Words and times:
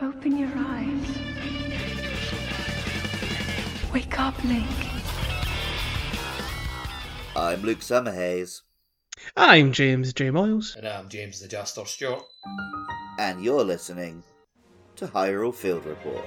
Open 0.00 0.38
your 0.38 0.50
eyes. 0.54 1.18
Wake 3.92 4.18
up, 4.20 4.42
Link. 4.44 4.66
I'm 7.34 7.62
Luke 7.62 7.82
Summerhaze, 7.82 8.62
I'm 9.36 9.72
James 9.72 10.12
J. 10.12 10.30
Miles. 10.30 10.76
And 10.76 10.86
I'm 10.86 11.08
James 11.08 11.40
the 11.40 11.48
Jester 11.48 11.84
Stewart. 11.84 12.22
and 13.18 13.42
you're 13.42 13.64
listening 13.64 14.22
to 14.96 15.06
Hyrule 15.06 15.54
Field 15.54 15.84
Report. 15.84 16.24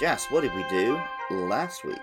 Jas, 0.00 0.26
what 0.30 0.42
did 0.42 0.54
we 0.54 0.64
do 0.68 1.00
last 1.30 1.84
week? 1.84 1.98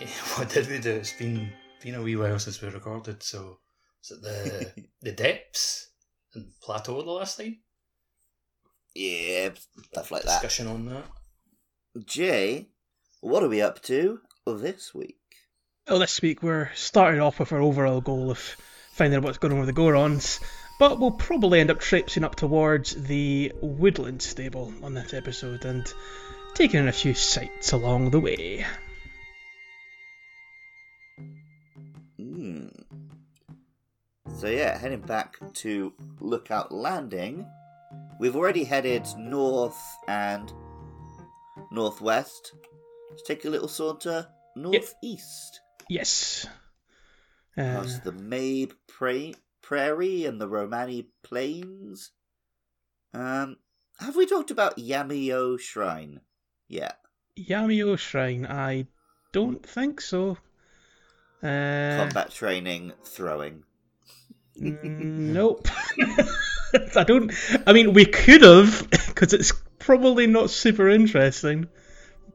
What 0.36 0.48
did 0.50 0.68
we 0.68 0.78
do? 0.78 0.92
It's 0.92 1.12
been 1.12 1.52
been 1.82 1.94
a 1.94 2.02
wee 2.02 2.16
while 2.16 2.38
since 2.38 2.60
we 2.60 2.68
recorded, 2.68 3.22
so 3.22 3.58
is 4.02 4.10
it 4.12 4.22
the 4.22 4.84
the 5.02 5.12
depths 5.12 5.88
and 6.34 6.46
plateau 6.62 7.02
the 7.02 7.10
last 7.10 7.38
time? 7.38 7.58
Yeah, 8.94 9.50
stuff 9.92 10.10
like 10.10 10.22
that. 10.22 10.40
Discussion 10.40 10.66
on 10.66 10.86
that. 10.86 11.04
Jay, 12.04 12.68
what 13.20 13.42
are 13.42 13.48
we 13.48 13.62
up 13.62 13.82
to 13.82 14.20
this 14.46 14.94
week? 14.94 15.16
Well, 15.88 16.00
this 16.00 16.20
week 16.20 16.42
we're 16.42 16.70
starting 16.74 17.20
off 17.20 17.40
with 17.40 17.52
our 17.52 17.60
overall 17.60 18.00
goal 18.00 18.30
of 18.30 18.38
finding 18.92 19.16
out 19.16 19.24
what's 19.24 19.38
going 19.38 19.52
on 19.52 19.60
with 19.60 19.68
the 19.68 19.80
Gorons, 19.80 20.40
but 20.78 20.98
we'll 20.98 21.12
probably 21.12 21.60
end 21.60 21.70
up 21.70 21.80
traipsing 21.80 22.24
up 22.24 22.34
towards 22.34 22.94
the 22.94 23.52
Woodland 23.60 24.20
Stable 24.20 24.72
on 24.82 24.94
this 24.94 25.14
episode 25.14 25.64
and 25.64 25.86
taking 26.54 26.80
in 26.80 26.88
a 26.88 26.92
few 26.92 27.14
sights 27.14 27.72
along 27.72 28.10
the 28.10 28.20
way. 28.20 28.66
So 34.38 34.46
yeah, 34.46 34.78
heading 34.78 35.00
back 35.00 35.36
to 35.54 35.92
Lookout 36.20 36.70
Landing. 36.70 37.44
We've 38.20 38.36
already 38.36 38.62
headed 38.62 39.04
north 39.16 39.76
and 40.06 40.52
northwest. 41.72 42.52
Let's 43.10 43.24
take 43.24 43.44
a 43.44 43.50
little 43.50 43.66
saunter 43.66 44.28
northeast. 44.54 45.60
Yes. 45.88 46.46
Uh, 47.56 47.62
Past 47.62 48.04
the 48.04 48.12
Mabe 48.12 48.74
pra- 48.86 49.34
Prairie 49.60 50.24
and 50.24 50.40
the 50.40 50.46
Romani 50.46 51.08
Plains. 51.24 52.12
Um, 53.12 53.56
have 53.98 54.14
we 54.14 54.24
talked 54.24 54.52
about 54.52 54.78
Yamio 54.78 55.58
Shrine 55.58 56.20
yet? 56.68 56.98
Yamio 57.36 57.98
Shrine, 57.98 58.46
I 58.46 58.86
don't 59.32 59.66
think 59.66 60.00
so. 60.00 60.38
Uh, 61.42 61.96
Combat 61.96 62.30
training, 62.30 62.92
throwing. 63.02 63.64
Mm, 64.60 65.32
nope. 65.32 65.68
I 66.96 67.04
don't. 67.04 67.32
I 67.66 67.72
mean, 67.72 67.92
we 67.94 68.04
could 68.04 68.42
have, 68.42 68.86
because 69.08 69.32
it's 69.32 69.52
probably 69.78 70.26
not 70.26 70.50
super 70.50 70.88
interesting. 70.88 71.68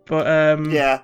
But 0.05 0.27
um, 0.27 0.71
Yeah, 0.71 1.01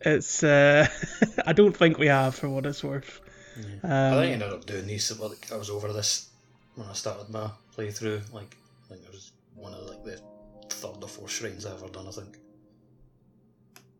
it's. 0.00 0.42
Uh, 0.42 0.86
I 1.46 1.52
don't 1.52 1.76
think 1.76 1.98
we 1.98 2.08
have, 2.08 2.34
for 2.34 2.48
what 2.48 2.66
it's 2.66 2.84
worth. 2.84 3.20
I 3.56 3.62
think 3.62 3.84
Um, 3.84 3.90
I 4.18 4.26
ended 4.26 4.52
up 4.52 4.64
doing 4.66 4.86
these. 4.86 5.04
so, 5.04 5.26
Like 5.26 5.50
I 5.52 5.56
was 5.56 5.70
over 5.70 5.92
this 5.92 6.28
when 6.74 6.88
I 6.88 6.92
started 6.92 7.30
my 7.30 7.50
playthrough. 7.76 8.32
Like 8.32 8.56
I 8.84 8.94
think 8.94 9.04
it 9.06 9.12
was 9.12 9.32
one 9.54 9.74
of 9.74 9.88
like 9.88 10.04
the 10.04 10.20
third 10.68 11.02
or 11.02 11.08
fourth 11.08 11.30
shrines 11.30 11.66
I've 11.66 11.82
ever 11.82 11.88
done. 11.88 12.06
I 12.08 12.10
think. 12.12 12.38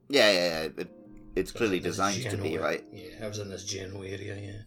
yeah, 0.08 0.30
yeah. 0.32 0.48
yeah. 0.48 0.68
It, 0.76 0.88
it's 1.36 1.52
clearly 1.52 1.76
in 1.78 1.82
this 1.84 1.92
designed 1.92 2.22
to 2.30 2.36
be, 2.36 2.58
right? 2.58 2.84
Yeah, 2.92 3.24
I 3.24 3.28
was 3.28 3.38
in 3.38 3.48
this 3.50 3.64
general 3.64 4.02
area. 4.02 4.34
Yeah. 4.36 4.62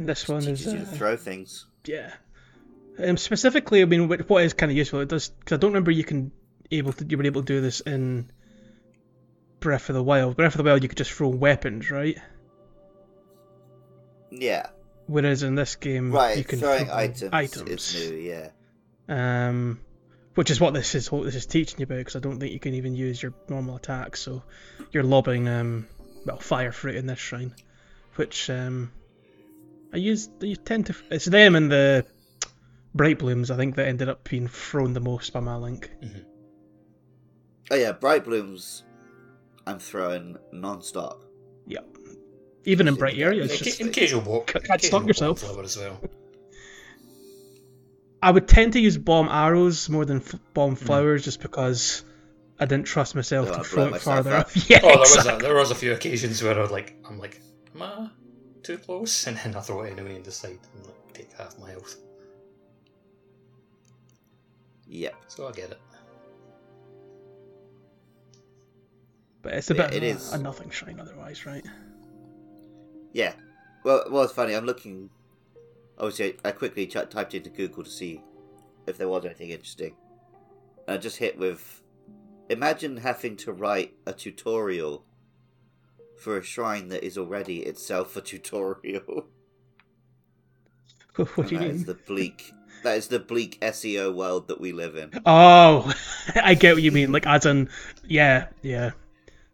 And 0.00 0.08
this 0.08 0.26
one 0.28 0.38
is. 0.46 0.58
Teaches 0.60 0.72
you 0.72 0.78
to 0.80 0.84
Uh, 0.84 0.86
throw 0.96 1.16
things. 1.16 1.66
yeah. 1.84 2.12
Um, 2.98 3.16
specifically, 3.16 3.80
I 3.82 3.84
mean, 3.86 4.08
what 4.08 4.28
what 4.28 4.44
is 4.44 4.52
kind 4.52 4.70
of 4.70 4.76
useful. 4.76 5.00
It 5.00 5.08
does 5.08 5.28
because 5.28 5.56
I 5.56 5.58
don't 5.60 5.70
remember 5.72 5.90
you 5.90 6.04
can 6.04 6.32
able 6.70 6.92
to 6.92 7.04
you 7.08 7.16
were 7.16 7.24
able 7.24 7.42
to 7.42 7.46
do 7.46 7.60
this 7.60 7.80
in 7.80 8.30
Breath 9.60 9.88
of 9.88 9.94
the 9.94 10.02
Wild. 10.02 10.36
Breath 10.36 10.54
of 10.54 10.58
the 10.58 10.64
Wild, 10.64 10.82
you 10.82 10.88
could 10.88 10.98
just 10.98 11.12
throw 11.12 11.28
weapons, 11.28 11.90
right? 11.90 12.18
Yeah, 14.30 14.66
Whereas 15.06 15.42
in 15.42 15.54
this 15.56 15.74
game, 15.76 16.12
right. 16.12 16.38
you 16.38 16.44
can 16.44 16.60
Throwing 16.60 16.86
throw 16.86 16.94
items, 16.94 17.30
items. 17.32 17.68
is 17.94 18.10
new. 18.10 18.16
Yeah. 18.16 18.50
um, 19.08 19.80
which 20.36 20.50
is 20.50 20.60
what 20.60 20.72
this 20.72 20.94
is 20.94 21.10
what 21.10 21.24
this 21.24 21.34
is 21.34 21.46
teaching 21.46 21.80
you 21.80 21.84
about. 21.84 21.98
Because 21.98 22.16
I 22.16 22.20
don't 22.20 22.38
think 22.38 22.52
you 22.52 22.60
can 22.60 22.74
even 22.74 22.94
use 22.94 23.20
your 23.22 23.34
normal 23.48 23.76
attacks, 23.76 24.20
so 24.20 24.42
you're 24.92 25.02
lobbing 25.02 25.48
um, 25.48 25.86
well, 26.24 26.38
fire 26.38 26.70
fruit 26.70 26.94
in 26.96 27.06
this 27.06 27.18
shrine, 27.18 27.54
which 28.16 28.48
um, 28.50 28.92
I 29.92 29.96
use. 29.96 30.28
You 30.40 30.56
tend 30.56 30.86
to. 30.86 30.94
It's 31.10 31.24
them 31.24 31.56
and 31.56 31.70
the 31.70 32.06
bright 32.94 33.18
blooms. 33.18 33.50
I 33.50 33.56
think 33.56 33.76
that 33.76 33.86
ended 33.88 34.08
up 34.08 34.28
being 34.28 34.46
thrown 34.48 34.92
the 34.92 35.00
most 35.00 35.32
by 35.32 35.40
my 35.40 35.56
link. 35.56 35.90
Oh 37.70 37.76
yeah, 37.76 37.92
bright 37.92 38.24
blooms. 38.24 38.84
I'm 39.66 39.78
throwing 39.78 40.36
non-stop. 40.52 41.22
Yep. 41.66 41.86
Even 42.64 42.88
in 42.88 42.94
bright 42.94 43.16
areas, 43.18 43.52
In, 43.52 43.58
just 43.64 43.80
in 43.80 43.92
casual 43.92 44.20
walk. 44.22 44.54
Can't 44.64 44.82
stop 44.82 45.06
yourself. 45.06 45.42
as 45.62 45.76
well. 45.76 46.00
I 48.22 48.30
would 48.30 48.46
tend 48.48 48.74
to 48.74 48.80
use 48.80 48.98
bomb 48.98 49.28
arrows 49.28 49.88
more 49.88 50.04
than 50.04 50.18
f- 50.18 50.34
bomb 50.52 50.76
Hmm. 50.76 50.84
flowers, 50.84 51.24
just 51.24 51.40
because 51.40 52.04
I 52.58 52.66
didn't 52.66 52.86
trust 52.86 53.14
myself 53.14 53.48
Don't 53.48 53.58
to 53.58 53.64
throw 53.64 53.94
it 53.94 54.00
farther 54.02 54.34
up. 54.34 54.50
Yeah, 54.68 54.80
Oh, 54.82 54.88
there 54.88 54.98
was 54.98 55.26
a, 55.26 55.38
there 55.40 55.54
was 55.54 55.70
a 55.70 55.74
few 55.74 55.92
occasions 55.92 56.42
where 56.42 56.58
I 56.58 56.60
was 56.60 56.70
like 56.70 56.96
I'm 57.08 57.18
like, 57.18 57.40
am 57.74 57.82
I 57.82 58.10
too 58.62 58.78
close? 58.78 59.26
And 59.26 59.36
then 59.36 59.54
I 59.56 59.60
throw 59.60 59.82
it 59.82 59.92
anyway 59.92 60.16
and 60.16 60.24
decide 60.24 60.58
and 60.74 60.86
like 60.86 61.12
take 61.12 61.32
half 61.32 61.58
my 61.58 61.70
health. 61.70 61.96
Yep. 64.86 65.14
So 65.28 65.46
I 65.48 65.52
get 65.52 65.70
it. 65.70 65.80
But 69.42 69.54
it's 69.54 69.70
a 69.70 69.74
Yeah, 69.74 69.86
bit 69.88 69.94
it 69.94 69.96
of 69.98 70.02
a, 70.02 70.06
is. 70.20 70.32
a 70.32 70.38
nothing 70.38 70.70
shrine 70.70 71.00
otherwise, 71.00 71.46
right? 71.46 71.64
Yeah. 73.12 73.32
Well, 73.84 74.04
well, 74.10 74.24
it's 74.24 74.32
funny. 74.32 74.54
I'm 74.54 74.66
looking. 74.66 75.08
Obviously, 75.98 76.36
I 76.44 76.48
I 76.48 76.52
quickly 76.52 76.86
ch- 76.86 77.08
typed 77.08 77.34
into 77.34 77.50
Google 77.50 77.84
to 77.84 77.90
see 77.90 78.22
if 78.86 78.98
there 78.98 79.08
was 79.08 79.24
anything 79.24 79.50
interesting. 79.50 79.94
And 80.86 80.98
I 80.98 81.00
just 81.00 81.16
hit 81.16 81.38
with. 81.38 81.82
Imagine 82.50 82.96
having 82.96 83.36
to 83.38 83.52
write 83.52 83.94
a 84.06 84.12
tutorial 84.12 85.04
for 86.20 86.36
a 86.38 86.42
shrine 86.42 86.88
that 86.88 87.04
is 87.04 87.18
already 87.18 87.60
itself 87.60 88.16
a 88.16 88.20
tutorial. 88.20 89.28
what 91.34 91.48
do 91.48 91.54
you 91.54 91.58
And 91.58 91.60
that 91.60 91.68
is 91.68 91.84
mean? 91.84 91.84
the 91.84 91.94
bleak. 91.94 92.56
That 92.82 92.96
is 92.96 93.08
the 93.08 93.18
bleak 93.20 93.58
SEO 93.60 94.10
world 94.10 94.48
that 94.48 94.60
we 94.60 94.72
live 94.72 94.96
in. 94.96 95.14
Oh, 95.24 95.92
I 96.34 96.54
get 96.54 96.74
what 96.74 96.82
you 96.82 96.92
mean. 96.92 97.12
Like, 97.12 97.26
as 97.26 97.46
in, 97.46 97.68
yeah, 98.06 98.48
yeah. 98.62 98.92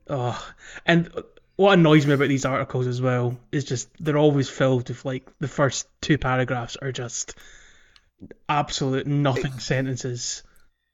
Oh, 0.09 0.55
and 0.87 1.11
what 1.57 1.75
annoys 1.79 2.07
me 2.07 2.15
about 2.15 2.29
these 2.29 2.45
articles 2.45 2.87
as 2.87 3.01
well 3.03 3.39
is 3.53 3.65
just 3.65 3.91
they're 4.01 4.19
always 4.19 4.49
filled 4.51 4.89
with 4.89 5.05
like 5.05 5.29
the 5.41 5.49
first 5.49 5.89
two 6.01 6.19
paragraphs 6.19 6.77
are 6.77 6.93
just 6.93 7.37
absolute 8.49 9.07
nothing 9.07 9.59
sentences 9.59 10.43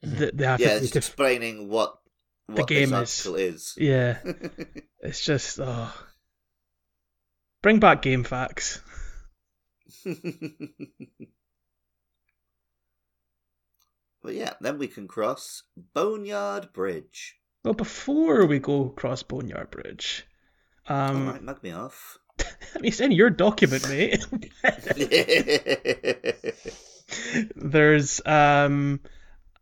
mm-hmm. 0.04 0.18
that 0.18 0.36
they 0.36 0.44
have 0.46 0.60
Yeah, 0.60 0.74
to, 0.76 0.76
it's 0.76 0.96
explaining 0.96 1.68
what 1.68 1.98
what 2.54 2.68
game 2.68 2.90
this 2.90 3.26
is- 3.26 3.34
is. 3.36 3.74
yeah. 3.78 4.18
It's 5.04 5.24
just 5.24 5.58
oh, 5.60 5.92
bring 7.60 7.80
back 7.80 8.02
game 8.02 8.22
facts. 8.22 8.80
but 14.22 14.34
yeah, 14.34 14.52
then 14.60 14.78
we 14.78 14.86
can 14.86 15.08
cross 15.08 15.64
Boneyard 15.94 16.72
Bridge. 16.72 17.36
Well, 17.64 17.74
before 17.74 18.46
we 18.46 18.58
go 18.60 18.86
across 18.86 19.22
Boneyard 19.22 19.70
Bridge, 19.70 20.24
um, 20.88 21.26
Alright, 21.26 21.42
mug 21.42 21.62
me 21.62 21.72
off. 21.72 22.18
I 22.40 22.44
mean, 22.76 22.86
it's 22.86 23.00
in 23.00 23.12
your 23.12 23.30
document, 23.30 23.88
mate. 23.88 24.24
There's 27.56 28.20
um 28.24 29.00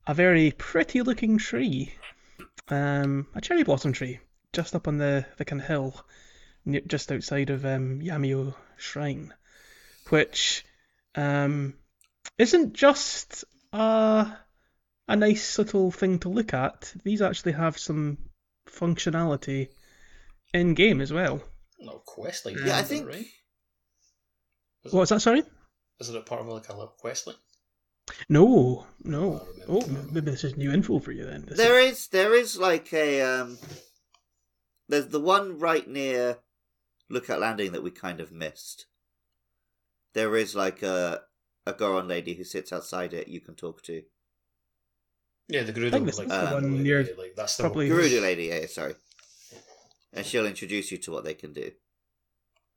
a 0.06 0.14
very 0.14 0.52
pretty 0.52 1.02
looking 1.02 1.38
tree, 1.38 1.94
um 2.70 3.26
a 3.34 3.40
cherry 3.40 3.62
blossom 3.64 3.92
tree, 3.92 4.20
just 4.52 4.74
up 4.74 4.88
on 4.88 4.98
the 4.98 5.26
the 5.36 5.44
kind 5.44 5.60
of 5.60 5.66
hill, 5.68 6.04
near, 6.64 6.80
just 6.86 7.10
outside 7.12 7.50
of 7.50 7.64
um 7.64 8.00
Yamio 8.00 8.54
Shrine, 8.76 9.32
which 10.08 10.64
um 11.14 11.74
isn't 12.38 12.72
just 12.74 13.44
a 13.72 14.32
a 15.08 15.16
nice 15.16 15.58
little 15.58 15.90
thing 15.90 16.18
to 16.20 16.28
look 16.28 16.54
at. 16.54 16.92
These 17.04 17.22
actually 17.22 17.52
have 17.52 17.76
some 17.78 18.18
functionality 18.68 19.68
in 20.54 20.74
game 20.74 21.00
as 21.00 21.12
well. 21.12 21.42
No 21.80 21.98
quest 22.04 22.46
line. 22.46 22.56
Yeah, 22.64 22.78
I 22.78 22.82
think- 22.82 23.08
right. 23.08 23.26
Is, 24.84 24.92
What 24.92 25.00
was 25.00 25.08
that? 25.10 25.20
Sorry. 25.20 25.42
Is 25.98 26.08
it 26.08 26.16
a 26.16 26.20
part 26.22 26.40
of 26.40 26.46
like 26.48 26.68
a 26.68 26.72
little 26.72 26.94
quest 26.98 27.26
line? 27.26 27.36
No, 28.28 28.86
no. 29.04 29.46
Oh, 29.68 29.86
maybe 30.12 30.30
this 30.30 30.44
is 30.44 30.56
new 30.56 30.72
info 30.72 30.98
for 30.98 31.12
you 31.12 31.24
then. 31.24 31.44
This 31.46 31.56
there 31.58 31.78
is- 31.80 31.98
is 31.98 32.08
there 32.08 32.34
is 32.34 32.56
like 32.58 32.92
a 32.92 33.20
um 33.22 33.58
there's 34.88 35.08
the 35.08 35.20
one 35.20 35.58
right 35.58 35.86
near 35.88 36.38
Lookout 37.08 37.40
Landing 37.40 37.72
that 37.72 37.82
we 37.82 37.90
kind 37.90 38.20
of 38.20 38.32
missed. 38.32 38.86
there 40.12 40.36
is 40.36 40.54
like 40.56 40.82
a 40.82 41.22
a 41.66 41.72
Goron 41.72 42.08
lady 42.08 42.34
who 42.34 42.42
sits 42.44 42.72
outside 42.72 43.12
it. 43.14 43.28
You 43.28 43.40
can 43.40 43.54
talk 43.54 43.82
to 43.84 44.02
Yeah, 45.48 45.62
the 45.62 45.72
Gerudo, 45.72 45.90
think 45.92 46.06
this 46.06 46.18
like, 46.18 46.26
is 46.28 46.32
the 46.32 46.48
uh, 46.50 46.54
one 46.54 46.82
near- 46.82 47.14
like 47.18 47.34
that's 47.36 47.56
the 47.56 47.62
probably- 47.64 47.88
Gerudo 47.88 48.20
lady. 48.22 48.44
Yeah, 48.46 48.66
sorry. 48.66 48.94
And 50.12 50.26
she'll 50.26 50.46
introduce 50.46 50.90
you 50.90 50.98
to 50.98 51.12
what 51.12 51.22
they 51.24 51.34
can 51.34 51.52
do. 51.52 51.70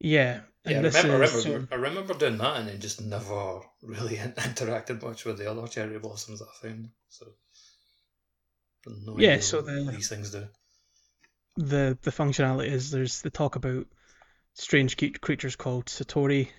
Yeah, 0.03 0.41
Yeah, 0.65 0.79
I 0.79 0.81
remember, 0.81 1.23
I, 1.23 1.27
remember, 1.27 1.67
I 1.71 1.75
remember 1.75 2.13
doing 2.13 2.37
that 2.37 2.57
and 2.57 2.67
then 2.67 2.79
just 2.81 3.01
never 3.01 3.61
really 3.81 4.17
interacted 4.17 5.01
much 5.01 5.25
with 5.25 5.37
the 5.37 5.49
other 5.49 5.65
cherry 5.67 5.97
blossoms 5.97 6.39
that 6.39 6.49
I 6.49 6.67
found. 6.67 6.89
So, 7.07 7.25
no 8.85 9.17
Yeah, 9.17 9.39
so 9.39 9.61
the- 9.61 9.91
these 9.91 10.09
things 10.09 10.31
do. 10.31 10.47
the 11.55 11.97
the 12.01 12.11
functionality 12.11 12.67
is 12.67 12.91
there's 12.91 13.21
the 13.21 13.29
talk 13.29 13.55
about 13.55 13.87
strange 14.55 14.97
cre- 14.97 15.17
creatures 15.21 15.55
called 15.55 15.85
Satori, 15.85 16.49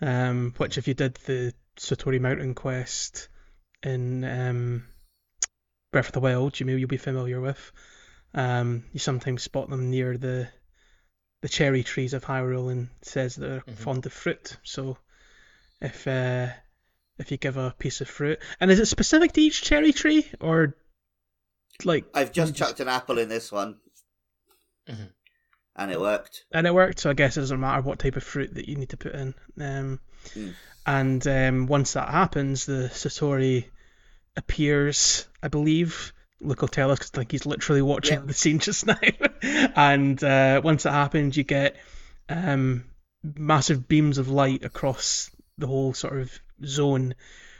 um, 0.00 0.52
which 0.56 0.76
if 0.76 0.88
you 0.88 0.94
did 0.94 1.14
the 1.26 1.54
Satori 1.76 2.20
Mountain 2.20 2.54
quest 2.54 3.28
in 3.82 4.24
um, 4.24 4.86
Breath 5.92 6.06
of 6.08 6.12
the 6.12 6.20
Wild, 6.20 6.58
you 6.58 6.66
may 6.66 6.76
you'll 6.76 6.88
be 6.88 6.96
familiar 6.96 7.40
with. 7.40 7.72
Um, 8.34 8.84
you 8.92 8.98
sometimes 8.98 9.42
spot 9.44 9.70
them 9.70 9.90
near 9.90 10.18
the 10.18 10.48
the 11.46 11.52
cherry 11.52 11.84
trees 11.84 12.12
of 12.12 12.24
Hyrule 12.24 12.72
and 12.72 12.88
says 13.02 13.36
they're 13.36 13.60
Mhm. 13.60 13.76
fond 13.76 14.04
of 14.06 14.12
fruit. 14.12 14.56
So 14.64 14.98
if 15.80 16.06
uh, 16.08 16.48
if 17.18 17.30
you 17.30 17.36
give 17.36 17.56
a 17.56 17.70
piece 17.78 18.00
of 18.00 18.08
fruit, 18.08 18.40
and 18.60 18.68
is 18.70 18.80
it 18.80 18.86
specific 18.86 19.30
to 19.34 19.40
each 19.40 19.62
cherry 19.62 19.92
tree 19.92 20.26
or 20.40 20.74
like 21.84 22.04
I've 22.14 22.32
just 22.32 22.56
chucked 22.56 22.80
an 22.80 22.88
apple 22.88 23.18
in 23.18 23.28
this 23.28 23.52
one, 23.52 23.78
Mhm. 24.88 25.12
and 25.76 25.90
it 25.92 26.00
worked. 26.00 26.44
and 26.50 26.66
it 26.66 26.74
worked. 26.74 26.98
So 26.98 27.10
I 27.10 27.14
guess 27.14 27.36
it 27.36 27.40
doesn't 27.42 27.60
matter 27.60 27.82
what 27.82 28.00
type 28.00 28.16
of 28.16 28.24
fruit 28.24 28.54
that 28.54 28.68
you 28.68 28.74
need 28.76 28.90
to 28.90 28.96
put 28.96 29.14
in. 29.14 29.34
Um, 29.60 30.00
Mm. 30.34 30.54
And 30.88 31.26
um, 31.26 31.66
once 31.68 31.92
that 31.92 32.08
happens, 32.08 32.66
the 32.66 32.88
Satori 32.92 33.66
appears, 34.36 35.26
I 35.42 35.48
believe. 35.48 36.12
Luke 36.40 36.60
will 36.60 36.68
tell 36.68 36.90
us 36.90 36.98
'cause 36.98 37.10
I 37.14 37.18
think 37.18 37.32
he's 37.32 37.46
literally 37.46 37.82
watching 37.82 38.20
Yeah. 38.20 38.26
the 38.26 38.34
scene 38.34 38.58
just 38.58 38.86
now. 38.86 38.98
and 39.74 40.22
uh, 40.22 40.60
once 40.62 40.82
that 40.84 40.92
happens, 40.92 41.36
you 41.36 41.44
get 41.44 41.76
um, 42.28 42.84
massive 43.22 43.88
beams 43.88 44.18
of 44.18 44.28
light 44.28 44.64
across 44.64 45.30
the 45.58 45.66
whole 45.66 45.94
sort 45.94 46.18
of 46.20 46.32
zone, 46.64 47.14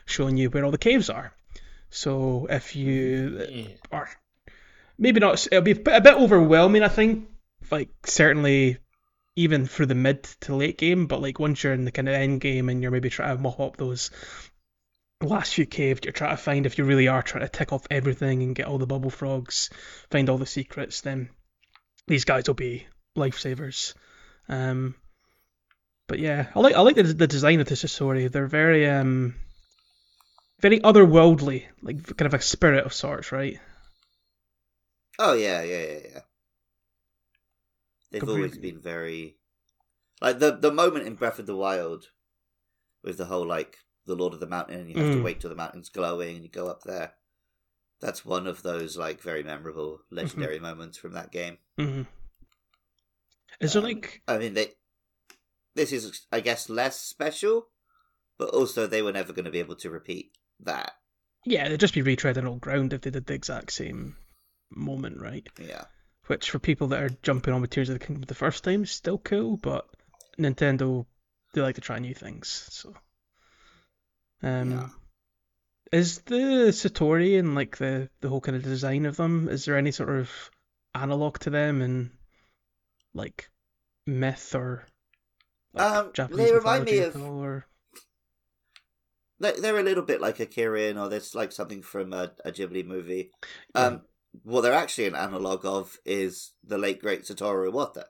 showing 0.04 0.36
you 0.36 0.50
where 0.50 0.64
all 0.64 0.70
the 0.70 0.78
caves 0.78 1.08
are. 1.10 1.32
So 1.90 2.46
if 2.50 2.76
you 2.76 3.46
Yeah. 3.50 3.66
or 3.90 4.08
maybe 4.98 5.20
not. 5.20 5.46
It'll 5.46 5.62
be 5.62 5.72
a 5.72 5.74
bit 6.00 6.14
overwhelming, 6.14 6.82
I 6.82 6.88
think. 6.88 7.28
Like 7.70 7.88
certainly, 8.04 8.78
even 9.36 9.66
through 9.66 9.86
the 9.86 9.94
mid 9.94 10.22
to 10.42 10.54
late 10.54 10.78
game, 10.78 11.06
but 11.06 11.20
like 11.22 11.38
once 11.38 11.62
you're 11.62 11.72
in 11.72 11.84
the 11.84 11.92
kind 11.92 12.08
of 12.08 12.14
end 12.14 12.40
game 12.40 12.68
and 12.68 12.82
you're 12.82 12.90
maybe 12.90 13.10
trying 13.10 13.36
to 13.36 13.42
mop 13.42 13.58
up 13.60 13.76
those 13.76 14.10
last 15.22 15.54
few 15.54 15.66
caves, 15.66 16.00
you're 16.04 16.12
trying 16.12 16.36
to 16.36 16.42
find 16.42 16.66
if 16.66 16.78
you 16.78 16.84
really 16.84 17.08
are 17.08 17.22
trying 17.22 17.44
to 17.44 17.48
tick 17.48 17.72
off 17.72 17.86
everything 17.90 18.42
and 18.42 18.54
get 18.54 18.66
all 18.66 18.78
the 18.78 18.86
bubble 18.86 19.10
frogs, 19.10 19.70
find 20.10 20.28
all 20.28 20.38
the 20.38 20.46
secrets, 20.46 21.00
then 21.00 21.30
these 22.06 22.24
guys 22.24 22.46
will 22.46 22.54
be 22.54 22.86
lifesavers. 23.16 23.94
Um, 24.48 24.94
but 26.06 26.18
yeah, 26.18 26.48
I 26.54 26.60
like 26.60 26.74
I 26.74 26.80
like 26.80 26.96
the, 26.96 27.02
the 27.02 27.26
design 27.26 27.60
of 27.60 27.66
the 27.66 27.74
Satori. 27.74 28.30
They're 28.30 28.46
very 28.46 28.88
um 28.88 29.34
very 30.60 30.80
otherworldly, 30.80 31.64
like 31.82 32.16
kind 32.16 32.26
of 32.26 32.34
a 32.34 32.42
spirit 32.42 32.84
of 32.84 32.94
sorts, 32.94 33.32
right? 33.32 33.58
Oh 35.18 35.32
yeah, 35.32 35.62
yeah, 35.62 35.82
yeah, 35.82 35.98
yeah. 36.12 36.20
They've 38.10 38.28
always 38.28 38.58
been 38.58 38.80
very 38.80 39.36
like 40.20 40.38
the 40.38 40.52
the 40.52 40.72
moment 40.72 41.06
in 41.06 41.14
Breath 41.14 41.38
of 41.38 41.46
the 41.46 41.56
Wild 41.56 42.10
with 43.02 43.18
the 43.18 43.24
whole 43.24 43.46
like 43.46 43.78
the 44.06 44.14
Lord 44.16 44.32
of 44.34 44.40
the 44.40 44.46
Mountain 44.46 44.80
and 44.80 44.88
you 44.90 44.96
have 44.96 45.12
to 45.12 45.18
Mm. 45.18 45.24
wait 45.24 45.40
till 45.40 45.50
the 45.50 45.56
mountain's 45.56 45.88
glowing 45.88 46.36
and 46.36 46.44
you 46.44 46.50
go 46.50 46.68
up 46.68 46.82
there. 46.84 47.14
That's 48.00 48.24
one 48.24 48.46
of 48.46 48.62
those 48.62 48.96
like 48.96 49.20
very 49.20 49.42
memorable 49.42 50.00
legendary 50.10 50.58
moments 50.58 50.98
from 50.98 51.12
that 51.12 51.32
game. 51.32 51.58
hmm 51.78 52.02
Is 53.60 53.72
there 53.72 53.82
Um, 53.82 53.88
like 53.88 54.22
I 54.28 54.38
mean 54.38 54.54
they 54.54 54.74
this 55.74 55.92
is 55.92 56.26
I 56.32 56.40
guess 56.40 56.68
less 56.68 57.00
special, 57.00 57.68
but 58.38 58.50
also 58.50 58.86
they 58.86 59.02
were 59.02 59.12
never 59.12 59.32
going 59.32 59.44
to 59.44 59.50
be 59.50 59.58
able 59.60 59.76
to 59.76 59.90
repeat 59.90 60.32
that. 60.60 60.92
yeah, 61.44 61.68
they'd 61.68 61.80
just 61.80 61.94
be 61.94 62.02
retreading 62.02 62.46
old 62.46 62.60
ground 62.60 62.92
if 62.92 63.02
they 63.02 63.10
did 63.10 63.26
the 63.26 63.34
exact 63.34 63.72
same 63.72 64.16
moment, 64.70 65.20
right? 65.20 65.46
Yeah. 65.58 65.84
Which 66.26 66.50
for 66.50 66.58
people 66.58 66.88
that 66.88 67.02
are 67.02 67.16
jumping 67.22 67.54
on 67.54 67.60
with 67.60 67.70
Tears 67.70 67.88
of 67.88 67.98
the 67.98 68.04
Kingdom 68.04 68.24
the 68.26 68.34
first 68.34 68.64
time 68.64 68.82
is 68.82 68.90
still 68.90 69.18
cool, 69.18 69.56
but 69.56 69.86
Nintendo 70.38 71.06
they 71.54 71.60
like 71.62 71.76
to 71.76 71.80
try 71.80 71.98
new 71.98 72.14
things, 72.14 72.68
so 72.70 72.94
um 74.42 74.70
Yeah. 74.72 74.88
is 75.92 76.18
the 76.22 76.68
Satori 76.72 77.38
and 77.38 77.54
like 77.54 77.76
the 77.78 78.10
the 78.20 78.28
whole 78.28 78.40
kind 78.40 78.56
of 78.56 78.62
design 78.62 79.06
of 79.06 79.16
them, 79.16 79.48
is 79.48 79.64
there 79.64 79.76
any 79.76 79.92
sort 79.92 80.10
of 80.10 80.30
analog 80.94 81.38
to 81.40 81.50
them 81.50 81.82
in 81.82 82.10
like 83.14 83.50
myth 84.06 84.54
or 84.54 84.86
like, 85.72 85.92
Um, 85.92 86.12
Japanese 86.12 86.46
they 86.48 86.54
remind 86.54 86.84
me 86.84 86.98
of- 86.98 87.16
or 87.22 87.66
They- 89.38 89.60
They're 89.60 89.78
a 89.78 89.82
little 89.82 90.02
bit 90.04 90.20
like 90.22 90.40
a 90.40 90.46
Kirin, 90.46 90.98
or 90.98 91.10
there's 91.10 91.34
like 91.34 91.52
something 91.52 91.82
from 91.82 92.14
a, 92.14 92.32
a 92.44 92.50
Ghibli 92.52 92.86
movie. 92.86 93.30
Yeah. 93.74 93.86
Um, 93.86 94.02
what 94.44 94.62
they're 94.62 94.72
actually 94.72 95.06
an 95.08 95.14
analog 95.14 95.64
of 95.66 95.98
is 96.06 96.52
the 96.64 96.78
late 96.78 97.00
great 97.02 97.24
Satoru 97.24 97.70
Iwata. 97.70 98.04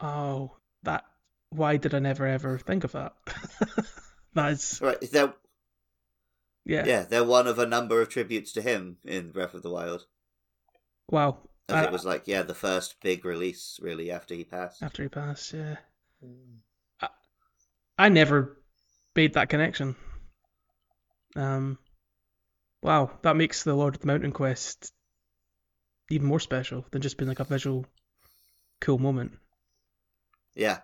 Oh, 0.00 0.56
that. 0.82 1.04
Why 1.50 1.76
did 1.76 1.94
I 1.94 2.00
never 2.00 2.26
ever 2.26 2.58
think 2.58 2.82
of 2.84 2.92
that? 2.92 3.14
That's 4.34 4.80
Right? 4.80 5.00
They're 5.00 5.34
yeah. 6.64 6.84
yeah, 6.84 7.02
they're 7.04 7.24
one 7.24 7.46
of 7.46 7.58
a 7.58 7.66
number 7.66 8.00
of 8.02 8.10
tributes 8.10 8.52
to 8.52 8.62
him 8.62 8.98
in 9.04 9.30
Breath 9.30 9.54
of 9.54 9.62
the 9.62 9.70
Wild. 9.70 10.06
Wow. 11.10 11.38
As 11.68 11.76
I- 11.76 11.84
it 11.84 11.92
was 11.92 12.04
like 12.04 12.26
yeah, 12.26 12.42
the 12.42 12.54
first 12.54 13.00
big 13.00 13.24
release 13.24 13.78
really 13.82 14.10
after 14.10 14.34
he 14.34 14.44
passed. 14.44 14.82
after 14.82 15.02
he 15.02 15.08
passed, 15.08 15.52
yeah. 15.52 15.76
Mm. 16.24 16.58
I 18.00 18.08
never 18.10 18.56
made 19.16 19.34
that 19.34 19.48
connection. 19.48 19.96
Um. 21.34 21.78
Wow, 22.80 23.10
that 23.22 23.36
makes 23.36 23.64
the 23.64 23.74
Lord 23.74 23.96
of 23.96 24.00
the 24.00 24.06
Mountain 24.06 24.30
quest 24.30 24.92
even 26.10 26.28
more 26.28 26.38
special 26.38 26.86
than 26.92 27.02
just 27.02 27.18
being 27.18 27.28
like 27.28 27.40
a 27.40 27.44
visual, 27.44 27.86
cool 28.80 28.98
moment. 28.98 29.32
Yeah, 30.54 30.78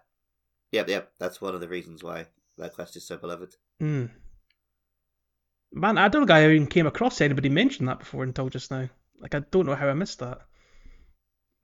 yep, 0.73 0.89
yep. 0.89 1.13
That's 1.21 1.41
one 1.41 1.55
of 1.55 1.61
the 1.61 1.69
reasons 1.69 2.03
why 2.03 2.27
that 2.59 2.75
quest 2.75 2.97
is 2.97 3.07
so 3.07 3.17
beloved. 3.17 3.55
Mm. 3.83 4.11
Man, 5.73 5.99
I 5.99 6.09
don't 6.09 6.23
think 6.23 6.31
I 6.31 6.45
even 6.51 6.67
came 6.69 6.87
across 6.87 7.21
anybody 7.21 7.49
mention 7.49 7.87
that 7.87 7.99
before 7.99 8.23
until 8.23 8.49
just 8.49 8.71
now. 8.71 8.89
Like, 9.19 9.35
I 9.35 9.41
don't 9.51 9.67
know 9.67 9.75
how 9.75 9.89
I 9.89 9.95
missed 9.95 10.21
that. 10.21 10.39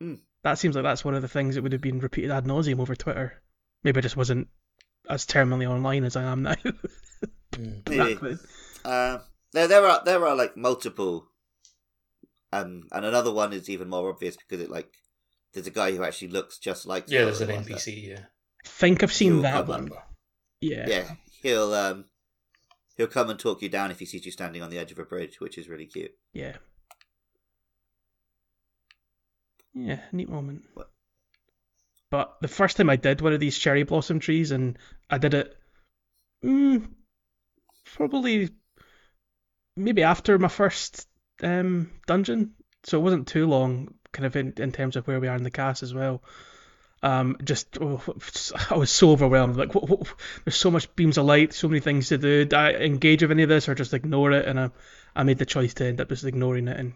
Hmm. 0.01 0.15
That 0.43 0.59
seems 0.59 0.75
like 0.75 0.85
that's 0.85 1.05
one 1.05 1.15
of 1.15 1.23
the 1.23 1.29
things 1.29 1.55
that 1.55 1.63
would 1.63 1.73
have 1.73 1.83
been 1.83 1.99
repeated 2.01 2.31
ad 2.31 2.45
nauseum 2.45 2.81
over 2.81 2.97
Twitter. 2.97 3.41
Maybe 3.85 3.99
I 3.99 4.01
just 4.01 4.17
wasn't 4.17 4.49
as 5.09 5.27
terminally 5.27 5.69
online 5.69 6.05
as 6.05 6.17
I 6.17 6.25
am 6.25 6.43
now. 6.43 6.55
Mm. 7.53 7.87
Maybe. 7.89 8.39
Uh, 8.85 9.19
there, 9.53 9.67
there 9.67 9.85
are 9.85 10.03
there 10.05 10.25
are 10.25 10.37
like 10.37 10.57
multiple, 10.57 11.27
um, 12.53 12.85
and 12.93 13.05
another 13.05 13.33
one 13.33 13.53
is 13.53 13.69
even 13.69 13.89
more 13.91 14.09
obvious 14.09 14.37
because 14.37 14.63
it 14.63 14.71
like 14.71 14.89
there's 15.53 15.67
a 15.67 15.71
guy 15.73 15.91
who 15.91 16.05
actually 16.05 16.29
looks 16.29 16.59
just 16.59 16.87
like 16.87 17.05
Yeah, 17.09 17.25
there's 17.25 17.41
an 17.41 17.49
Satoru 17.49 17.67
Iwata. 17.67 17.75
NPC. 17.75 18.09
Yeah. 18.09 18.21
I 18.65 18.69
think 18.69 19.03
I've 19.03 19.13
seen 19.13 19.33
You'll 19.35 19.43
that 19.43 19.67
one. 19.67 19.91
up. 19.93 20.10
Yeah. 20.61 20.87
Yeah, 20.89 21.15
he'll 21.43 21.73
um 21.75 22.05
he'll 22.97 23.07
come 23.07 23.31
and 23.31 23.39
talk 23.39 23.63
you 23.63 23.69
down 23.69 23.91
if 23.91 23.99
he 23.99 24.07
sees 24.07 24.27
you 24.27 24.33
standing 24.33 24.63
on 24.63 24.71
the 24.71 24.79
edge 24.79 24.93
of 24.93 24.99
a 24.99 25.05
bridge, 25.05 25.41
which 25.41 25.59
is 25.59 25.69
really 25.69 25.87
cute. 25.87 26.13
Yeah. 26.33 26.57
Yeah, 29.75 30.01
neat 30.13 30.29
moment. 30.29 30.65
What? 30.75 30.91
But 32.11 32.37
the 32.41 32.49
first 32.49 32.77
time 32.77 32.91
I 32.91 32.97
did 32.97 33.21
one 33.21 33.33
of 33.33 33.41
these 33.41 33.57
cherry 33.57 33.85
blossom 33.85 34.19
trees, 34.19 34.51
and 34.51 34.77
I 35.09 35.19
did 35.19 35.33
it, 35.33 35.57
mm, 36.45 36.89
probably 37.85 38.51
maybe 39.77 40.03
after 40.03 40.37
my 40.39 40.49
first 40.49 41.07
um, 41.43 41.93
dungeon, 42.09 42.55
so 42.83 42.99
it 42.99 43.03
wasn't 43.03 43.29
too 43.29 43.47
long, 43.47 43.95
kind 44.13 44.27
of 44.27 44.35
in, 44.35 44.55
in 44.57 44.73
terms 44.73 44.97
of 44.97 45.07
where 45.07 45.21
we 45.21 45.29
are 45.29 45.37
in 45.37 45.45
the 45.45 45.53
cast 45.53 45.85
as 45.85 45.95
well. 45.95 46.23
Um, 47.03 47.39
just 47.43 47.79
oh, 47.81 48.03
I 48.71 48.77
was 48.77 48.91
so 48.91 49.11
overwhelmed. 49.13 49.57
Like, 49.57 49.75
what, 49.75 49.89
what, 49.89 50.07
there's 50.45 50.57
so 50.57 50.71
much 50.71 50.95
beams 50.97 51.19
of 51.19 51.25
light, 51.25 51.55
so 51.55 51.69
many 51.69 51.81
things 51.81 52.09
to 52.09 52.19
do. 52.19 52.47
I 52.55 52.73
engage 52.75 53.23
with 53.23 53.31
any 53.31 53.43
of 53.43 53.49
this 53.49 53.69
or 53.69 53.75
just 53.75 53.95
ignore 53.95 54.33
it? 54.33 54.47
And 54.47 54.61
I, 54.61 54.71
I 55.17 55.23
made 55.23 55.39
the 55.39 55.47
choice 55.47 55.75
to 55.75 55.87
end 55.87 56.01
up 56.01 56.09
just 56.11 56.25
ignoring 56.25 56.69
it 56.69 56.79
and 56.79 56.93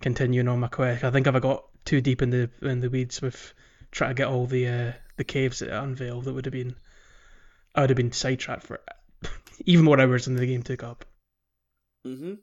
continuing 0.00 0.48
on 0.48 0.60
my 0.60 0.68
quest. 0.68 1.04
I 1.04 1.10
think 1.10 1.26
if 1.26 1.34
I 1.34 1.40
got 1.40 1.64
too 1.84 2.00
deep 2.00 2.22
in 2.22 2.30
the 2.30 2.50
in 2.62 2.80
the 2.80 2.90
weeds 2.90 3.20
with 3.20 3.54
trying 3.90 4.10
to 4.10 4.14
get 4.14 4.28
all 4.28 4.46
the 4.46 4.68
uh, 4.68 4.92
the 5.16 5.24
caves 5.24 5.58
that 5.58 5.70
unveiled, 5.70 6.24
that 6.24 6.32
would 6.32 6.46
have 6.46 6.52
been 6.52 6.76
I 7.74 7.82
would 7.82 7.90
have 7.90 7.96
been 7.96 8.12
sidetracked 8.12 8.62
for 8.64 8.80
even 9.66 9.84
more 9.84 10.00
hours 10.00 10.24
than 10.24 10.36
the 10.36 10.46
game 10.46 10.62
took 10.62 10.82
up. 10.82 11.04
hmm 12.04 12.34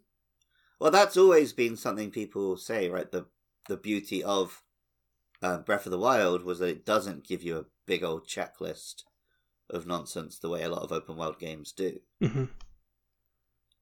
Well, 0.79 0.91
that's 0.91 1.17
always 1.17 1.53
been 1.53 1.75
something 1.75 2.11
people 2.11 2.57
say, 2.57 2.89
right? 2.89 3.11
The 3.11 3.25
the 3.67 3.77
beauty 3.77 4.23
of 4.23 4.61
uh, 5.43 5.57
Breath 5.59 5.85
of 5.85 5.91
the 5.91 5.99
Wild 5.99 6.43
was 6.43 6.59
that 6.59 6.69
it 6.69 6.85
doesn't 6.85 7.27
give 7.27 7.43
you 7.43 7.57
a 7.57 7.65
big 7.85 8.03
old 8.03 8.27
checklist 8.27 9.03
of 9.69 9.85
nonsense 9.85 10.39
the 10.39 10.49
way 10.49 10.63
a 10.63 10.69
lot 10.69 10.81
of 10.83 10.91
open 10.91 11.17
world 11.17 11.37
games 11.39 11.71
do. 11.71 11.99
hmm 12.21 12.45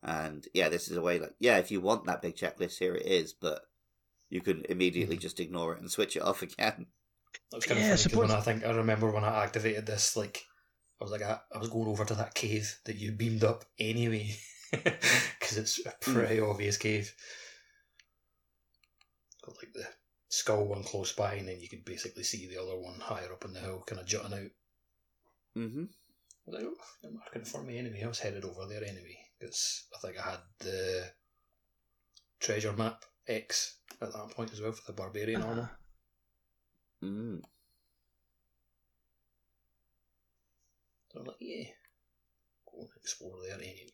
And 0.03 0.47
yeah, 0.53 0.69
this 0.69 0.89
is 0.89 0.97
a 0.97 1.01
way 1.01 1.19
like 1.19 1.35
yeah, 1.39 1.57
if 1.57 1.69
you 1.71 1.79
want 1.79 2.05
that 2.05 2.21
big 2.21 2.35
checklist, 2.35 2.79
here 2.79 2.95
it 2.95 3.05
is, 3.05 3.33
but 3.33 3.61
you 4.29 4.41
can 4.41 4.65
immediately 4.69 5.15
Mm-hmm. 5.15 5.21
just 5.21 5.39
ignore 5.39 5.73
it 5.75 5.81
and 5.81 5.91
switch 5.91 6.15
it 6.15 6.23
off 6.23 6.41
again. 6.41 6.87
That 7.51 7.57
was 7.57 7.65
kind 7.65 7.79
Yeah, 7.79 7.93
I 7.93 7.95
of 7.95 8.01
funny 8.01 8.09
'cause 8.09 8.29
when 8.29 8.31
I 8.31 8.41
think 8.41 8.65
I 8.65 8.71
remember 8.71 9.11
when 9.11 9.23
I 9.23 9.43
activated 9.43 9.85
this, 9.85 10.15
like 10.17 10.43
I 10.99 11.03
was 11.03 11.11
like 11.11 11.21
I, 11.21 11.39
I 11.53 11.57
was 11.59 11.69
going 11.69 11.87
over 11.87 12.05
to 12.05 12.15
that 12.15 12.33
cave 12.33 12.79
that 12.85 12.95
you 12.95 13.11
beamed 13.11 13.43
up 13.43 13.65
anyway, 13.77 14.35
because 14.71 15.57
it's 15.57 15.85
a 15.85 15.93
pretty 15.99 16.39
obvious 16.39 16.77
cave. 16.77 17.13
Got 19.45 19.57
like 19.57 19.73
the 19.73 19.87
skull 20.31 20.65
one 20.65 20.83
close 20.83 21.11
by, 21.11 21.35
and 21.35 21.47
then 21.47 21.59
you 21.59 21.67
could 21.67 21.83
basically 21.83 22.23
see 22.23 22.47
the 22.47 22.61
other 22.61 22.79
one 22.79 22.99
higher 22.99 23.31
up 23.33 23.43
on 23.43 23.53
the 23.53 23.59
hill, 23.59 23.83
kind 23.85 23.99
of 23.99 24.07
jutting 24.07 24.33
out. 24.33 24.51
Mm-hmm. 25.57 25.83
I 25.83 26.47
was 26.47 26.55
like, 26.55 26.63
oh, 26.65 26.83
they're 27.03 27.11
marking 27.11 27.43
for 27.43 27.61
me 27.61 27.77
anyway. 27.77 28.01
I 28.03 28.07
was 28.07 28.19
headed 28.19 28.45
over 28.45 28.65
there 28.65 28.83
anyway 28.83 29.17
because 29.37 29.83
I 29.93 29.99
think 29.99 30.17
I 30.17 30.31
had 30.31 30.39
the 30.59 31.03
treasure 32.39 32.73
map 32.73 33.03
X 33.27 33.75
at 34.01 34.13
that 34.13 34.29
point 34.31 34.53
as 34.53 34.61
well 34.61 34.71
for 34.71 34.83
the 34.87 34.93
barbarian 34.95 35.43
armor. 35.43 35.69
Mm. 37.03 37.41
So 41.11 41.19
I'm 41.19 41.25
like, 41.25 41.35
yeah, 41.41 41.65
go 42.71 42.79
and 42.79 42.89
explore 42.95 43.35
there 43.45 43.57
anyway. 43.57 43.90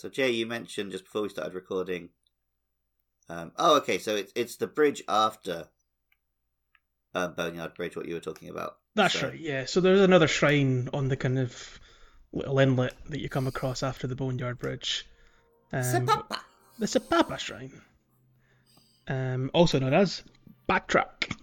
So 0.00 0.08
Jay, 0.08 0.30
you 0.30 0.46
mentioned 0.46 0.92
just 0.92 1.04
before 1.04 1.20
we 1.22 1.28
started 1.28 1.52
recording. 1.54 2.08
Um, 3.28 3.52
oh, 3.56 3.76
okay. 3.76 3.98
So 3.98 4.16
it's 4.16 4.32
it's 4.34 4.56
the 4.56 4.66
bridge 4.66 5.02
after 5.06 5.68
um, 7.14 7.34
Boneyard 7.34 7.74
Bridge. 7.74 7.96
What 7.96 8.06
you 8.08 8.14
were 8.14 8.20
talking 8.20 8.48
about? 8.48 8.76
That's 8.94 9.18
So- 9.20 9.28
right, 9.28 9.38
yeah. 9.38 9.66
So 9.66 9.80
there's 9.82 10.00
another 10.00 10.26
shrine 10.26 10.88
on 10.94 11.08
the 11.08 11.16
kind 11.16 11.38
of 11.38 11.78
little 12.32 12.58
inlet 12.58 12.94
that 13.10 13.20
you 13.20 13.28
come 13.28 13.46
across 13.46 13.82
after 13.82 14.06
the 14.06 14.16
Boneyard 14.16 14.58
Bridge. 14.58 15.06
Um, 15.72 15.82
Sapapa. 15.82 16.38
the 16.78 16.86
Sapapa 16.86 17.38
Shrine. 17.38 17.82
Um, 19.06 19.50
also 19.52 19.78
known 19.78 19.92
as 19.92 20.22
Backtrack. 20.68 21.36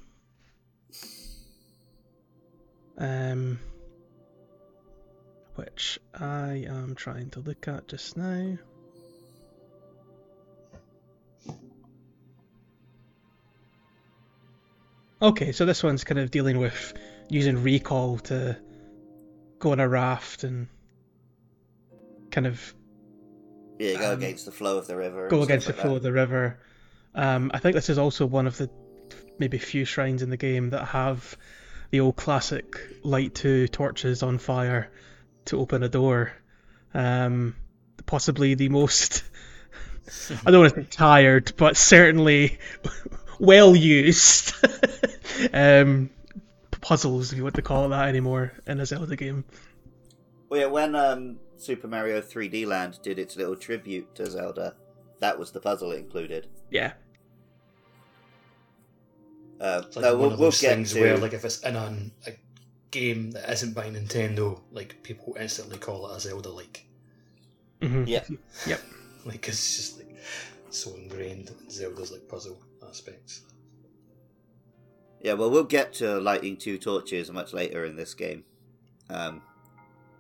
Um, 2.98 3.60
which 5.58 6.00
I 6.14 6.66
am 6.68 6.96
trying 6.96 7.30
to 7.32 7.40
look 7.42 7.68
at 7.68 7.88
just 7.88 8.16
now. 8.18 8.58
Okay, 15.22 15.52
so 15.52 15.66
this 15.66 15.84
one's 15.84 16.04
kind 16.04 16.20
of 16.20 16.30
dealing 16.32 16.60
with 16.60 16.94
using 17.30 17.64
recall 17.64 18.20
to 18.20 18.58
go 19.60 19.72
on 19.72 19.80
a 19.80 19.88
raft 19.88 20.44
and 20.44 20.68
kind 22.32 22.46
of 22.46 22.74
Yeah, 23.80 24.00
go 24.00 24.12
Um, 24.14 24.18
against 24.20 24.46
the 24.46 24.52
flow 24.52 24.78
of 24.78 24.88
the 24.88 24.96
river. 24.96 25.28
go 25.28 25.42
against 25.44 25.68
the 25.68 25.74
like 25.74 25.82
flow 25.82 25.92
that. 25.92 25.98
of 25.98 26.04
the 26.04 26.12
river. 26.12 26.60
Um, 27.16 27.52
I 27.54 27.60
think 27.60 27.74
this 27.76 27.90
is 27.90 27.98
also 27.98 28.26
one 28.26 28.46
of 28.48 28.58
the 28.58 28.70
maybe 29.40 29.58
few 29.58 29.86
shrines 29.86 30.22
in 30.22 30.30
the 30.30 30.38
game 30.38 30.70
that 30.72 30.86
have 30.86 31.36
the 31.90 32.00
old 32.02 32.16
classic 32.16 32.76
light 33.04 33.34
two 33.34 33.68
torches 33.68 34.22
on 34.24 34.38
fire 34.38 34.92
to 35.48 35.60
open 35.60 35.84
a 35.84 35.90
door. 35.90 36.34
Um, 36.94 37.56
possibly 38.06 38.56
the 38.56 38.70
most 38.70 39.24
I 40.46 40.52
don't 40.52 40.62
want 40.62 40.76
to 40.76 40.82
say 40.82 40.88
tired, 40.90 41.54
but 41.58 41.78
certainly 41.78 42.60
well 43.40 43.76
used 43.76 44.54
um, 45.54 46.10
puzzles, 46.82 47.32
if 47.32 47.38
you 47.38 47.44
want 47.44 47.56
to 47.56 47.62
call 47.62 47.86
it 47.86 47.90
that 47.90 48.08
anymore, 48.10 48.54
in 48.68 48.80
a 48.80 48.86
Zelda 48.86 49.16
game. 49.16 49.46
Well, 50.50 50.60
yeah, 50.62 50.66
when 50.68 50.96
um, 50.96 51.40
Super 51.58 51.88
Mario 51.88 52.22
3D 52.22 52.66
Land 52.66 53.00
did 53.02 53.18
its 53.20 53.36
little 53.38 53.56
tribute 53.56 54.14
to 54.16 54.30
Zelda, 54.30 54.76
that 55.20 55.38
was 55.40 55.52
the 55.52 55.60
puzzle 55.62 55.92
it 55.92 56.00
included. 56.00 56.48
Yeah, 56.70 56.94
Uh, 59.60 59.84
It's 59.88 59.96
like 59.96 60.06
no, 60.06 60.16
one 60.16 60.30
we'll, 60.30 60.32
of 60.32 60.40
we'll 60.40 60.52
those 60.52 60.58
get 60.58 60.70
things 60.70 60.94
to. 60.94 61.00
where, 61.00 61.18
like, 61.18 61.34
if 61.34 61.44
it's 61.46 61.60
in 61.62 61.76
a, 61.76 62.12
a 62.28 62.32
game 63.00 63.32
that 63.32 63.50
isn't 63.50 63.74
by 63.74 63.90
Nintendo, 63.90 64.60
like 64.72 65.02
people 65.04 65.36
instantly 65.40 65.78
call 65.78 66.10
it 66.10 66.18
a 66.18 66.20
Zelda 66.20 66.50
like. 66.50 66.86
hmm 67.82 68.04
Yeah. 68.06 68.24
Yep. 68.66 68.82
Like 69.26 69.48
it's 69.48 69.76
just 69.78 69.98
like 69.98 70.16
so 70.70 70.96
ingrained 70.96 71.50
in 71.50 71.70
Zelda's 71.70 72.12
like 72.12 72.28
puzzle 72.28 72.58
aspects. 72.88 73.42
Yeah, 75.22 75.34
well, 75.34 75.50
we'll 75.50 75.64
get 75.64 75.94
to 75.94 76.20
lighting 76.20 76.58
two 76.58 76.78
torches 76.78 77.32
much 77.32 77.54
later 77.54 77.86
in 77.86 77.96
this 77.96 78.14
game. 78.14 78.44
Um, 79.10 79.42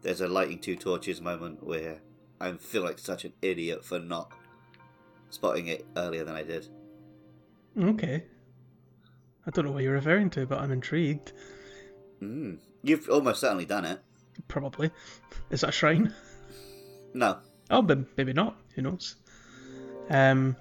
there's 0.01 0.21
a 0.21 0.27
lighting 0.27 0.59
two 0.59 0.75
torches 0.75 1.21
moment 1.21 1.63
where 1.63 1.99
I 2.41 2.51
feel 2.53 2.83
like 2.83 2.99
such 2.99 3.25
an 3.25 3.33
idiot 3.41 3.85
for 3.85 3.99
not 3.99 4.31
spotting 5.29 5.67
it 5.67 5.85
earlier 5.95 6.23
than 6.23 6.35
I 6.35 6.43
did. 6.43 6.67
Okay. 7.79 8.23
I 9.45 9.49
don't 9.51 9.65
know 9.65 9.71
what 9.71 9.83
you're 9.83 9.93
referring 9.93 10.29
to, 10.31 10.45
but 10.45 10.59
I'm 10.59 10.71
intrigued. 10.71 11.33
Mm. 12.21 12.57
You've 12.87 13.09
almost 13.09 13.41
certainly 13.41 13.65
done 13.65 13.83
it. 13.83 13.99
Probably. 14.47 14.91
Is 15.49 15.61
that 15.61 15.69
a 15.69 15.73
shrine? 15.73 16.13
No. 17.13 17.39
Oh, 17.69 17.81
but 17.81 17.99
maybe 18.15 18.31
not. 18.31 18.55
Who 18.75 18.81
knows? 18.81 19.15
Um, 20.09 20.55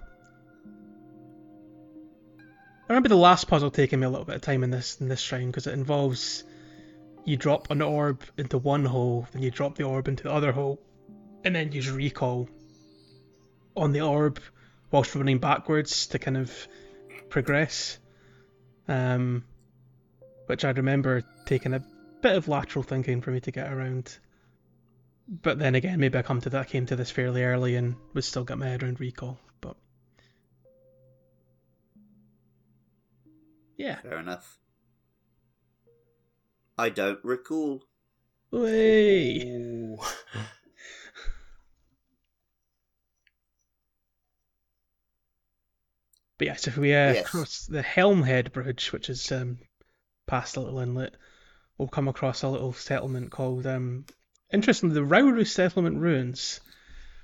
I 2.88 2.92
remember 2.92 3.08
the 3.08 3.16
last 3.16 3.46
puzzle 3.46 3.70
taking 3.70 4.00
me 4.00 4.06
a 4.06 4.10
little 4.10 4.24
bit 4.24 4.34
of 4.34 4.40
time 4.40 4.64
in 4.64 4.70
this 4.70 5.00
in 5.00 5.06
this 5.06 5.20
shrine 5.20 5.46
because 5.46 5.68
it 5.68 5.74
involves 5.74 6.42
you 7.24 7.36
drop 7.36 7.70
an 7.70 7.80
orb 7.80 8.22
into 8.36 8.58
one 8.58 8.84
hole, 8.84 9.28
then 9.32 9.42
you 9.42 9.52
drop 9.52 9.76
the 9.76 9.84
orb 9.84 10.08
into 10.08 10.24
the 10.24 10.32
other 10.32 10.50
hole, 10.50 10.80
and 11.44 11.54
then 11.54 11.70
use 11.70 11.88
recall 11.88 12.48
on 13.76 13.92
the 13.92 14.00
orb 14.00 14.40
whilst 14.90 15.14
running 15.14 15.38
backwards 15.38 16.08
to 16.08 16.18
kind 16.18 16.36
of 16.36 16.68
progress. 17.28 17.98
Um, 18.88 19.44
which 20.46 20.64
I 20.64 20.70
remember 20.70 21.22
taking 21.44 21.74
a 21.74 21.84
bit 22.20 22.36
of 22.36 22.48
lateral 22.48 22.82
thinking 22.82 23.20
for 23.20 23.30
me 23.30 23.40
to 23.40 23.50
get 23.52 23.72
around. 23.72 24.18
But 25.28 25.58
then 25.58 25.74
again, 25.74 25.98
maybe 26.00 26.18
I 26.18 26.22
come 26.22 26.40
to 26.42 26.50
that 26.50 26.68
came 26.68 26.86
to 26.86 26.96
this 26.96 27.10
fairly 27.10 27.42
early 27.42 27.74
and 27.76 27.96
would 28.14 28.24
still 28.24 28.44
get 28.44 28.58
my 28.58 28.68
head 28.68 28.82
around 28.82 29.00
recall. 29.00 29.38
But 29.60 29.76
yeah, 33.76 33.96
Fair 34.00 34.18
enough. 34.18 34.58
I 36.78 36.90
don't 36.90 37.24
recall. 37.24 37.82
Way. 38.50 39.96
But 46.38 46.46
yeah, 46.48 46.56
so 46.56 46.68
if 46.68 46.76
we 46.76 46.92
uh, 46.94 47.14
Yes. 47.14 47.28
cross 47.30 47.66
the 47.66 47.82
Helmhead 47.82 48.52
Bridge, 48.52 48.92
which 48.92 49.08
is 49.08 49.32
um, 49.32 49.58
past 50.26 50.56
a 50.56 50.60
little 50.60 50.80
inlet, 50.80 51.16
we'll 51.78 51.88
come 51.88 52.08
across 52.08 52.42
a 52.42 52.48
little 52.48 52.72
settlement 52.72 53.30
called, 53.30 53.66
um, 53.66 54.04
interestingly, 54.52 54.94
the 54.94 55.00
Rauru 55.00 55.46
Settlement 55.46 55.98
Ruins, 55.98 56.60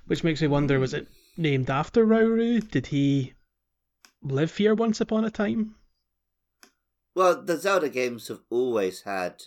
which 0.05 0.23
makes 0.23 0.41
me 0.41 0.47
wonder, 0.47 0.79
was 0.79 0.93
it 0.93 1.07
named 1.37 1.69
after 1.69 2.05
Rauru? 2.05 2.59
Did 2.69 2.87
he 2.87 3.33
live 4.21 4.55
here 4.55 4.75
once 4.75 5.01
upon 5.01 5.25
a 5.25 5.31
time? 5.31 5.75
Well, 7.15 7.43
the 7.43 7.57
Zelda 7.57 7.89
games 7.89 8.27
have 8.29 8.41
always 8.49 9.01
had 9.01 9.43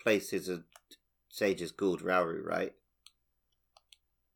places 0.00 0.48
and 0.48 0.64
sages 1.28 1.72
called 1.72 2.02
Rauru, 2.02 2.44
right? 2.44 2.72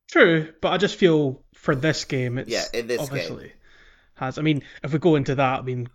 True, 0.09 0.53
but 0.61 0.73
I 0.73 0.77
just 0.77 0.97
feel 0.97 1.43
for 1.55 1.75
this 1.75 2.05
game, 2.05 2.39
it's 2.39 2.51
Yeah, 2.51 2.65
in 2.73 2.87
this 2.87 3.01
obviously 3.01 3.53
has. 4.15 4.39
I 4.39 4.43
mean, 4.43 4.63
if 4.85 4.93
we 4.93 4.99
go 4.99 5.17
into 5.17 5.35
that, 5.35 5.61
I 5.61 5.63
mean, 5.63 5.89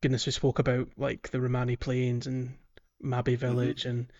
goodness, 0.00 0.26
we 0.26 0.32
spoke 0.32 0.60
about 0.60 0.88
like 0.96 1.30
the 1.30 1.40
Romani 1.40 1.76
Plains 1.76 2.26
and 2.26 2.56
Mabe 3.02 3.36
Mm-hmm. 3.42 3.56
Village, 3.56 3.84
and 3.86 4.12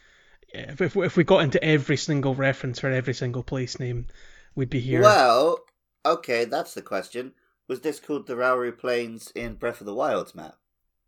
yeah, 0.55 0.73
if, 0.73 0.81
if 0.81 0.97
if 0.97 1.17
we 1.17 1.25
got 1.25 1.45
into 1.45 1.63
every 1.65 1.97
single 1.97 2.35
reference 2.35 2.81
for 2.81 2.91
every 2.91 3.15
single 3.15 3.43
place 3.43 3.79
name, 3.81 4.07
we'd 4.55 4.71
be 4.71 4.81
here. 4.81 5.03
Well, 5.03 5.59
okay, 6.05 6.45
that's 6.45 6.75
the 6.75 6.83
question. 6.83 7.35
Was 7.67 7.81
this 7.81 7.99
called 8.01 8.27
the 8.27 8.35
Rauru 8.37 8.77
Plains 8.77 9.31
in 9.35 9.55
Breath 9.55 9.81
of 9.81 9.87
the 9.87 9.95
Wild's 9.95 10.35
map? 10.35 10.57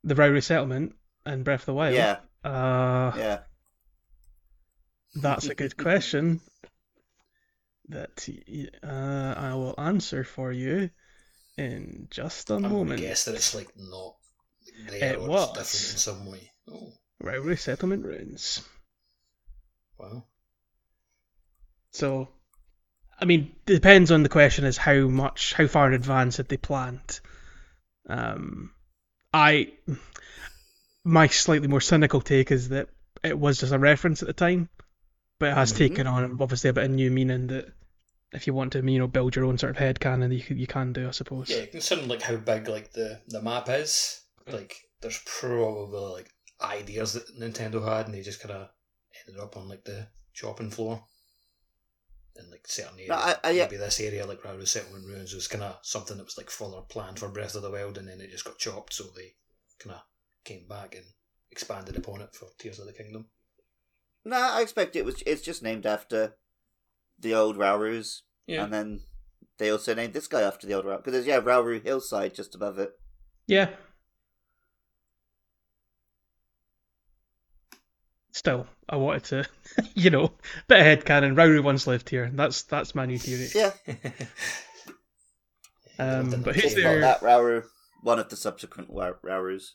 The 0.05 0.15
Rauru 0.15 0.41
Settlement 0.43 0.95
and 1.27 1.45
Breath 1.45 1.63
of 1.63 1.67
the 1.67 1.75
Wild. 1.75 1.95
Yeah, 1.95 2.21
Uh, 2.45 3.13
yeah. 3.17 3.41
that's 5.15 5.49
a 5.49 5.55
good 5.55 5.77
question. 5.77 6.41
That 7.89 8.29
uh, 8.83 9.35
I 9.37 9.55
will 9.55 9.75
answer 9.79 10.25
for 10.25 10.53
you 10.53 10.91
in 11.59 12.09
just 12.11 12.51
a 12.51 12.59
I'm 12.63 12.63
gonna 12.63 12.75
moment. 12.75 13.01
guess 13.01 13.25
that 13.27 13.35
it's 13.35 13.55
like 13.55 13.71
not 13.77 14.17
there 14.89 15.15
It 15.15 15.19
or 15.19 15.29
was. 15.29 15.49
it's 15.59 15.73
different 15.73 15.93
in 15.93 15.99
some 15.99 16.27
way. 16.27 16.51
Oh, 16.69 16.93
Rauru 17.23 17.59
Settlement 17.59 18.05
Ruins. 18.05 18.63
wow. 19.99 20.25
So, 21.93 22.29
I 23.21 23.25
mean, 23.27 23.55
depends 23.67 24.11
on 24.11 24.23
the 24.23 24.29
question 24.29 24.65
is 24.65 24.77
how 24.77 25.09
much, 25.09 25.53
how 25.55 25.67
far 25.67 25.89
in 25.89 25.95
advance 25.95 26.39
had 26.39 26.49
they 26.49 26.57
planned. 26.57 27.21
Um, 28.09 28.73
I, 29.33 29.73
my 31.05 31.27
slightly 31.29 31.69
more 31.69 31.81
cynical 31.81 32.21
take 32.21 32.51
is 32.51 32.71
that 32.71 32.89
it 33.23 33.39
was 33.39 33.59
just 33.61 33.73
a 33.73 33.79
reference 33.79 34.23
at 34.23 34.27
the 34.29 34.33
time, 34.35 34.69
but 35.39 35.51
it 35.51 35.55
has 35.55 35.73
Mhm. 35.73 35.77
taken 35.77 36.07
on 36.07 36.39
obviously 36.41 36.71
a 36.71 36.73
bit 36.73 36.85
of 36.85 36.91
new 36.91 37.11
meaning 37.11 37.49
that 37.49 37.73
if 38.33 38.47
you 38.47 38.55
want 38.55 38.73
to, 38.73 38.79
you 38.91 38.99
know, 38.99 39.07
build 39.07 39.37
your 39.37 39.45
own 39.45 39.59
sort 39.59 39.71
of 39.71 39.77
head 39.77 40.01
canon, 40.01 40.33
you 40.33 40.41
can, 40.43 40.59
you 40.59 40.67
can 40.67 40.93
do, 40.95 41.07
I 41.07 41.11
suppose. 41.11 41.51
Yeah, 41.51 41.67
considering 41.67 42.09
like 42.09 42.23
how 42.23 42.37
big 42.37 42.69
like 42.69 42.93
the 42.93 43.21
the 43.29 43.43
map 43.43 43.69
is, 43.69 44.21
like 44.47 44.75
there's 45.03 45.21
probably 45.27 46.01
like 46.15 46.31
ideas 46.65 47.13
that 47.15 47.39
Nintendo 47.39 47.85
had, 47.85 48.07
and 48.07 48.15
they 48.15 48.23
just 48.23 48.41
kind 48.41 48.55
of 48.55 48.69
ended 49.27 49.41
up 49.43 49.57
on 49.57 49.69
like 49.69 49.85
the 49.85 50.09
chopping 50.33 50.71
floor. 50.71 51.05
And 52.35 52.51
like 52.51 52.67
certain 52.67 52.95
areas, 52.95 53.11
No, 53.11 53.17
I- 53.17 53.39
I- 53.45 53.51
yeah. 53.51 53.65
maybe 53.65 53.77
this 53.77 54.01
area 54.01 54.25
like 54.27 54.41
Rauru 54.43 54.67
Settlement 54.67 55.05
Ruins 55.07 55.35
was 55.35 55.49
kind 55.49 55.63
of 55.63 55.79
something 55.83 56.17
that 56.17 56.25
was 56.25 56.39
like 56.39 56.49
further 56.49 56.81
planned 56.89 57.19
for 57.19 57.29
Breath 57.29 57.55
of 57.55 57.63
the 57.63 57.71
Wild, 57.71 57.99
and 57.99 58.09
then 58.09 58.23
it 58.23 58.31
just 58.31 58.45
got 58.47 58.59
chopped, 58.59 58.95
so 58.95 59.05
they 59.15 59.35
kind 59.79 59.95
of 59.97 60.03
came 60.45 60.67
back 60.67 60.95
and 60.95 61.05
expanded 61.51 61.95
upon 61.97 62.23
it 62.23 62.35
for 62.35 62.49
Tears 62.59 62.79
of 62.79 62.87
the 62.87 62.95
Kingdom. 62.95 63.27
No, 64.25 64.37
I 64.39 64.63
expect 64.63 64.97
it 64.97 65.05
was. 65.05 65.23
It's 65.27 65.43
just 65.43 65.63
named 65.63 65.85
after 65.85 66.39
the 67.19 67.35
old 67.35 67.57
Raurus, 67.59 68.23
Yeah, 68.47 68.65
and 68.65 68.73
then 68.73 69.01
they 69.59 69.69
also 69.71 69.95
named 69.95 70.15
this 70.15 70.27
guy 70.29 70.41
after 70.41 70.67
the 70.67 70.73
old 70.73 70.87
Rauru 70.87 70.97
because 70.99 71.13
there's 71.13 71.27
yeah 71.27 71.41
Rauru 71.41 71.83
hillside 71.83 72.35
just 72.35 72.55
above 72.55 72.79
it. 72.79 72.93
Yeah. 73.47 73.75
Still, 78.33 78.67
I 78.89 78.97
wanted 78.97 79.25
to, 79.25 79.45
you 79.95 80.11
know, 80.11 80.33
bit 80.67 80.81
of 80.81 80.85
head 80.87 81.05
canon. 81.05 81.37
Rauru 81.37 81.63
once 81.63 81.87
lived 81.87 82.09
here. 82.09 82.31
That's 82.33 82.63
that's 82.63 82.95
my 82.95 83.07
new 83.07 83.19
theory. 83.19 83.49
Yeah, 83.55 83.73
Um, 85.99 86.31
but 86.31 86.47
know 86.47 86.53
who's 86.53 86.75
Kate 86.75 86.83
there? 86.83 87.01
that 87.01 87.21
Rauru. 87.21 87.65
One 88.03 88.19
of 88.19 88.29
the 88.29 88.37
subsequent 88.37 88.91
Wa- 88.91 89.13
Raurus. 89.25 89.73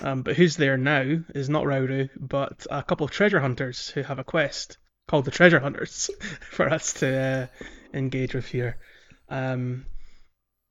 Um, 0.00 0.22
but 0.22 0.34
who's 0.36 0.56
there 0.56 0.76
now 0.76 1.18
is 1.34 1.48
not 1.48 1.64
Rauru, 1.64 2.08
but 2.18 2.66
a 2.70 2.82
couple 2.82 3.04
of 3.04 3.12
treasure 3.12 3.38
hunters 3.38 3.90
who 3.90 4.02
have 4.02 4.18
a 4.18 4.24
quest 4.24 4.78
called 5.06 5.24
the 5.24 5.30
Treasure 5.30 5.60
Hunters 5.60 6.10
for 6.50 6.68
us 6.68 6.94
to 6.94 7.16
uh, 7.16 7.46
engage 7.96 8.34
with 8.34 8.46
here. 8.46 8.78
Um, 9.28 9.86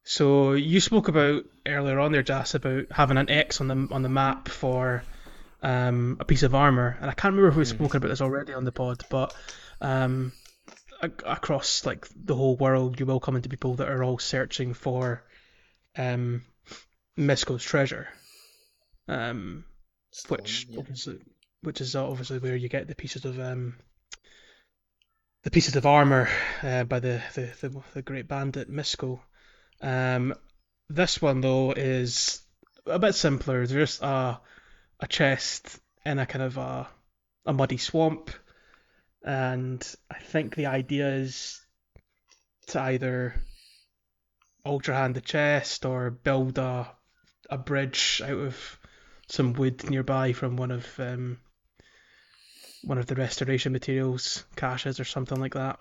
so 0.04 0.54
you 0.54 0.82
spoke 0.82 1.08
about 1.08 1.44
earlier 1.66 2.00
on 2.00 2.12
there, 2.12 2.24
Jas, 2.24 2.54
about 2.56 2.92
having 2.92 3.18
an 3.18 3.30
X 3.30 3.62
on 3.62 3.68
the 3.70 3.88
on 3.94 4.02
the 4.02 4.10
map 4.10 4.50
for 4.50 5.04
um, 5.64 6.18
a 6.20 6.26
piece 6.26 6.44
of 6.44 6.54
armor, 6.54 6.98
and 7.02 7.10
I 7.10 7.14
can't 7.14 7.34
remember 7.34 7.50
if 7.50 7.56
we've 7.56 7.68
Hmm. 7.68 7.84
spoken 7.84 7.98
about 7.98 8.10
this 8.10 8.22
already 8.22 8.54
on 8.54 8.66
the 8.66 8.72
pod, 8.72 9.04
but 9.10 9.34
um, 9.82 10.32
ac- 11.02 11.14
across 11.26 11.86
like 11.86 12.08
the 12.16 12.36
whole 12.36 12.56
world, 12.58 13.00
you 13.00 13.06
will 13.06 13.20
come 13.20 13.36
into 13.36 13.50
people 13.50 13.76
that 13.76 13.90
are 13.90 14.04
all 14.04 14.20
searching 14.20 14.74
for 14.74 15.24
um, 15.98 16.44
Misko's 17.18 17.64
treasure. 17.64 18.08
Um, 19.08 19.66
Stone, 20.12 20.38
which 20.38 20.68
yeah. 20.70 20.80
obviously, 20.80 21.20
which 21.62 21.82
is 21.82 21.96
obviously 21.96 22.40
where 22.40 22.56
you 22.56 22.70
get 22.70 22.88
the 22.88 22.96
pieces 22.96 23.26
of 23.26 23.40
um, 23.40 23.76
the 25.44 25.52
pieces 25.52 25.76
of 25.76 25.86
armor 25.86 26.30
uh, 26.62 26.84
by 26.84 27.00
the, 27.00 27.22
the, 27.34 27.50
the 27.62 27.82
the 27.96 28.02
great 28.02 28.28
bandit 28.28 28.72
Misko. 28.72 29.20
Um, 29.82 30.34
this 30.90 31.22
one 31.22 31.42
though 31.42 31.72
is 31.72 32.42
a 32.86 33.00
bit 33.00 33.16
simpler. 33.16 33.66
There's 33.66 33.90
just 33.92 34.02
a 34.04 34.40
a 35.04 35.08
chest 35.08 35.80
in 36.06 36.18
a 36.18 36.26
kind 36.26 36.44
of 36.44 36.58
a 36.58 36.88
a 37.46 37.54
muddy 37.54 37.78
swamp, 37.78 38.32
and 39.22 39.96
I 40.10 40.20
think 40.20 40.56
the 40.56 40.68
idea 40.68 41.10
is 41.10 41.60
to 42.68 42.80
either 42.80 43.36
ultra 44.66 44.96
hand 44.96 45.16
the 45.16 45.22
chest 45.22 45.86
or 45.86 46.10
build 46.10 46.58
a 46.58 46.90
a 47.50 47.58
bridge 47.58 48.22
out 48.24 48.40
of 48.40 48.80
some 49.28 49.54
wood 49.54 49.90
nearby 49.90 50.32
from 50.32 50.56
one 50.56 50.72
of 50.72 50.88
um, 51.00 51.38
one 52.84 52.98
of 52.98 53.08
the 53.08 53.16
restoration 53.16 53.74
materials 53.74 54.46
caches 54.56 55.00
or 55.00 55.06
something 55.06 55.40
like 55.40 55.54
that. 55.54 55.80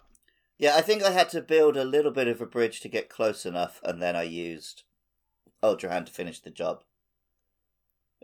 Yeah, 0.58 0.74
I 0.76 0.80
think 0.80 1.02
I 1.02 1.10
had 1.10 1.28
to 1.30 1.40
build 1.40 1.76
a 1.76 1.84
little 1.84 2.12
bit 2.12 2.28
of 2.28 2.40
a 2.40 2.46
bridge 2.46 2.80
to 2.80 2.88
get 2.88 3.08
close 3.08 3.46
enough, 3.46 3.80
and 3.84 4.02
then 4.02 4.16
I 4.16 4.24
used 4.24 4.82
Ultra 5.62 5.90
Hand 5.90 6.06
to 6.06 6.12
finish 6.12 6.40
the 6.40 6.50
job. 6.50 6.82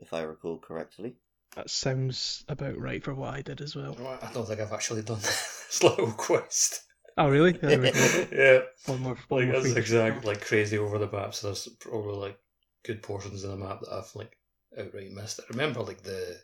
If 0.01 0.13
I 0.13 0.23
recall 0.23 0.59
correctly. 0.59 1.17
That 1.57 1.71
sounds 1.71 2.45
about 2.49 2.79
right 2.79 3.03
for 3.03 3.15
what 3.15 3.35
I 3.35 3.43
did 3.43 3.61
as 3.61 3.75
well. 3.75 3.97
No, 3.99 4.07
I 4.23 4.31
don't 4.33 4.47
think 4.47 4.61
I've 4.61 4.73
actually 4.73 5.03
done 5.03 5.19
this 5.21 5.81
little 5.83 6.13
quest. 6.13 6.83
Oh 7.17 7.29
really? 7.29 7.53
There 7.53 7.81
we 7.81 7.91
go. 7.91 8.27
yeah, 8.33 8.61
One 8.87 9.01
more. 9.03 9.17
One 9.29 9.41
like 9.41 9.49
more 9.53 9.61
that's 9.61 9.73
free. 9.73 9.81
exact 9.81 10.25
like 10.25 10.41
crazy 10.45 10.79
over 10.79 10.99
the 10.99 11.11
map. 11.11 11.35
So 11.35 11.49
there's 11.49 11.67
probably 11.81 12.15
like 12.17 12.39
good 12.85 13.03
portions 13.03 13.43
of 13.45 13.51
the 13.51 13.57
map 13.57 13.81
that 13.81 13.93
I've 13.93 14.15
like 14.15 14.37
outright 14.79 15.11
missed. 15.11 15.41
I 15.41 15.45
remember 15.51 15.81
like 15.81 16.03
the, 16.03 16.37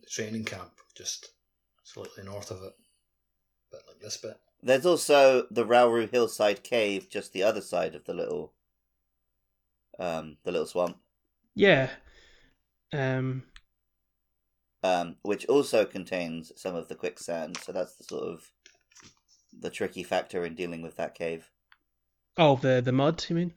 the 0.00 0.06
training 0.08 0.44
camp 0.44 0.70
just 0.96 1.30
slightly 1.82 2.22
north 2.24 2.50
of 2.52 2.62
it, 2.62 2.72
but 3.72 3.80
like 3.88 4.00
this 4.00 4.18
bit. 4.18 4.36
There's 4.62 4.86
also 4.86 5.46
the 5.50 5.64
Rauru 5.66 6.08
hillside 6.10 6.62
cave, 6.62 7.08
just 7.10 7.32
the 7.32 7.42
other 7.42 7.60
side 7.60 7.94
of 7.94 8.04
the 8.04 8.14
little, 8.14 8.52
um, 9.98 10.36
the 10.44 10.52
little 10.52 10.66
swamp, 10.66 10.96
Yeah. 11.54 11.90
Um. 12.92 13.44
um, 14.82 15.16
which 15.22 15.46
also 15.46 15.84
contains 15.84 16.52
some 16.56 16.74
of 16.74 16.88
the 16.88 16.94
quicksand. 16.94 17.58
So 17.58 17.72
that's 17.72 17.96
the 17.96 18.04
sort 18.04 18.24
of 18.24 18.50
the 19.52 19.70
tricky 19.70 20.04
factor 20.04 20.44
in 20.44 20.54
dealing 20.54 20.82
with 20.82 20.94
that 20.98 21.16
cave. 21.16 21.50
Oh, 22.38 22.56
the 22.56 22.80
the 22.80 22.92
mud. 22.92 23.26
You 23.28 23.36
mean? 23.36 23.52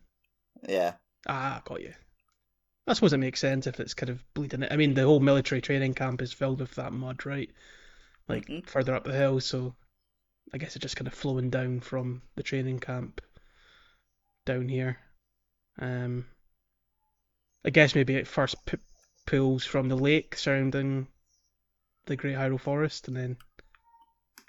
Yeah, 0.67 0.95
Ah, 1.27 1.61
got 1.63 1.79
you. 1.81 1.93
I 2.87 2.93
suppose 2.93 3.13
it 3.13 3.19
makes 3.19 3.39
sense 3.39 3.67
if 3.67 3.79
it's 3.79 3.93
kind 3.93 4.09
of 4.09 4.23
bleeding 4.33 4.63
it. 4.63 4.71
I 4.71 4.77
mean, 4.77 4.95
the 4.95 5.05
whole 5.05 5.21
military 5.21 5.61
training 5.61 5.93
camp 5.93 6.21
is 6.21 6.33
filled 6.33 6.59
with 6.59 6.75
that 6.75 6.93
mud, 6.93 7.25
right? 7.25 7.49
Like 8.27 8.49
Mhm. 8.49 8.61
further 8.65 8.95
up 8.95 9.05
the 9.05 9.13
hill, 9.13 9.41
so 9.41 9.75
I 10.53 10.59
guess 10.59 10.75
it's 10.75 10.83
just 10.83 10.97
kind 10.97 11.07
of 11.07 11.13
flowing 11.15 11.49
down 11.49 11.81
from 11.81 12.23
the 12.35 12.43
training 12.43 12.79
camp 12.79 13.21
down 14.45 14.67
here. 14.67 14.99
Um, 15.79 16.27
I 17.63 17.69
guess 17.69 17.95
maybe 17.95 18.15
it 18.15 18.27
first 18.27 18.65
p- 18.65 18.77
pulls 19.29 19.63
from 19.65 19.87
the 19.89 19.95
lake 19.95 20.35
surrounding 20.35 21.07
the 22.05 22.15
Great 22.15 22.35
Hyrule 22.35 22.59
Forest, 22.59 23.07
and 23.07 23.15
then 23.17 23.37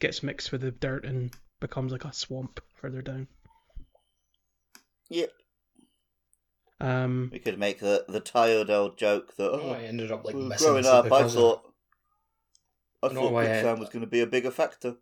gets 0.00 0.22
mixed 0.22 0.50
with 0.52 0.62
the 0.62 0.70
dirt 0.70 1.04
and 1.04 1.34
becomes 1.60 1.92
like 1.92 2.04
a 2.06 2.12
swamp 2.12 2.60
further 2.74 3.02
down. 3.02 3.28
yep. 5.10 5.30
Um, 6.80 7.28
We 7.30 7.38
could 7.40 7.58
make 7.58 7.80
the 7.80 8.06
the 8.08 8.20
tired 8.20 8.70
old 8.70 8.96
joke 8.96 9.36
that 9.36 9.50
Oh, 9.50 9.60
oh, 9.64 9.72
I 9.72 9.82
ended 9.82 10.10
up 10.10 10.24
like 10.24 10.34
well, 10.34 10.48
growing 10.56 10.86
up, 10.86 11.04
I 11.04 11.08
because 11.08 11.34
of- 11.36 11.40
thought 11.42 11.74
I 13.02 13.06
I 13.08 13.14
thought 13.14 13.32
why 13.32 13.42
I- 13.42 13.46
quicksand 13.46 13.80
was 13.80 13.88
going 13.90 14.00
to 14.04 14.10
be 14.10 14.20
a 14.20 14.26
bigger 14.26 14.50
factor. 14.50 14.96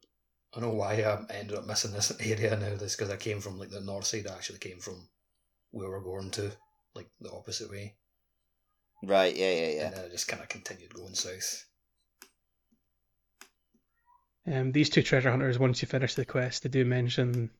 I 0.55 0.61
know 0.61 0.71
why 0.71 0.95
I 1.03 1.25
ended 1.33 1.57
up 1.59 1.67
missing 1.67 1.93
this 1.93 2.11
area 2.21 2.57
now. 2.57 2.75
This 2.75 2.97
because 2.97 3.11
I 3.11 3.17
came 3.17 3.41
from 3.41 3.59
like 3.59 3.71
the 3.71 3.81
north 3.81 4.07
side. 4.07 4.27
I 4.27 4.35
actually 4.35 4.59
came 4.59 4.81
from 4.81 5.09
where 5.71 5.89
we're 5.91 6.01
going 6.01 6.31
to, 6.33 6.51
like 6.95 7.09
the 7.21 7.31
opposite 7.31 7.71
way, 7.71 7.95
Right? 9.03 9.35
Yeah, 9.35 9.53
yeah, 9.53 9.69
yeah. 9.69 9.87
and 9.87 9.97
then 9.97 10.05
I 10.07 10.09
just 10.09 10.29
kind 10.29 10.43
of 10.43 10.49
continued 10.49 10.93
going 10.95 11.15
south. 11.15 11.65
Um, 14.47 14.73
these 14.73 14.91
two 14.91 15.03
treasure 15.03 15.31
hunters, 15.31 15.59
once 15.59 15.83
you 15.83 15.89
finish 15.89 16.15
the 16.15 16.25
quest, 16.25 16.63
they 16.63 16.69
do 16.69 16.85
mention 16.85 17.51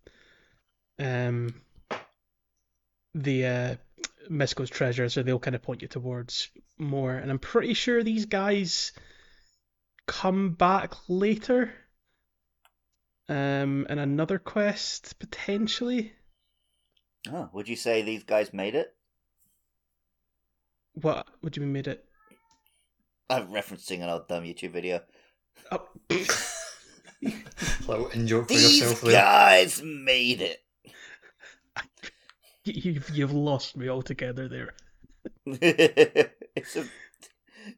um, 0.99 1.61
the 3.15 3.47
uh, 3.47 3.75
Misko's 4.31 4.71
treasure, 4.71 5.09
so 5.09 5.23
they'll 5.23 5.39
kind 5.39 5.57
of 5.57 5.63
point 5.63 5.83
you 5.83 5.89
towards 5.89 6.49
more. 6.79 7.15
And 7.15 7.31
I'm 7.31 7.39
pretty 7.39 7.75
sure 7.75 8.03
these 8.03 8.27
guys 8.27 8.93
come 10.07 10.53
back 10.55 10.95
later 11.09 11.73
um, 13.29 13.87
in 13.89 13.99
another 13.99 14.39
quest, 14.39 15.19
potentially. 15.19 16.13
Oh, 17.31 17.51
would 17.53 17.69
you 17.69 17.77
say 17.77 18.03
these 18.03 18.25
guys 18.25 18.55
made 18.55 18.75
it? 18.75 18.95
What 21.01 21.27
would 21.43 21.57
you 21.57 21.63
mean 21.63 21.73
made 21.73 21.87
it? 21.87 22.05
I'm 23.31 23.49
referencing 23.49 24.03
an 24.03 24.09
old 24.09 24.27
dumb 24.29 24.45
YouTube 24.45 24.73
video. 24.73 25.01
Oh, 25.71 25.87
Little 27.87 28.09
in 28.09 28.27
joke 28.27 28.49
for 28.49 28.55
These 28.55 28.81
yourself 28.81 29.01
there. 29.03 29.13
guys 29.13 29.83
made 29.83 30.41
it. 30.41 30.59
you've, 32.65 33.11
you've 33.11 33.33
lost 33.33 33.77
me 33.77 33.89
altogether 33.89 34.49
there. 34.49 34.75
it's 35.47 36.77
a 36.77 36.87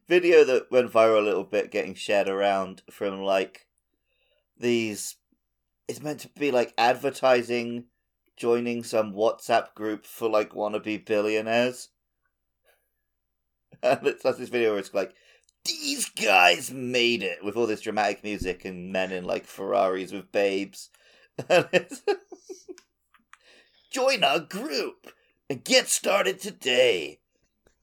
video 0.07 0.43
that 0.45 0.71
went 0.71 0.91
viral 0.91 1.19
a 1.19 1.25
little 1.25 1.43
bit, 1.43 1.71
getting 1.71 1.95
shared 1.95 2.27
around 2.29 2.81
from 2.89 3.21
like 3.21 3.67
these. 4.57 5.17
It's 5.87 6.01
meant 6.01 6.21
to 6.21 6.29
be 6.29 6.51
like 6.51 6.73
advertising 6.77 7.85
joining 8.37 8.83
some 8.83 9.13
WhatsApp 9.13 9.73
group 9.75 10.05
for 10.05 10.29
like 10.29 10.51
wannabe 10.51 11.05
billionaires. 11.05 11.89
And 13.83 14.05
it's 14.07 14.23
like 14.25 14.37
this 14.37 14.49
video 14.49 14.71
where 14.71 14.79
it's 14.79 14.93
like, 14.93 15.13
these 15.65 16.09
guys 16.09 16.71
made 16.71 17.23
it 17.23 17.43
with 17.43 17.55
all 17.55 17.67
this 17.67 17.81
dramatic 17.81 18.23
music 18.23 18.65
and 18.65 18.91
men 18.91 19.11
in 19.11 19.23
like 19.25 19.45
Ferraris 19.45 20.11
with 20.11 20.31
babes. 20.31 20.89
And 21.49 21.67
it's- 21.71 22.01
Join 23.91 24.23
our 24.23 24.39
group 24.39 25.07
and 25.49 25.63
get 25.63 25.87
started 25.89 26.39
today. 26.39 27.19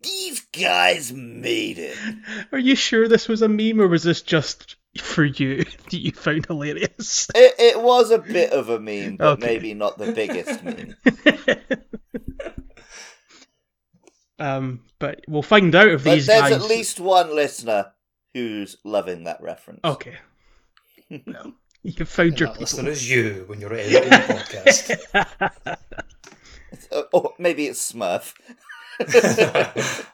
These 0.02 0.40
guys 0.52 1.12
made 1.12 1.78
it. 1.78 1.96
Are 2.52 2.58
you 2.58 2.74
sure 2.76 3.08
this 3.08 3.28
was 3.28 3.42
a 3.42 3.48
meme 3.48 3.80
or 3.80 3.88
was 3.88 4.04
this 4.04 4.22
just 4.22 4.76
for 5.00 5.24
you 5.24 5.64
that 5.64 5.92
you 5.92 6.12
found 6.12 6.46
hilarious? 6.46 7.28
It, 7.34 7.54
it 7.58 7.82
was 7.82 8.10
a 8.10 8.18
bit 8.18 8.52
of 8.52 8.68
a 8.70 8.78
meme, 8.80 9.16
but 9.16 9.26
Okay. 9.32 9.46
maybe 9.46 9.74
not 9.74 9.98
the 9.98 10.12
biggest 10.12 10.62
meme. 10.64 10.94
Um, 14.38 14.84
but 14.98 15.20
we'll 15.28 15.42
find 15.42 15.74
out 15.74 15.88
if 15.88 16.04
But 16.04 16.14
these 16.14 16.26
there's 16.26 16.42
guys. 16.42 16.52
at 16.52 16.62
least 16.62 17.00
one 17.00 17.34
listener 17.34 17.92
who's 18.34 18.76
loving 18.84 19.24
that 19.24 19.40
reference. 19.42 19.80
Okay. 19.84 20.16
Well, 21.26 21.54
you 21.82 22.04
found 22.04 22.30
And 22.32 22.40
your 22.40 22.48
that 22.48 22.52
people. 22.54 22.60
listener 22.60 22.90
is 22.90 23.10
you 23.10 23.44
when 23.46 23.60
you're 23.62 23.72
editing 23.72 24.10
the 24.10 24.16
podcast. 25.16 25.76
Or 27.14 27.32
maybe 27.38 27.66
it's 27.66 27.92
Smurf. 27.92 28.34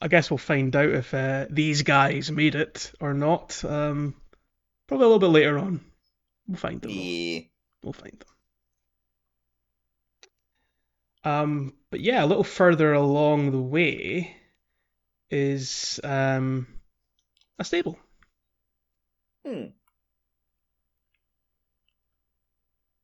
I 0.00 0.08
guess 0.08 0.30
we'll 0.30 0.38
find 0.38 0.74
out 0.76 0.90
if 0.90 1.12
uh, 1.14 1.46
these 1.50 1.82
guys 1.82 2.30
made 2.30 2.54
it 2.54 2.92
or 3.00 3.14
not. 3.14 3.64
Um, 3.64 4.14
probably 4.86 5.04
a 5.06 5.08
little 5.08 5.18
bit 5.18 5.34
later 5.34 5.58
on. 5.58 5.80
We'll 6.46 6.56
find 6.58 6.80
them. 6.80 6.90
yeah. 6.92 7.40
We'll 7.82 7.94
find 7.94 8.12
them. 8.12 8.28
Um, 11.24 11.72
but 11.90 12.00
yeah, 12.00 12.22
a 12.22 12.26
little 12.26 12.44
further 12.44 12.92
along 12.92 13.50
the 13.50 13.60
way 13.60 14.36
is 15.30 15.98
um, 16.04 16.66
a 17.58 17.64
stable. 17.64 17.98
Hmm. 19.44 19.66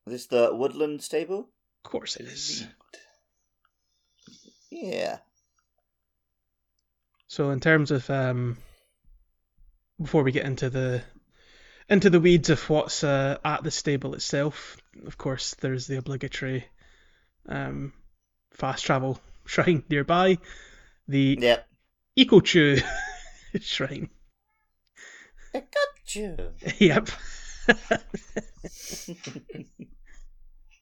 Is 0.06 0.12
this 0.12 0.26
the 0.26 0.50
woodland 0.52 1.02
stable? 1.02 1.48
Of 1.85 1.90
course 1.90 2.16
it 2.16 2.26
is. 2.26 2.66
Yeah. 4.70 5.18
So 7.28 7.50
in 7.50 7.61
terms 7.61 7.90
of 7.90 8.09
um, 8.11 8.59
before 10.00 10.22
we 10.22 10.33
get 10.33 10.46
into 10.46 10.68
the 10.68 11.02
into 11.88 12.11
the 12.11 12.20
weeds 12.20 12.50
of 12.50 12.68
what's 12.70 13.02
uh, 13.02 13.38
at 13.44 13.62
the 13.62 13.70
stable 13.70 14.14
itself, 14.14 14.76
of 15.06 15.18
course 15.18 15.54
there's 15.54 15.87
the 15.87 15.96
obligatory 15.96 16.64
um, 17.48 17.92
fast 18.50 18.84
travel 18.84 19.20
shrine 19.46 19.84
nearby, 19.88 20.38
the 21.08 21.38
Yep. 21.40 21.66
Ekochiu 22.18 22.82
shrine. 23.60 24.10
I 25.54 25.60
got 25.60 25.90
yep. 26.80 27.08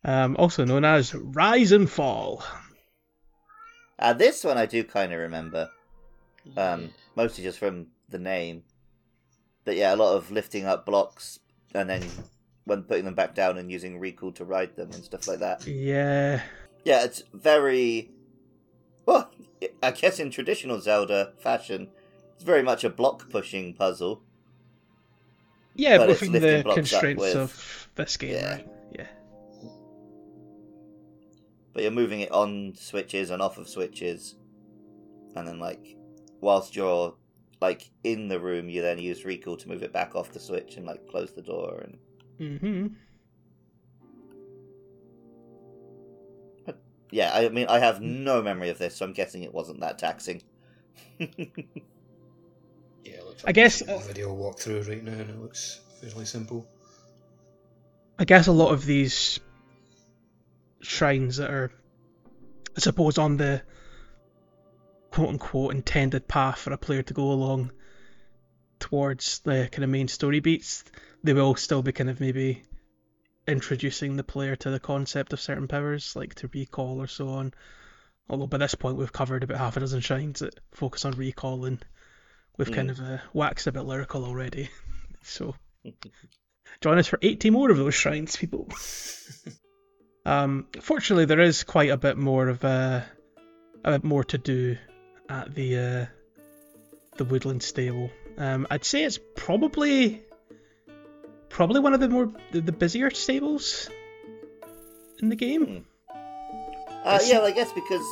um, 0.05 0.37
also 0.39 0.65
known 0.65 0.85
as 0.85 1.15
Rise 1.15 1.73
and 1.73 1.91
Fall. 1.91 2.43
Uh, 3.99 4.13
this 4.13 4.45
one 4.45 4.57
I 4.57 4.67
do 4.67 4.85
kind 4.85 5.13
of 5.13 5.19
remember. 5.19 5.71
Um, 6.57 6.91
mostly 7.15 7.45
just 7.45 7.59
from 7.59 7.89
the 8.09 8.19
name. 8.19 8.63
But 9.65 9.77
yeah, 9.77 9.95
a 9.95 9.97
lot 9.97 10.17
of 10.17 10.31
lifting 10.31 10.65
up 10.65 10.87
blocks 10.87 11.41
and 11.75 11.91
then 11.91 12.03
when 12.65 12.83
putting 12.85 13.05
them 13.05 13.15
back 13.15 13.35
down 13.35 13.59
and 13.59 13.71
using 13.71 13.99
recall 13.99 14.33
to 14.33 14.45
ride 14.45 14.77
them 14.77 14.91
and 14.93 15.05
stuff 15.05 15.29
like 15.29 15.41
that. 15.41 15.67
Yeah. 15.67 16.41
Yeah, 16.89 17.05
it's 17.05 17.23
very 17.35 18.11
well. 19.05 19.31
I 19.83 19.91
guess 19.91 20.19
in 20.19 20.31
traditional 20.31 20.81
Zelda 20.81 21.35
fashion, 21.39 21.89
it's 22.35 22.43
very 22.45 22.63
much 22.63 22.83
a 22.83 22.89
block 22.89 23.29
pushing 23.29 23.75
puzzle. 23.75 24.23
Yeah, 25.75 25.99
But 25.99 26.09
within 26.09 26.33
the 26.33 26.65
constraints 26.73 27.35
of 27.35 27.89
this 27.95 28.17
game, 28.17 28.33
Yeah. 28.33 28.51
right? 28.53 28.69
Yeah. 28.99 29.07
but 31.75 31.83
you're 31.83 31.93
moving 31.93 32.21
it 32.21 32.33
on 32.33 32.73
switches 32.75 33.29
and 33.31 33.41
off 33.43 33.59
of 33.59 33.69
switches 33.69 34.35
and 35.37 35.47
then 35.47 35.61
like 35.61 35.95
whilst 36.41 36.75
you're 36.75 37.15
like 37.61 37.91
in 38.03 38.27
the 38.29 38.41
room 38.41 38.69
you 38.69 38.81
then 38.83 38.99
use 38.99 39.25
recall 39.25 39.57
to 39.57 39.69
move 39.69 39.83
it 39.85 39.93
back 39.93 40.17
off 40.17 40.33
the 40.33 40.41
switch 40.41 40.77
and 40.77 40.87
like 40.87 41.07
close 41.07 41.33
the 41.33 41.43
door 41.43 41.83
and 41.85 41.99
Mm-hmm. 42.41 42.87
Yeah 47.11 47.33
i 47.35 47.49
mean 47.49 47.67
i 47.69 47.79
have 47.79 48.01
no 48.01 48.43
memory 48.43 48.69
of 48.69 48.79
this 48.79 48.97
so 48.97 49.05
i'm 49.05 49.13
guessing 49.13 49.43
it 49.43 49.53
wasn't 49.53 49.81
that 49.81 49.99
taxing 49.99 50.43
Yeah, 53.09 53.15
it 53.15 53.27
looks 53.27 53.45
I 53.47 53.53
guess, 53.53 53.83
I'm 53.83 53.91
uh, 53.91 53.99
a 53.99 54.01
video 54.01 54.35
walkthrough 54.35 54.89
right 54.89 55.03
now, 55.03 55.13
and 55.13 55.31
it 55.31 55.41
looks 55.41 55.81
fairly 56.01 56.27
simple. 56.27 56.67
I 58.19 58.25
guess 58.25 58.49
a 58.49 58.53
lot 58.53 58.73
of 58.73 58.85
these 58.85 59.41
shrines 60.81 61.39
that 61.39 61.51
are, 61.51 61.71
I 62.77 62.81
suppose, 62.81 63.17
on 63.17 63.37
the 63.39 63.63
quote 65.11 65.29
unquote 65.29 65.75
intended 65.75 66.29
path 66.29 66.59
for 66.59 66.73
a 66.73 66.79
player 66.79 67.03
to 67.03 67.15
go 67.15 67.31
along 67.31 67.73
towards 68.79 69.39
the 69.41 69.69
kind 69.73 69.85
of 69.85 69.91
main 69.91 70.09
story 70.09 70.41
beats, 70.41 70.85
they 71.25 71.33
will 71.33 71.55
still 71.55 71.83
be 71.83 71.93
kind 71.93 72.11
of 72.11 72.21
maybe 72.21 72.63
introducing 73.49 74.17
the 74.17 74.25
player 74.25 74.55
to 74.57 74.71
the 74.71 74.79
concept 74.79 75.33
of 75.33 75.41
certain 75.41 75.67
powers, 75.67 76.15
like 76.15 76.35
to 76.37 76.51
recall 76.53 77.01
or 77.01 77.07
so 77.07 77.31
on. 77.31 77.55
Although 78.29 78.47
by 78.47 78.59
this 78.59 78.75
point 78.75 78.99
we've 78.99 79.13
covered 79.13 79.43
about 79.43 79.59
half 79.59 79.77
a 79.77 79.81
dozen 79.81 80.01
shrines 80.01 80.41
that 80.41 80.61
focus 80.73 81.05
on 81.05 81.13
recall 81.13 81.65
and 81.65 81.85
we've 82.59 82.71
kind 82.71 82.91
of 82.91 83.01
uh, 83.01 83.19
waxed 83.33 83.67
a 83.67 83.73
bit 83.73 83.85
lyrical 83.85 84.25
already. 84.25 84.69
So 85.21 85.57
join 86.81 86.97
us 86.99 87.09
for 87.09 87.19
80 87.21 87.51
more 87.51 87.71
of 87.71 87.77
those 87.77 87.95
shrines, 87.95 88.37
people. 88.37 88.69
um, 90.25 90.69
fortunately, 90.81 91.25
there 91.25 91.41
is 91.41 91.65
quite 91.65 91.91
a 91.91 91.97
bit 91.97 92.17
more 92.17 92.49
of 92.49 92.63
a, 92.65 93.05
a 93.85 93.93
bit 93.93 94.05
more 94.05 94.25
to 94.25 94.39
do 94.39 94.79
at 95.29 95.55
the 95.55 95.77
uh, 95.77 96.07
the 97.17 97.25
woodland 97.25 97.63
stable. 97.63 98.11
Um, 98.39 98.67
I'd 98.71 98.85
say 98.85 99.05
it's 99.05 99.19
probably 99.37 100.23
probably 101.49 101.81
one 101.81 101.95
of 101.95 102.01
the 102.01 102.09
more 102.09 102.31
the, 102.53 102.61
the 102.61 102.73
busier 102.73 103.11
stables 103.11 103.89
in 105.21 105.29
the 105.29 105.37
game. 105.37 105.85
uh, 107.05 107.19
yeah 107.25 107.39
well, 107.39 107.47
i 107.47 107.51
guess 107.51 107.73
because 107.73 108.07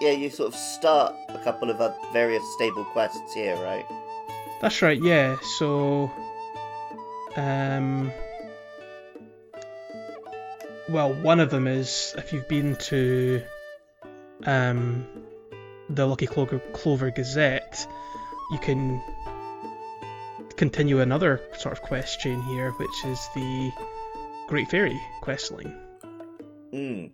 yeah 0.00 0.10
you 0.10 0.30
sort 0.30 0.48
of 0.52 0.54
start 0.58 1.14
a 1.28 1.38
couple 1.38 1.70
of 1.70 1.80
uh, 1.80 1.92
various 2.12 2.42
stable 2.54 2.84
quests 2.84 3.34
here 3.34 3.56
right 3.56 3.86
That's 4.60 4.82
right, 4.82 5.00
yeah. 5.00 5.36
So, 5.58 6.10
um, 7.36 8.10
well, 10.88 11.14
one 11.14 11.38
of 11.38 11.50
them 11.50 11.68
is 11.68 12.12
if 12.18 12.32
you've 12.32 12.48
been 12.48 12.74
to, 12.90 13.40
um, 14.46 15.06
the 15.88 16.06
Lucky 16.06 16.26
Clover, 16.26 16.58
Clover 16.72 17.10
Gazette, 17.12 17.86
you 18.50 18.58
can 18.58 19.00
continue 20.58 21.00
another 21.00 21.40
sort 21.58 21.72
of 21.72 21.80
quest 21.82 22.20
chain 22.20 22.42
here, 22.42 22.72
which 22.72 23.04
is 23.06 23.18
the 23.34 23.72
Great 24.48 24.68
Fairy 24.70 25.00
quest 25.22 25.50
line. 25.52 25.74
mm. 26.72 27.10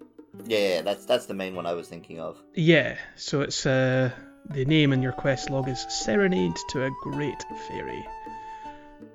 yeah, 0.47 0.83
that's 0.83 1.05
that's 1.07 1.27
the 1.27 1.35
main 1.35 1.55
one 1.55 1.67
i 1.67 1.73
was 1.75 1.87
thinking 1.89 2.19
of 2.21 2.37
Yeah, 2.55 2.97
so 3.17 3.43
it's 3.43 3.67
uh, 3.67 4.11
the 4.51 4.65
name 4.65 4.93
in 4.93 5.03
your 5.03 5.13
quest 5.13 5.51
log 5.51 5.69
is 5.69 5.85
Serenade 5.89 6.57
to 6.71 6.85
a 6.85 6.91
Great 7.03 7.45
Fairy, 7.69 8.05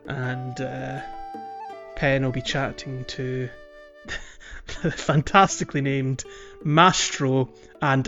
and 0.07 0.59
uh, 0.61 1.01
Penn 1.95 2.23
will 2.23 2.31
be 2.31 2.41
chatting 2.41 3.05
to 3.05 3.49
the 4.81 4.91
fantastically 4.91 5.81
named 5.81 6.23
Mastro 6.63 7.49
and 7.81 8.07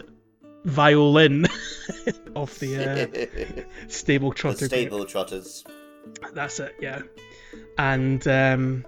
Violin 0.65 1.45
of 2.35 2.57
the 2.59 2.71
uh, 2.77 3.63
Stable 3.87 4.29
the 4.29 4.35
Trotter. 4.35 4.67
group. 4.67 4.69
stable 4.71 5.05
trotters 5.05 5.63
That's 6.33 6.59
it, 6.59 6.75
yeah. 6.79 7.01
And 7.77 8.25
um, 8.27 8.85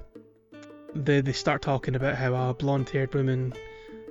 they 0.95 1.21
they 1.21 1.34
start 1.34 1.62
talking 1.62 1.95
about 1.95 2.15
how 2.15 2.34
a 2.49 2.54
blonde-haired 2.54 3.13
woman 3.13 3.54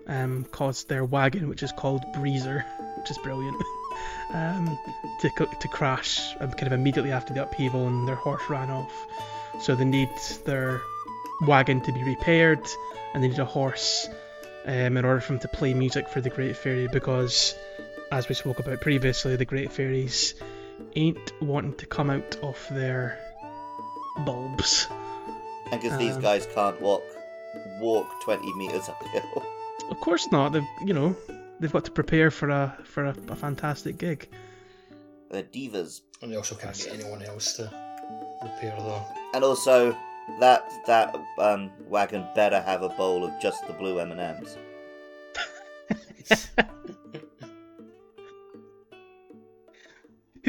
um, 0.06 0.44
caused 0.44 0.88
their 0.88 1.04
wagon, 1.04 1.48
which 1.48 1.62
is 1.62 1.72
called 1.72 2.02
Breezer, 2.14 2.64
which 2.98 3.10
is 3.10 3.18
brilliant, 3.18 3.62
um, 4.34 4.78
to 5.20 5.30
to 5.60 5.68
crash 5.68 6.34
um, 6.40 6.50
kind 6.52 6.66
of 6.66 6.72
immediately 6.72 7.12
after 7.12 7.32
the 7.32 7.42
upheaval, 7.42 7.86
and 7.86 8.06
their 8.06 8.16
horse 8.16 8.42
ran 8.48 8.70
off. 8.70 8.92
So 9.60 9.74
they 9.74 9.84
need 9.84 10.10
their 10.44 10.80
wagon 11.42 11.80
to 11.82 11.92
be 11.92 12.02
repaired, 12.02 12.66
and 13.14 13.22
they 13.22 13.28
need 13.28 13.38
a 13.38 13.44
horse 13.44 14.08
um, 14.66 14.96
in 14.96 15.04
order 15.04 15.20
for 15.20 15.32
them 15.32 15.40
to 15.40 15.48
play 15.48 15.74
music 15.74 16.08
for 16.08 16.20
the 16.20 16.30
Great 16.30 16.56
Fairy, 16.56 16.88
because, 16.88 17.54
as 18.10 18.28
we 18.28 18.34
spoke 18.34 18.58
about 18.58 18.80
previously, 18.80 19.36
the 19.36 19.44
Great 19.44 19.72
Fairies 19.72 20.34
ain't 20.96 21.32
wanting 21.42 21.74
to 21.74 21.86
come 21.86 22.10
out 22.10 22.36
of 22.42 22.58
their 22.70 23.18
bulbs. 24.24 24.88
and 25.70 25.80
because 25.80 25.98
these 25.98 26.16
Um, 26.16 26.22
guys 26.22 26.46
can't 26.54 26.80
walk 26.80 27.02
walk 27.80 28.06
20 28.24 28.52
meters 28.56 28.88
uphill 28.88 29.42
Of 29.90 30.00
course 30.00 30.30
not. 30.32 30.52
They've 30.52 30.68
you 30.84 30.94
know 30.94 31.16
they've 31.60 31.72
got 31.72 31.84
to 31.84 31.90
prepare 31.90 32.30
for 32.30 32.48
a 32.50 32.76
for 32.84 33.06
a, 33.06 33.14
a 33.28 33.36
fantastic 33.36 33.98
gig. 33.98 34.28
they're 35.30 35.42
divas 35.44 36.00
And 36.20 36.30
they 36.32 36.36
also 36.36 36.54
can't 36.54 36.76
get 36.76 36.92
anyone 36.94 37.22
else 37.22 37.54
to 37.56 37.64
repair 38.42 38.76
there. 38.78 39.04
And 39.34 39.44
also, 39.44 39.96
that 40.40 40.62
that 40.86 41.14
um, 41.38 41.70
wagon 41.88 42.26
better 42.34 42.60
have 42.60 42.82
a 42.82 42.88
bowl 42.90 43.24
of 43.24 43.32
just 43.40 43.66
the 43.66 43.72
blue 43.74 43.98
M 43.98 44.12
and 44.12 44.20
M's. 44.20 44.56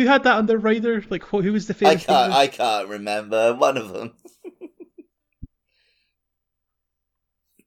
Who 0.04 0.10
had 0.10 0.24
that 0.26 0.50
rider? 0.62 1.02
Like, 1.10 1.24
who, 1.24 1.42
who 1.42 1.54
was 1.54 1.68
the 1.68 1.88
I 1.88 1.96
can't. 1.96 2.34
I 2.34 2.48
can't 2.48 2.89
remember 2.89 3.56
one 3.58 3.78
of 3.78 3.94
them. 3.94 4.12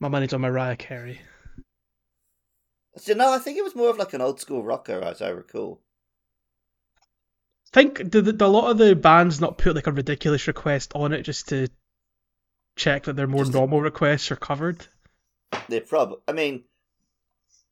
My 0.01 0.09
money's 0.09 0.35
on 0.35 0.43
Mariah 0.43 0.77
Carey. 0.77 1.23
So, 2.99 3.15
no, 3.15 3.33
I 3.33 3.39
think 3.39 3.57
it 3.57 3.65
was 3.65 3.75
more 3.75 3.89
of 3.89 3.97
like 3.97 4.13
an 4.13 4.21
old 4.21 4.39
school 4.39 4.63
rocker, 4.63 5.01
as 5.01 5.23
I 5.23 5.31
recall. 5.31 5.81
think 7.73 8.11
do, 8.11 8.21
the, 8.21 8.45
a 8.45 8.47
lot 8.47 8.71
of 8.71 8.77
the 8.77 8.95
bands 8.95 9.41
not 9.41 9.57
put 9.57 9.75
like 9.75 9.87
a 9.87 9.93
ridiculous 9.93 10.47
request 10.47 10.93
on 10.95 11.15
it 11.15 11.23
just 11.23 11.49
to 11.49 11.69
check 12.77 13.05
that 13.05 13.17
their 13.17 13.27
more 13.27 13.45
Just 13.45 13.55
normal 13.55 13.81
requests 13.81 14.31
are 14.31 14.37
covered? 14.37 14.87
They 15.71 15.81
probably. 15.81 16.19
I 16.29 16.33
mean, 16.33 16.65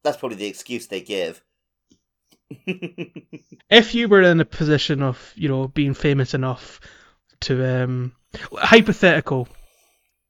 that's 0.02 0.16
probably 0.16 0.38
the 0.38 0.46
excuse 0.46 0.86
they 0.86 1.02
give. 1.02 1.42
If 3.70 3.94
you 3.94 4.08
were 4.08 4.22
in 4.22 4.40
a 4.40 4.44
position 4.46 5.02
of 5.02 5.32
you 5.36 5.48
know 5.48 5.68
being 5.68 5.94
famous 5.94 6.32
enough 6.34 6.80
to 7.40 7.82
um 7.82 8.12
hypothetical, 8.52 9.48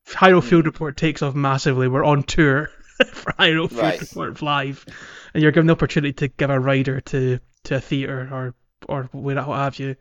Hyrule 0.08 0.42
Hmm. 0.42 0.48
Field 0.48 0.66
Report 0.66 0.96
takes 0.96 1.22
off 1.22 1.34
massively. 1.34 1.88
We're 1.88 2.04
on 2.04 2.24
tour 2.24 2.70
for 3.12 3.32
Hyrule 3.34 3.70
Field 3.70 3.82
Right. 3.82 4.00
Report 4.00 4.42
live, 4.42 4.86
and 5.34 5.42
you're 5.42 5.52
given 5.52 5.66
the 5.68 5.74
opportunity 5.74 6.12
to 6.14 6.28
give 6.28 6.50
a 6.50 6.60
rider 6.60 7.00
to 7.02 7.40
to 7.64 7.76
a 7.76 7.80
theater 7.80 8.28
or 8.32 8.54
or 8.88 9.04
what 9.12 9.36
what 9.48 9.58
have 9.58 9.78
you. 9.78 9.96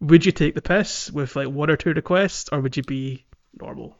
Would 0.00 0.26
you 0.26 0.32
take 0.32 0.54
the 0.54 0.62
piss 0.62 1.10
with 1.12 1.36
like 1.36 1.48
one 1.48 1.70
or 1.70 1.76
two 1.76 1.92
requests, 1.94 2.48
or 2.52 2.60
would 2.60 2.76
you 2.76 2.84
be 2.84 3.26
normal? 3.60 3.96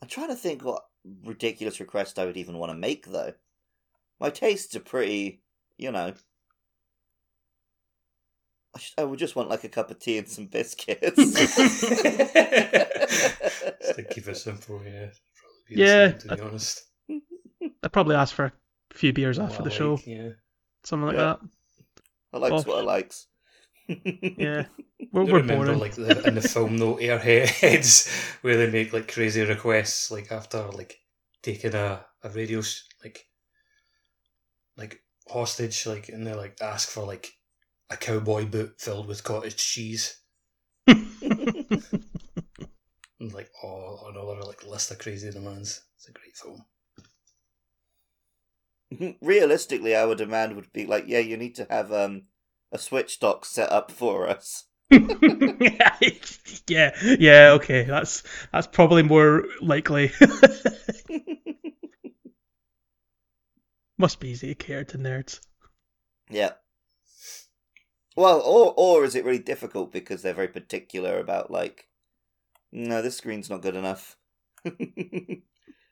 I'm 0.00 0.08
trying 0.08 0.28
to 0.28 0.36
think 0.36 0.64
what 0.64 0.84
ridiculous 1.24 1.80
request 1.80 2.18
I 2.18 2.24
would 2.24 2.36
even 2.36 2.58
want 2.58 2.70
to 2.72 2.78
make, 2.78 3.06
though. 3.06 3.34
My 4.20 4.30
tastes 4.30 4.76
are 4.76 4.80
pretty, 4.80 5.42
you 5.78 5.90
know. 5.92 6.12
I, 8.74 8.78
sh- 8.78 8.94
I 8.98 9.04
would 9.04 9.18
just 9.18 9.36
want 9.36 9.48
like 9.48 9.64
a 9.64 9.68
cup 9.68 9.90
of 9.90 9.98
tea 9.98 10.18
and 10.18 10.28
some 10.28 10.46
biscuits. 10.46 11.16
Just 11.16 11.86
to 13.96 14.04
keep 14.10 14.28
it 14.28 14.36
simple, 14.36 14.82
yeah. 14.84 15.06
Probably 15.36 15.62
be 15.68 15.76
Yeah, 15.76 16.08
same, 16.10 16.18
to 16.18 16.28
be 16.28 16.40
honest. 16.40 16.82
I'd 17.82 17.92
probably 17.92 18.16
ask 18.16 18.34
for 18.34 18.44
a 18.46 18.52
few 18.94 19.12
beers 19.12 19.38
after 19.38 19.62
the 19.62 19.70
I 19.70 19.74
show, 19.74 19.98
Yeah. 20.04 20.30
something 20.84 21.06
like 21.06 21.16
Yeah. 21.16 21.36
that. 21.36 21.40
I 22.32 22.38
likes 22.38 22.66
what 22.66 22.78
I 22.78 22.82
likes. 22.82 23.26
Yeah, 23.88 24.64
we're, 25.12 25.22
I 25.22 25.24
we're 25.24 25.38
remember 25.38 25.66
boring. 25.66 25.78
like 25.78 25.94
the, 25.94 26.26
in 26.26 26.34
the 26.34 26.40
film 26.42 26.76
though, 26.78 26.96
Airheads, 26.96 28.08
where 28.42 28.56
they 28.56 28.70
make 28.70 28.92
like 28.92 29.10
crazy 29.12 29.42
requests, 29.42 30.10
like 30.10 30.30
after 30.32 30.62
like 30.72 30.98
taking 31.42 31.74
a, 31.74 32.04
a 32.24 32.28
radio 32.30 32.58
s- 32.58 32.84
like 33.02 33.26
like 34.76 35.00
hostage, 35.28 35.86
like 35.86 36.08
and 36.08 36.26
they 36.26 36.34
like 36.34 36.56
ask 36.60 36.88
for 36.88 37.04
like 37.04 37.32
a 37.90 37.96
cowboy 37.96 38.46
boot 38.46 38.74
filled 38.78 39.06
with 39.06 39.24
cottage 39.24 39.56
cheese, 39.56 40.20
and 40.86 41.12
like 43.20 43.50
oh 43.62 44.08
another 44.08 44.42
like 44.42 44.66
list 44.66 44.90
of 44.90 44.98
crazy 44.98 45.30
demands. 45.30 45.82
It's 45.96 46.08
a 46.08 46.12
great 46.12 46.36
film. 46.36 46.64
Realistically, 49.20 49.96
our 49.96 50.14
demand 50.14 50.56
would 50.56 50.72
be 50.72 50.86
like, 50.86 51.04
yeah, 51.06 51.18
you 51.18 51.36
need 51.36 51.54
to 51.56 51.66
have 51.68 51.92
um 51.92 52.22
a 52.72 52.78
switch 52.78 53.20
dock 53.20 53.44
set 53.44 53.70
up 53.70 53.90
for 53.90 54.28
us. 54.28 54.64
yeah, 54.90 55.96
yeah, 57.18 57.50
okay. 57.54 57.82
That's 57.82 58.22
that's 58.52 58.68
probably 58.68 59.02
more 59.02 59.44
likely. 59.60 60.12
Must 63.98 64.20
be 64.20 64.28
easy 64.30 64.48
to 64.48 64.54
cater 64.54 64.84
to 64.84 64.98
nerds. 64.98 65.40
Yeah. 66.30 66.52
Well, 68.16 68.40
or 68.40 68.72
or 68.76 69.04
is 69.04 69.14
it 69.14 69.24
really 69.24 69.38
difficult 69.38 69.92
because 69.92 70.22
they're 70.22 70.34
very 70.34 70.48
particular 70.48 71.18
about 71.18 71.50
like, 71.50 71.88
no, 72.72 73.02
this 73.02 73.16
screen's 73.18 73.50
not 73.50 73.62
good 73.62 73.76
enough. 73.76 74.16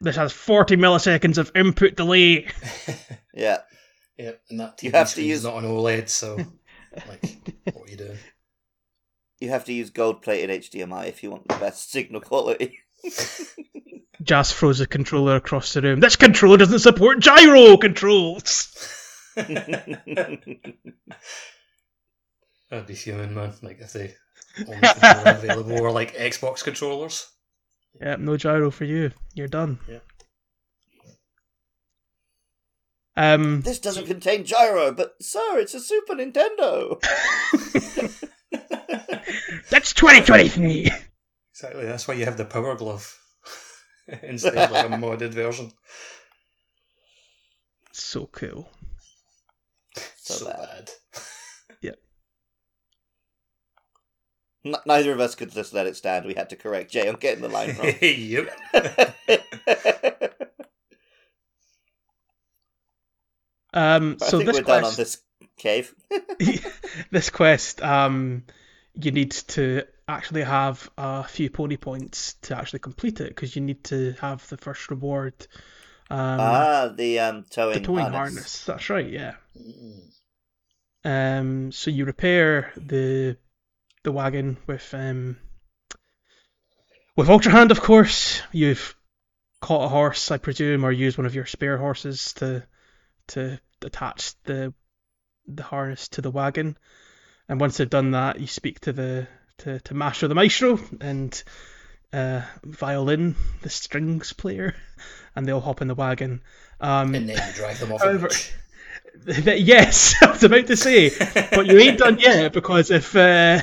This 0.01 0.17
has 0.17 0.33
40 0.33 0.77
milliseconds 0.77 1.39
of 1.39 1.51
input 1.55 1.97
delay. 1.97 2.47
yeah, 3.35 3.59
Yeah, 4.19 4.33
and 4.51 4.61
that 4.61 4.83
You 4.83 4.91
TV 4.91 4.95
have 4.95 5.15
to 5.15 5.23
use- 5.23 5.45
not 5.45 5.57
an 5.57 5.71
OLED, 5.71 6.11
so 6.11 6.37
like, 7.09 7.23
what 7.73 7.89
are 7.89 7.91
you 7.91 7.97
doing? 7.97 8.19
you 9.41 9.49
have 9.49 9.65
to 9.65 9.73
use 9.73 9.89
gold-plated 9.91 10.63
HDMI 10.63 11.07
if 11.09 11.23
you 11.23 11.31
want 11.31 11.49
the 11.49 11.55
best 11.57 11.91
signal 11.91 12.21
quality. 12.21 12.81
Jas 14.23 14.53
throws 14.53 14.81
a 14.81 14.87
controller 14.87 15.37
across 15.37 15.73
the 15.75 15.83
room. 15.83 16.01
This 16.01 16.17
controller 16.17 16.57
doesn't 16.57 16.79
support 16.79 17.21
gyro 17.21 17.77
controls. 17.77 18.71
That'd 19.37 19.77
be 22.87 22.95
fuming, 22.95 23.35
man. 23.35 23.53
Like 23.63 23.81
if 23.81 23.93
they 23.93 24.15
only 24.67 24.81
controller 24.81 25.31
available 25.31 25.83
were 25.83 25.91
like 25.91 26.15
Xbox 26.15 26.65
controllers. 26.65 27.27
Yeah, 28.01 28.17
no 28.19 28.37
gyro 28.37 28.71
for 28.71 28.85
you. 28.85 29.11
You're 29.35 29.49
done. 29.49 29.79
Yeah. 29.89 29.99
Um, 33.17 33.61
this 33.61 33.79
doesn't 33.79 34.07
contain 34.07 34.45
gyro, 34.45 34.93
but 34.93 35.15
sir, 35.21 35.59
it's 35.59 35.75
a 35.75 35.81
Super 35.81 36.15
Nintendo. 36.15 37.01
that's 39.71 39.93
2023. 39.93 40.91
Exactly. 41.55 41.87
That's 41.87 42.07
why 42.09 42.15
you 42.15 42.25
have 42.25 42.37
the 42.37 42.45
Power 42.45 42.75
Glove 42.75 43.17
instead 44.23 44.55
of 44.57 44.71
like 44.71 44.83
a 44.83 44.89
modded 44.89 45.31
version. 45.35 45.73
So 47.93 48.27
cool. 48.27 48.69
So 50.17 50.39
So, 50.39 50.47
bad. 50.47 50.59
bad. 50.59 50.91
N- 54.65 54.77
neither 54.87 55.13
of 55.13 55.21
us 55.21 55.35
could 55.35 55.53
just 55.53 55.75
let 55.75 55.87
it 55.87 55.97
stand. 55.97 56.25
We 56.27 56.35
had 56.35 56.49
to 56.51 56.57
correct 56.57 56.91
Jay 56.91 57.09
on 57.09 57.17
getting 57.17 57.43
the 57.43 57.49
line 57.49 57.77
wrong. 57.77 57.95
yep. 58.01 58.49
Um, 63.73 64.19
I 64.21 64.31
so 64.31 64.39
think 64.39 64.47
this 64.47 64.57
we're 64.57 64.63
done 64.63 64.85
on 64.85 64.95
quest, 64.95 64.97
this 64.97 65.21
cave. 65.57 65.95
this 67.11 67.31
quest, 67.31 67.83
um, 67.83 68.45
you 68.95 69.11
need 69.11 69.33
to 69.33 69.85
actually 70.07 70.43
have 70.43 70.91
a 70.99 71.25
few 71.25 71.51
pony 71.51 71.77
points 71.77 72.35
to 72.43 72.57
actually 72.57 72.81
complete 72.81 73.21
it 73.21 73.29
because 73.29 73.55
you 73.57 73.63
need 73.63 73.85
to 73.85 74.13
have 74.21 74.47
the 74.49 74.57
first 74.57 74.91
reward. 74.91 75.35
Um, 76.11 76.41
ah, 76.41 76.93
the 76.95 77.19
um 77.21 77.45
towing, 77.49 77.75
the 77.75 77.81
towing 77.81 78.07
harness. 78.07 78.17
harness. 78.17 78.65
That's 78.65 78.91
right. 78.91 79.09
Yeah. 79.09 79.35
Mm. 79.59 80.01
Um, 81.07 81.73
so 81.73 81.91
you 81.91 82.05
repair 82.05 82.73
the 82.77 83.37
the 84.03 84.13
wagon 84.13 84.57
with 84.67 84.93
um 84.95 85.37
with 87.17 87.31
Ultra 87.31 87.53
Hand, 87.53 87.71
of 87.71 87.81
course. 87.81 88.43
You've 88.53 88.97
caught 89.61 89.87
a 89.87 89.89
horse, 89.89 90.31
I 90.31 90.39
presume, 90.39 90.85
or 90.85 90.93
used 90.93 91.17
one 91.17 91.27
of 91.27 91.35
your 91.35 91.47
spare 91.47 91.79
horses 91.79 92.35
to 92.35 92.67
to 93.29 93.61
attach 93.83 94.35
the 94.45 94.75
the 95.47 95.63
harness 95.63 96.09
to 96.09 96.21
the 96.21 96.31
wagon. 96.31 96.77
And 97.49 97.61
once 97.61 97.77
they've 97.77 97.89
done 97.89 98.13
that, 98.13 98.41
you 98.41 98.47
speak 98.47 98.81
to 98.81 98.93
the 98.93 99.29
to, 99.59 99.81
to 99.81 99.95
Master 99.95 100.29
the 100.29 100.35
Maestro 100.35 100.79
and 101.01 101.43
uh, 102.13 102.43
violin, 102.65 103.37
the 103.63 103.71
strings 103.71 104.33
player, 104.33 104.75
and 105.37 105.47
they'll 105.47 105.61
hop 105.61 105.83
in 105.83 105.89
the 105.89 105.95
wagon. 105.95 106.43
Um, 106.81 107.15
And 107.15 107.29
then 107.29 107.47
you 107.49 107.53
drive 107.55 107.81
them 107.81 107.93
off. 107.93 108.03
However- 108.03 108.29
yes, 109.27 110.17
I 110.23 110.31
was 110.31 110.43
about 110.45 110.67
to 110.67 110.77
say, 110.77 111.11
but 111.51 111.67
you 111.67 111.79
ain't 111.79 111.99
done 111.99 112.19
yet 112.19 112.53
because 112.53 112.91
if 112.91 113.15
uh, 113.15 113.63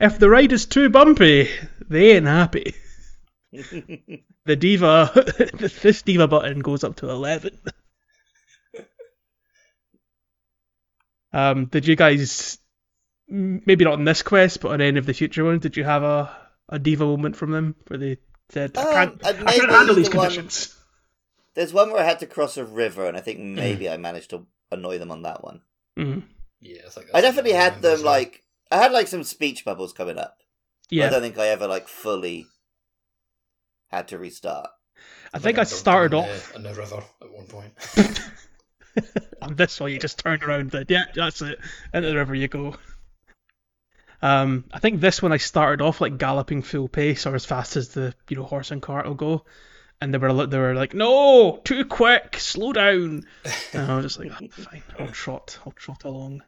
if 0.00 0.18
the 0.18 0.28
ride 0.28 0.52
is 0.52 0.66
too 0.66 0.90
bumpy, 0.90 1.48
they 1.88 2.16
ain't 2.16 2.26
happy. 2.26 2.74
The 3.52 4.56
diva, 4.56 5.10
this 5.54 6.02
diva 6.02 6.28
button 6.28 6.60
goes 6.60 6.84
up 6.84 6.96
to 6.96 7.08
eleven. 7.10 7.58
Um, 11.32 11.66
did 11.66 11.86
you 11.86 11.96
guys, 11.96 12.58
maybe 13.28 13.84
not 13.84 13.98
in 13.98 14.04
this 14.04 14.22
quest, 14.22 14.60
but 14.60 14.72
on 14.72 14.80
any 14.80 14.98
of 14.98 15.06
the 15.06 15.14
future 15.14 15.44
ones, 15.44 15.60
did 15.62 15.76
you 15.76 15.84
have 15.84 16.02
a, 16.02 16.34
a 16.68 16.78
diva 16.78 17.04
moment 17.04 17.36
from 17.36 17.50
them 17.50 17.74
where 17.88 17.98
they 17.98 18.18
said, 18.50 18.76
"I 18.76 18.82
Um, 18.82 19.18
can't, 19.18 19.24
uh, 19.24 19.44
I 19.46 19.58
can't 19.58 19.70
handle 19.70 19.94
these 19.94 20.08
the 20.10 20.16
one- 20.16 20.26
conditions"? 20.26 20.72
There's 21.54 21.72
one 21.72 21.90
where 21.90 22.02
I 22.02 22.04
had 22.04 22.18
to 22.20 22.26
cross 22.26 22.56
a 22.58 22.64
river, 22.64 23.06
and 23.06 23.16
I 23.16 23.20
think 23.20 23.40
Mm. 23.40 23.54
maybe 23.54 23.88
I 23.88 23.96
managed 23.96 24.30
to 24.30 24.46
annoy 24.70 24.98
them 24.98 25.10
on 25.10 25.22
that 25.22 25.42
one. 25.42 25.62
Mhm. 25.96 26.22
Yeah, 26.60 26.82
I 27.14 27.18
I 27.18 27.20
definitely 27.22 27.52
had 27.52 27.80
them 27.82 27.98
well. 28.02 28.12
like 28.12 28.44
I 28.70 28.76
had 28.76 28.92
like 28.92 29.08
some 29.08 29.24
speech 29.24 29.64
bubbles 29.64 29.92
coming 29.92 30.18
up. 30.18 30.38
Yeah, 30.90 31.06
I 31.06 31.10
don't 31.10 31.22
think 31.22 31.38
I 31.38 31.48
ever 31.48 31.66
like 31.66 31.88
fully 31.88 32.46
had 33.88 34.08
to 34.08 34.18
restart. 34.18 34.68
I 35.32 35.38
think 35.38 35.58
I 35.58 35.62
dunked 35.62 35.66
started 35.68 36.16
in 36.16 36.24
off. 36.24 36.50
the, 36.52 36.56
in 36.56 36.62
the 36.64 36.74
river 36.74 37.02
at 37.22 37.30
one 37.32 37.46
point. 37.46 37.72
And 39.42 39.56
this 39.58 39.78
one, 39.78 39.92
you 39.92 39.98
just 39.98 40.18
turned 40.18 40.42
around 40.42 40.60
and 40.60 40.72
said, 40.72 40.90
yeah, 40.90 41.04
that's 41.14 41.42
it. 41.42 41.58
Into 41.92 42.08
the 42.08 42.16
river 42.16 42.34
you 42.34 42.48
go. 42.48 42.76
Um, 44.22 44.64
I 44.72 44.78
think 44.78 45.00
this 45.00 45.20
one 45.22 45.32
I 45.32 45.36
started 45.36 45.82
off 45.84 46.00
like 46.00 46.18
galloping 46.18 46.62
full 46.62 46.88
pace 46.88 47.26
or 47.26 47.34
as 47.34 47.44
fast 47.44 47.76
as 47.76 47.90
the 47.90 48.14
you 48.28 48.36
know 48.36 48.44
horse 48.44 48.70
and 48.70 48.80
cart 48.82 49.06
will 49.06 49.14
go, 49.14 49.44
and 50.00 50.12
they 50.12 50.18
were 50.18 50.46
they 50.46 50.58
were 50.58 50.74
like, 50.74 50.94
no, 50.94 51.60
too 51.64 51.84
quick, 51.84 52.36
slow 52.38 52.72
down. 52.72 53.24
And 53.72 53.90
I 53.90 53.96
was 53.96 54.04
just 54.06 54.18
like, 54.18 54.32
"Oh, 54.32 54.46
fine, 54.62 54.82
I'll 54.98 55.08
trot, 55.08 55.58
I'll 55.66 55.72
trot 55.72 56.04
along. 56.04 56.42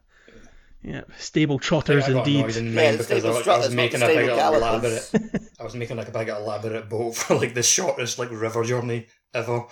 Yeah, 0.82 1.02
stable 1.18 1.58
trotters 1.58 2.04
I 2.04 2.12
got 2.12 2.26
indeed. 2.28 2.56
in 2.56 2.66
Yeah, 2.66 2.72
Maine 2.72 2.92
because 2.98 3.10
I, 3.10 3.18
stable 3.18 3.34
was- 3.36 3.48
I 3.48 3.58
was 3.58 3.74
making 3.74 4.00
the 4.00 4.06
a 4.06 4.08
big 4.08 4.24
stable 4.30 4.38
elaborate. 4.54 5.10
gallopers. 5.12 5.50
I 5.60 5.64
was 5.64 5.74
making 5.74 5.96
like 5.96 6.08
a 6.08 6.12
big 6.12 6.28
elaborate 6.28 6.88
boat 6.88 7.16
for 7.16 7.34
like 7.34 7.52
the 7.54 7.62
shortest 7.64 8.18
like 8.18 8.30
river 8.30 8.62
journey 8.64 9.06
ever, 9.34 9.64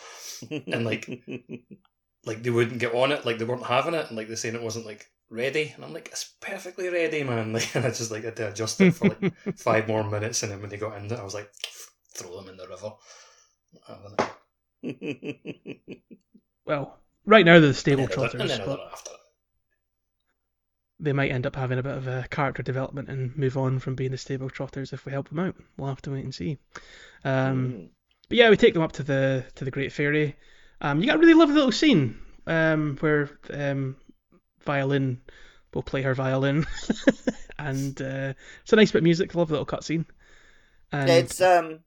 and 0.50 0.84
like 0.84 1.08
like 2.26 2.42
they 2.42 2.50
wouldn't 2.50 2.80
get 2.80 2.92
on 2.94 3.12
it, 3.12 3.24
like 3.24 3.38
they 3.38 3.44
weren't 3.44 3.64
having 3.66 3.94
it, 3.94 4.08
and 4.08 4.16
like 4.16 4.26
they're 4.26 4.36
saying 4.36 4.56
it 4.56 4.62
wasn't 4.62 4.84
like 4.84 5.06
ready, 5.30 5.72
and 5.74 5.84
I'm 5.84 5.92
like, 5.92 6.08
it's 6.08 6.34
perfectly 6.40 6.88
ready, 6.88 7.22
man. 7.24 7.52
Like, 7.54 7.74
and 7.74 7.84
I 7.84 7.88
just 7.88 8.10
like 8.10 8.24
had 8.24 8.36
to 8.36 8.48
adjust 8.48 8.80
it 8.80 8.92
for 8.92 9.08
like 9.08 9.34
five 9.58 9.88
more 9.88 10.04
minutes, 10.08 10.42
and 10.42 10.52
then 10.52 10.60
when 10.60 10.70
they 10.70 10.76
got 10.78 10.96
in 10.98 11.06
it, 11.06 11.12
I 11.12 11.24
was 11.24 11.34
like, 11.34 11.50
throw 12.14 12.36
them 12.40 12.48
in 12.48 12.56
the 12.56 12.68
river. 12.68 12.92
Well, 16.66 16.98
right 17.24 17.44
now 17.44 17.60
they're 17.60 17.68
the 17.68 17.74
stable 17.74 18.06
then 18.08 18.18
another- 18.18 18.38
and 18.38 18.50
trotters, 18.50 18.62
but 18.66 18.80
they 20.98 21.12
might 21.12 21.30
end 21.30 21.46
up 21.46 21.54
having 21.54 21.78
a 21.78 21.82
bit 21.82 21.96
of 21.96 22.08
a 22.08 22.26
character 22.30 22.62
development 22.62 23.08
and 23.08 23.36
move 23.36 23.56
on 23.56 23.78
from 23.78 23.94
being 23.94 24.10
the 24.10 24.18
stable 24.18 24.50
trotters 24.50 24.92
if 24.92 25.04
we 25.04 25.12
help 25.12 25.28
them 25.28 25.38
out. 25.38 25.54
We'll 25.76 25.88
have 25.90 26.02
to 26.02 26.10
wait 26.10 26.24
and 26.24 26.34
see. 26.34 26.58
Um, 27.24 27.72
Mm. 27.72 27.88
But 28.28 28.38
yeah, 28.38 28.50
we 28.50 28.56
take 28.56 28.74
them 28.74 28.82
up 28.82 28.90
to 28.92 29.04
the 29.04 29.44
to 29.54 29.64
the 29.64 29.70
Great 29.70 29.92
Fairy. 29.92 30.34
Um, 30.80 31.00
you 31.00 31.06
got 31.06 31.14
a 31.16 31.18
really 31.20 31.34
lovely 31.34 31.54
little 31.54 31.70
scene 31.70 32.18
um, 32.48 32.96
where 32.98 33.30
um, 33.50 33.94
violin 34.66 35.20
will 35.74 35.82
play 35.82 36.02
her 36.02 36.14
violin, 36.14 36.66
and 37.58 38.00
uh, 38.00 38.34
it's 38.62 38.72
a 38.72 38.76
nice 38.76 38.92
bit 38.92 38.98
of 38.98 39.04
music. 39.04 39.34
Love 39.34 39.48
the 39.48 39.54
little 39.54 39.66
cutscene. 39.66 40.04
And 40.92 41.10
It's 41.10 41.40
um, 41.40 41.80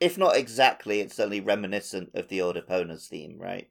if 0.00 0.18
not 0.18 0.36
exactly, 0.36 1.00
it's 1.00 1.16
certainly 1.16 1.40
reminiscent 1.40 2.10
of 2.14 2.28
the 2.28 2.40
old 2.40 2.56
opponent's 2.56 3.08
theme, 3.08 3.38
right? 3.38 3.68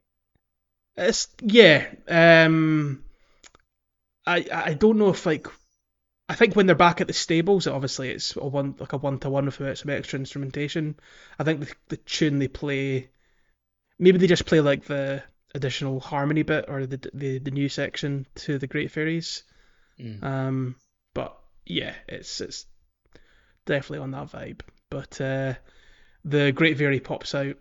It's 0.96 1.28
yeah. 1.40 1.86
Um, 2.08 3.04
I 4.26 4.46
I 4.52 4.74
don't 4.74 4.98
know 4.98 5.10
if 5.10 5.26
like 5.26 5.46
I 6.28 6.34
think 6.34 6.54
when 6.54 6.66
they're 6.66 6.74
back 6.74 7.00
at 7.00 7.06
the 7.06 7.12
stables, 7.12 7.66
obviously 7.66 8.10
it's 8.10 8.36
a 8.36 8.46
one 8.46 8.74
like 8.78 8.92
a 8.92 8.96
one 8.96 9.18
to 9.20 9.30
one 9.30 9.46
without 9.46 9.78
some 9.78 9.90
extra 9.90 10.18
instrumentation. 10.18 10.98
I 11.38 11.44
think 11.44 11.60
the 11.60 11.74
the 11.88 11.96
tune 11.98 12.38
they 12.38 12.48
play, 12.48 13.10
maybe 13.98 14.18
they 14.18 14.26
just 14.26 14.46
play 14.46 14.60
like 14.60 14.84
the 14.84 15.22
additional 15.54 16.00
harmony 16.00 16.42
bit 16.42 16.66
or 16.68 16.86
the 16.86 17.10
the, 17.12 17.38
the 17.38 17.50
new 17.50 17.68
section 17.68 18.26
to 18.34 18.58
the 18.58 18.66
Great 18.66 18.90
Fairies. 18.90 19.42
Mm. 19.98 20.22
Um, 20.22 20.76
but 21.14 21.38
yeah, 21.66 21.94
it's 22.08 22.40
it's 22.40 22.66
definitely 23.66 23.98
on 23.98 24.10
that 24.12 24.32
vibe. 24.32 24.60
But 24.90 25.20
uh, 25.20 25.54
the 26.24 26.52
Great 26.52 26.78
Fairy 26.78 27.00
pops 27.00 27.34
out, 27.34 27.56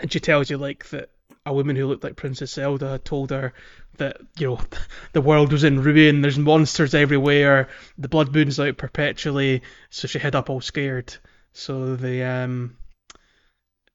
and 0.00 0.12
she 0.12 0.20
tells 0.20 0.50
you 0.50 0.58
like 0.58 0.88
that 0.90 1.10
a 1.44 1.52
woman 1.52 1.76
who 1.76 1.86
looked 1.86 2.04
like 2.04 2.16
Princess 2.16 2.52
Zelda 2.52 2.90
had 2.90 3.04
told 3.04 3.30
her 3.30 3.54
that 3.96 4.18
you 4.38 4.48
know 4.48 4.60
the 5.12 5.20
world 5.20 5.52
was 5.52 5.64
in 5.64 5.82
ruin. 5.82 6.20
There's 6.20 6.38
monsters 6.38 6.94
everywhere. 6.94 7.68
The 7.96 8.08
blood 8.08 8.34
moon's 8.34 8.60
out 8.60 8.76
perpetually. 8.76 9.62
So 9.90 10.08
she 10.08 10.18
hid 10.18 10.34
up 10.34 10.50
all 10.50 10.60
scared. 10.60 11.14
So 11.52 11.96
the 11.96 12.24
um, 12.24 12.76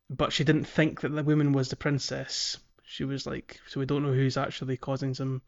but 0.09 0.33
she 0.33 0.43
didn't 0.43 0.65
think 0.65 1.01
that 1.01 1.09
the 1.09 1.23
woman 1.23 1.53
was 1.53 1.69
the 1.69 1.75
princess. 1.75 2.57
She 2.93 3.05
was 3.05 3.25
like, 3.25 3.59
so 3.67 3.79
we 3.79 3.87
don't 3.87 4.03
know 4.03 4.13
who's 4.13 4.37
actually 4.37 4.77
causing 4.77 5.15
some 5.15 5.41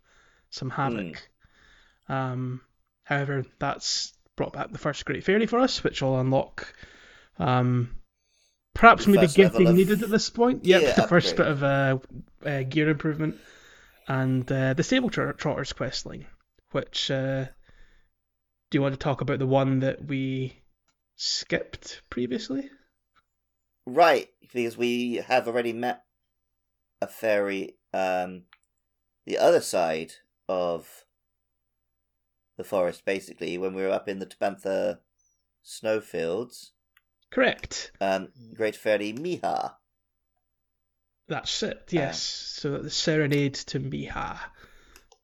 some 0.50 0.72
havoc. 0.72 1.30
Um, 2.10 2.62
however, 3.04 3.46
that's 3.60 4.14
brought 4.36 4.54
back 4.54 4.72
the 4.72 4.80
first 4.80 5.06
Great 5.06 5.24
Fairy 5.24 5.46
for 5.46 5.60
us, 5.60 5.84
which 5.84 6.02
will 6.02 6.20
unlock 6.20 6.74
um, 7.38 7.98
perhaps 8.74 9.06
The 9.06 9.12
maybe 9.12 9.28
gifting 9.28 9.68
of 9.68 9.76
needed 9.76 10.02
at 10.02 10.10
this 10.10 10.32
point. 10.32 10.66
Yep, 10.66 10.82
gear 10.82 10.96
the 10.96 11.08
first 11.08 11.36
bit 11.36 11.46
of 11.46 11.62
uh, 11.62 12.00
uh, 12.44 12.64
gear 12.64 12.90
improvement 12.90 13.36
and 14.08 14.52
uh, 14.52 14.74
the 14.74 14.82
Stable 14.82 15.12
Tr- 15.12 15.34
Trotters 15.34 15.74
quest 15.74 16.08
line, 16.08 16.26
which 16.72 17.12
uh, 17.12 17.46
do 18.72 18.76
you 18.76 18.82
want 18.82 18.96
to 18.96 19.00
talk 19.00 19.22
about 19.22 19.38
the 19.38 19.46
one 19.46 19.82
that 19.82 20.04
we 20.04 20.64
skipped 21.16 22.02
previously? 22.10 22.72
Right, 23.86 24.30
because 24.52 24.76
we 24.76 25.18
have 25.28 25.48
already 25.48 25.74
met 25.74 26.05
a 27.02 27.08
fairy, 27.08 27.76
um, 27.94 28.44
the 29.26 29.38
other 29.38 29.62
side 29.62 30.14
of 30.48 31.06
the 32.58 32.64
forest, 32.64 33.04
basically, 33.06 33.58
when 33.58 33.74
we 33.74 33.82
were 33.82 33.92
up 33.92 34.08
in 34.08 34.20
the 34.20 34.26
Tabantha 34.26 35.00
snowfields. 35.64 36.72
Correct. 37.32 37.92
Um, 38.00 38.30
Great 38.54 38.76
Fairy 38.76 39.12
Mija. 39.14 39.74
That's 41.28 41.64
it. 41.64 41.88
Yes. 41.90 42.22
so 42.22 42.78
the 42.78 42.90
serenade 42.90 43.56
to 43.56 43.80
Mija. 43.80 44.40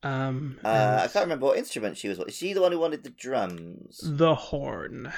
Um, 0.03 0.59
Uh, 0.65 1.01
I 1.03 1.07
can't 1.07 1.25
remember 1.25 1.45
what 1.45 1.57
instrument 1.59 1.97
she 1.97 2.09
was. 2.09 2.17
Is 2.19 2.35
she 2.35 2.53
the 2.53 2.61
one 2.61 2.71
who 2.71 2.79
wanted 2.79 3.03
the 3.03 3.11
drums? 3.11 4.01
the 4.03 4.33
horn. 4.35 5.13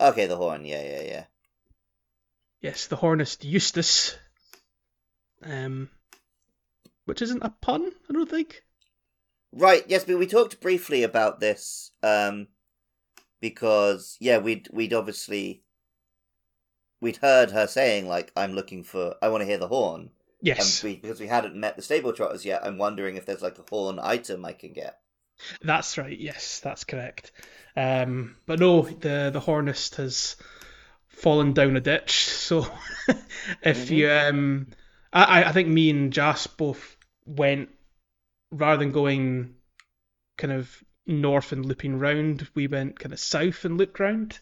Okay, 0.00 0.26
the 0.26 0.36
horn. 0.36 0.64
Yeah, 0.64 0.82
yeah, 0.82 1.02
yeah. 1.02 1.24
Yes, 2.62 2.86
the 2.86 2.96
hornist 2.96 3.44
Eustace. 3.44 4.16
Um, 5.42 5.90
which 7.04 7.22
isn't 7.22 7.44
a 7.44 7.50
pun, 7.50 7.90
I 8.08 8.12
don't 8.12 8.28
think. 8.28 8.62
Right. 9.52 9.84
Yes, 9.86 10.04
but 10.04 10.18
we 10.18 10.26
talked 10.26 10.60
briefly 10.60 11.02
about 11.02 11.40
this. 11.40 11.92
Um, 12.02 12.48
because 13.40 14.16
yeah, 14.20 14.38
we'd 14.38 14.68
we'd 14.72 14.92
obviously 14.92 15.62
we'd 17.00 17.18
heard 17.18 17.50
her 17.50 17.66
saying 17.66 18.08
like, 18.08 18.32
"I'm 18.36 18.52
looking 18.52 18.82
for. 18.82 19.14
I 19.22 19.28
want 19.28 19.42
to 19.42 19.46
hear 19.46 19.58
the 19.58 19.68
horn." 19.68 20.10
Yes, 20.40 20.82
we, 20.82 20.96
because 20.96 21.20
we 21.20 21.26
hadn't 21.26 21.56
met 21.56 21.76
the 21.76 21.82
stable 21.82 22.12
trotters 22.12 22.44
yet, 22.44 22.64
I'm 22.64 22.78
wondering 22.78 23.16
if 23.16 23.26
there's 23.26 23.42
like 23.42 23.58
a 23.58 23.64
horn 23.68 23.98
item 24.02 24.44
I 24.44 24.52
can 24.52 24.72
get. 24.72 24.98
that's 25.62 25.98
right. 25.98 26.18
Yes, 26.18 26.60
that's 26.60 26.84
correct. 26.84 27.32
Um, 27.76 28.36
but 28.46 28.60
no, 28.60 28.82
the 28.82 29.30
the 29.32 29.40
hornist 29.40 29.96
has 29.96 30.36
fallen 31.08 31.52
down 31.52 31.76
a 31.76 31.80
ditch. 31.80 32.26
So 32.28 32.66
if 33.62 33.90
you 33.90 34.10
um, 34.10 34.68
I 35.24 35.44
I- 35.44 35.52
think 35.52 35.68
me 35.68 35.90
and 35.90 36.12
Jas 36.12 36.46
both 36.46 36.96
went 37.24 37.70
rather 38.50 38.78
than 38.78 38.92
going 38.92 39.54
kind 40.38 40.52
of 40.52 40.82
north 41.06 41.52
and 41.52 41.64
looping 41.64 41.98
round, 41.98 42.48
we 42.54 42.66
went 42.66 42.98
kind 42.98 43.12
of 43.12 43.20
south 43.20 43.64
and 43.64 43.78
looped 43.78 44.00
round. 44.00 44.40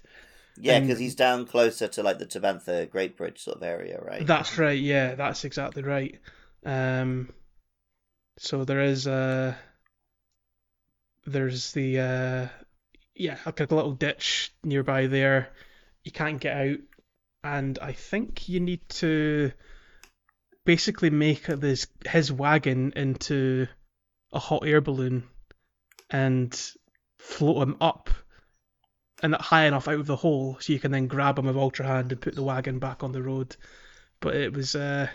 Yeah, 0.56 0.78
because 0.80 0.98
he's 0.98 1.16
down 1.16 1.46
closer 1.46 1.88
to 1.88 2.02
like 2.02 2.18
the 2.18 2.26
Tabantha 2.26 2.88
Great 2.88 3.16
Bridge 3.16 3.40
sort 3.40 3.56
of 3.56 3.62
area, 3.62 4.00
right? 4.00 4.24
That's 4.26 4.56
right. 4.56 4.78
Yeah, 4.78 5.14
that's 5.16 5.44
exactly 5.44 5.82
right. 5.82 6.20
Um, 6.64 7.32
so 8.38 8.64
there 8.64 8.80
is 8.80 9.06
uh, 9.06 9.54
there's 11.26 11.72
the 11.72 11.98
uh, 11.98 12.48
yeah, 13.14 13.38
like 13.44 13.60
a 13.60 13.74
little 13.74 13.92
ditch 13.94 14.52
nearby 14.62 15.06
there. 15.06 15.50
You 16.04 16.12
can't 16.12 16.40
get 16.40 16.56
out, 16.56 16.78
and 17.42 17.78
I 17.80 17.92
think 17.92 18.48
you 18.48 18.60
need 18.60 18.88
to 18.90 19.52
basically 20.64 21.11
make 21.11 21.46
this 21.46 21.87
his 22.07 22.33
wagon 22.33 22.92
into 22.96 23.66
a 24.33 24.38
hot 24.38 24.66
air 24.66 24.81
balloon 24.81 25.24
and 26.11 26.72
float 27.18 27.62
him 27.68 27.77
up 27.81 28.11
and 29.22 29.35
high 29.35 29.66
enough 29.66 29.88
out 29.88 30.00
of 30.00 30.07
the 30.07 30.16
hole 30.16 30.57
so 30.61 30.72
you 30.72 30.79
can 30.79 30.90
then 30.90 31.07
grab 31.07 31.38
him 31.38 31.46
with 31.46 31.57
Ultra 31.57 31.87
Hand 31.87 32.12
and 32.12 32.20
put 32.20 32.35
the 32.35 32.42
wagon 32.42 32.79
back 32.79 33.03
on 33.03 33.12
the 33.12 33.22
road. 33.22 33.57
But 34.20 34.37
it 34.37 34.53
was 34.53 34.74
uh, 34.74 35.09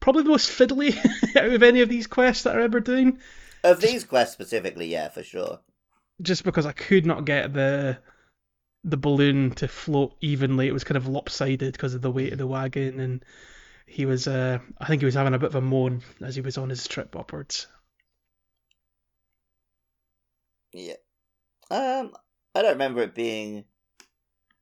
probably 0.00 0.22
the 0.24 0.30
most 0.30 0.50
fiddly 0.50 0.96
out 1.36 1.52
of 1.52 1.62
any 1.62 1.80
of 1.80 1.88
these 1.88 2.06
quests 2.06 2.44
that 2.44 2.52
I 2.52 2.56
remember 2.56 2.80
doing, 2.80 3.18
Of 3.64 3.80
these 3.80 4.04
quests 4.04 4.34
specifically, 4.34 4.86
yeah, 4.86 5.08
for 5.08 5.22
sure. 5.22 5.60
just 6.20 6.44
because 6.44 6.66
I 6.66 6.72
could 6.72 7.06
not 7.06 7.24
get 7.24 7.52
the 7.52 7.98
the 8.84 8.96
balloon 8.96 9.52
to 9.52 9.68
float 9.68 10.16
evenly. 10.20 10.66
It 10.68 10.72
was 10.72 10.84
kind 10.84 10.96
of 10.96 11.06
lopsided 11.06 11.72
because 11.72 11.94
of 11.94 12.02
the 12.02 12.10
weight 12.10 12.32
of 12.32 12.38
the 12.38 12.46
wagon, 12.46 13.00
and 13.00 13.24
he 13.92 14.06
was 14.06 14.26
uh, 14.26 14.58
I 14.78 14.86
think 14.86 15.02
he 15.02 15.06
was 15.06 15.14
having 15.14 15.34
a 15.34 15.38
bit 15.38 15.50
of 15.50 15.54
a 15.54 15.60
moan 15.60 16.02
as 16.22 16.34
he 16.34 16.40
was 16.40 16.56
on 16.56 16.70
his 16.70 16.88
trip 16.88 17.14
upwards. 17.14 17.66
Yeah. 20.72 20.94
Um, 21.70 22.12
I 22.54 22.62
don't 22.62 22.72
remember 22.72 23.02
it 23.02 23.14
being 23.14 23.64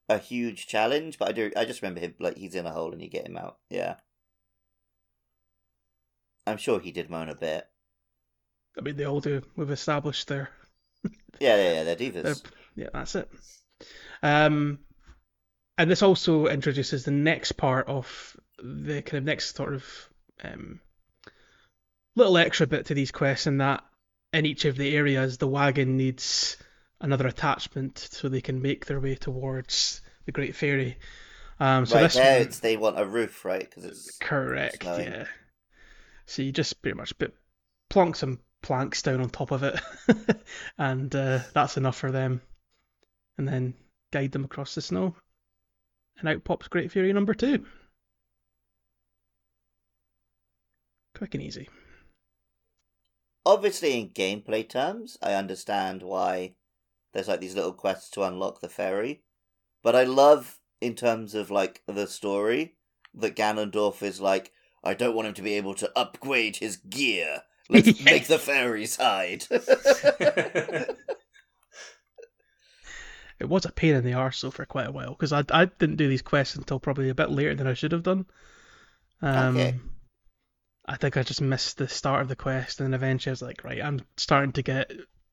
a 0.08 0.18
huge 0.18 0.66
challenge, 0.66 1.18
but 1.18 1.28
I 1.28 1.32
do. 1.32 1.52
I 1.56 1.64
just 1.64 1.80
remember 1.80 2.00
him 2.00 2.14
like 2.18 2.36
he's 2.36 2.56
in 2.56 2.66
a 2.66 2.72
hole 2.72 2.92
and 2.92 3.00
you 3.00 3.08
get 3.08 3.26
him 3.26 3.36
out. 3.36 3.58
Yeah. 3.68 3.96
I'm 6.46 6.56
sure 6.56 6.80
he 6.80 6.90
did 6.90 7.08
moan 7.08 7.28
a 7.28 7.36
bit. 7.36 7.68
I 8.76 8.80
mean, 8.80 8.96
they 8.96 9.04
all 9.04 9.20
do. 9.20 9.42
We've 9.56 9.70
established 9.70 10.26
their 10.26 10.50
Yeah, 11.40 11.56
yeah, 11.56 11.72
yeah. 11.72 11.84
They're 11.84 11.96
divas. 11.96 12.42
Yeah, 12.74 12.88
that's 12.92 13.14
it. 13.14 13.30
Um, 14.22 14.80
and 15.78 15.90
this 15.90 16.02
also 16.02 16.46
introduces 16.46 17.04
the 17.04 17.12
next 17.12 17.52
part 17.52 17.88
of 17.88 18.36
the 18.62 19.02
kind 19.02 19.18
of 19.18 19.24
next 19.24 19.56
sort 19.56 19.74
of 19.74 19.84
um, 20.42 20.80
little 22.16 22.36
extra 22.38 22.66
bit 22.66 22.86
to 22.86 22.94
these 22.94 23.11
quests, 23.11 23.46
in 23.46 23.58
that 23.58 23.84
in 24.32 24.46
each 24.46 24.64
of 24.64 24.76
the 24.76 24.94
areas, 24.94 25.38
the 25.38 25.48
wagon 25.48 25.96
needs 25.96 26.56
another 27.00 27.26
attachment 27.26 27.98
so 27.98 28.28
they 28.28 28.40
can 28.40 28.62
make 28.62 28.86
their 28.86 29.00
way 29.00 29.14
towards 29.14 30.02
the 30.26 30.32
Great 30.32 30.54
Fairy. 30.54 30.98
Um, 31.58 31.86
so 31.86 32.00
right 32.00 32.11
there, 32.12 32.38
one- 32.38 32.46
it's, 32.46 32.61
they 32.61 32.76
want 32.76 32.98
a 32.98 33.04
roof, 33.04 33.44
right? 33.44 33.68
Because 33.68 33.84
it's 33.84 34.18
Correct, 34.18 34.82
snowing. 34.82 35.12
yeah. 35.12 35.24
So 36.26 36.42
you 36.42 36.52
just 36.52 36.80
pretty 36.80 36.96
much 36.96 37.18
put 37.18 37.34
plonk 37.88 38.16
some 38.16 38.38
planks 38.62 39.02
down 39.02 39.20
on 39.20 39.30
top 39.30 39.50
of 39.50 39.62
it, 39.62 39.80
and 40.78 41.14
uh, 41.14 41.40
that's 41.52 41.76
enough 41.76 41.96
for 41.96 42.11
them. 42.12 42.40
And 43.36 43.48
then 43.48 43.74
guide 44.12 44.32
them 44.32 44.44
across 44.44 44.74
the 44.74 44.82
snow. 44.82 45.14
And 46.18 46.28
out 46.28 46.44
pops 46.44 46.68
Great 46.68 46.92
Fairy 46.92 47.12
number 47.12 47.32
two. 47.32 47.64
Quick 51.20 51.34
and 51.34 51.42
easy. 51.42 51.68
obviously 53.44 53.98
in 54.00 54.08
gameplay 54.10 54.66
terms, 54.66 55.18
I 55.22 55.34
understand 55.34 56.02
why 56.02 56.54
there's 57.12 57.28
like 57.28 57.40
these 57.40 57.54
little 57.54 57.74
quests 57.74 58.08
to 58.12 58.22
unlock 58.22 58.60
the 58.60 58.68
fairy, 58.70 59.22
but 59.82 59.94
I 59.94 60.04
love 60.04 60.58
in 60.80 60.94
terms 60.94 61.34
of 61.34 61.50
like 61.50 61.82
the 61.86 62.06
story 62.06 62.76
that 63.14 63.36
Ganondorf 63.36 64.02
is 64.02 64.20
like, 64.20 64.52
I 64.82 64.94
don't 64.94 65.14
want 65.14 65.28
him 65.28 65.34
to 65.34 65.42
be 65.42 65.54
able 65.54 65.74
to 65.74 65.92
upgrade 65.94 66.56
his 66.56 66.76
gear. 66.78 67.42
Let's 67.68 68.00
Yeah. 68.00 68.04
make 68.04 68.26
the 68.28 68.38
fairies 68.38 68.96
hide. 68.96 69.44
It 73.40 73.48
was 73.48 73.64
a 73.64 73.72
pain 73.72 73.94
in 73.94 74.04
the 74.04 74.12
arse 74.12 74.40
though 74.42 74.50
for 74.50 74.64
quite 74.66 74.86
a 74.86 74.92
while 74.92 75.10
because 75.10 75.32
I 75.32 75.42
I 75.50 75.64
didn't 75.64 75.96
do 75.96 76.08
these 76.08 76.22
quests 76.22 76.56
until 76.56 76.78
probably 76.78 77.08
a 77.08 77.14
bit 77.14 77.30
later 77.30 77.54
than 77.54 77.66
I 77.66 77.74
should 77.74 77.92
have 77.92 78.02
done. 78.02 78.26
Um, 79.22 79.56
Okay. 79.56 79.80
I 80.86 80.96
think 80.96 81.16
I 81.16 81.22
just 81.22 81.40
missed 81.40 81.78
the 81.78 81.88
start 81.88 82.22
of 82.22 82.28
the 82.28 82.36
quest, 82.36 82.80
and 82.80 82.86
then 82.86 82.94
eventually 82.94 83.30
I 83.30 83.34
was 83.34 83.42
like, 83.42 83.64
right, 83.64 83.82
I'm 83.82 84.00
starting 84.16 84.52
to 84.52 84.62
get 84.62 84.90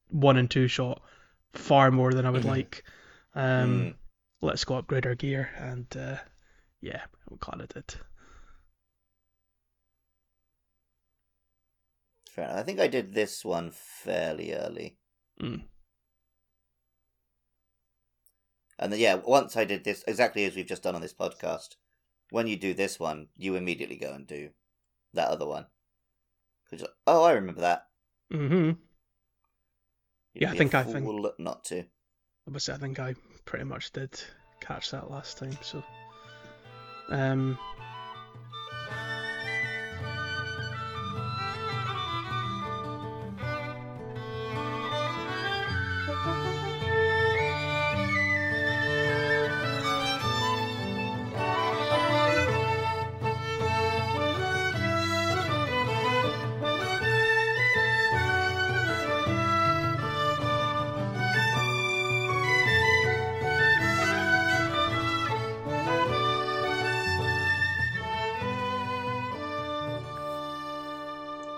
one 0.10 0.38
and 0.38 0.50
two 0.50 0.68
shot 0.68 1.02
far 1.54 1.90
more 1.92 2.14
than 2.14 2.26
I 2.26 2.30
would 2.30 2.44
Mhm. 2.44 2.48
like. 2.48 2.84
Um, 3.34 3.80
Mm. 3.80 3.96
Let's 4.42 4.66
go 4.66 4.76
upgrade 4.76 5.08
our 5.08 5.16
gear, 5.16 5.50
and 5.58 5.88
uh, 5.98 6.18
yeah, 6.80 7.06
I'm 7.30 7.38
glad 7.38 7.62
I 7.62 7.66
did. 7.66 7.96
Fair 12.30 12.46
enough. 12.46 12.58
I 12.58 12.64
think 12.64 12.80
I 12.80 12.88
did 12.88 13.14
this 13.14 13.44
one 13.44 13.72
fairly 13.72 14.54
early. 14.54 15.00
Mm. 15.42 15.68
And 18.78 18.94
then, 18.94 19.00
yeah, 19.00 19.16
once 19.16 19.58
I 19.58 19.66
did 19.66 19.84
this, 19.84 20.04
exactly 20.08 20.46
as 20.46 20.56
we've 20.56 20.68
just 20.68 20.84
done 20.84 20.94
on 20.94 21.02
this 21.02 21.16
podcast, 21.16 21.78
when 22.30 22.46
you 22.46 22.58
do 22.58 22.76
this 22.76 23.00
one, 23.00 23.30
you 23.36 23.56
immediately 23.56 23.98
go 23.98 24.14
and 24.14 24.28
do 24.28 24.52
that 25.14 25.30
other 25.30 25.46
one. 25.48 25.66
'Cause 26.70 26.80
you're 26.80 26.88
like, 26.88 26.98
oh, 27.08 27.24
I 27.24 27.32
remember 27.34 27.62
that. 27.62 27.88
Mm-hmm. 28.34 28.54
You'd 28.66 28.78
Yeah, 30.34 30.52
I 30.52 30.58
think 30.58 30.76
I 30.76 30.84
think- 30.84 31.40
not 31.40 31.64
to. 31.66 31.86
Obviously, 32.48 32.74
I 32.74 32.78
think 32.78 33.00
I 33.00 33.16
pretty 33.46 33.66
much 33.66 33.92
did 33.92 34.22
catch 34.60 34.92
that 34.92 35.10
last 35.10 35.38
time. 35.38 35.58
So, 35.62 35.84
um, 37.10 37.58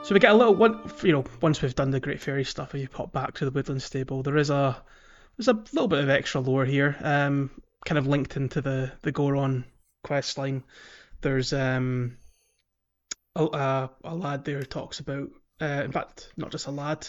So 0.10 0.16
we 0.16 0.20
get 0.20 0.32
a 0.32 0.36
little 0.36 0.56
one, 0.56 0.92
you 1.04 1.12
know, 1.12 1.24
once 1.40 1.62
we've 1.62 1.76
done 1.76 1.92
the 1.92 2.00
Great 2.00 2.20
Fairy 2.20 2.44
stuff, 2.44 2.74
if 2.74 2.82
you 2.82 2.88
pop 2.88 3.12
back 3.12 3.36
to 3.36 3.46
the 3.46 3.52
Woodland 3.52 3.84
Stable, 3.84 4.24
there 4.24 4.38
is 4.38 4.50
a 4.50 4.82
there's 5.38 5.50
a 5.50 5.64
little 5.72 5.88
bit 5.88 6.00
of 6.04 6.10
extra 6.10 6.42
lore 6.42 6.66
here, 6.66 6.98
um, 7.04 7.52
kind 7.86 8.00
of 8.00 8.08
linked 8.08 8.36
into 8.36 8.60
the 8.60 8.92
the 9.04 9.12
Goron 9.12 9.66
quest 10.04 10.40
line. 10.40 10.64
There's 11.22 11.54
um 11.54 12.18
a, 13.36 13.44
a, 13.44 13.92
a 14.04 14.16
lad 14.16 14.46
there 14.46 14.64
talks 14.64 15.00
about, 15.00 15.30
uh, 15.62 15.84
in 15.86 15.92
fact, 15.92 16.34
not 16.36 16.50
just 16.50 16.66
a 16.66 16.72
lad, 16.72 17.08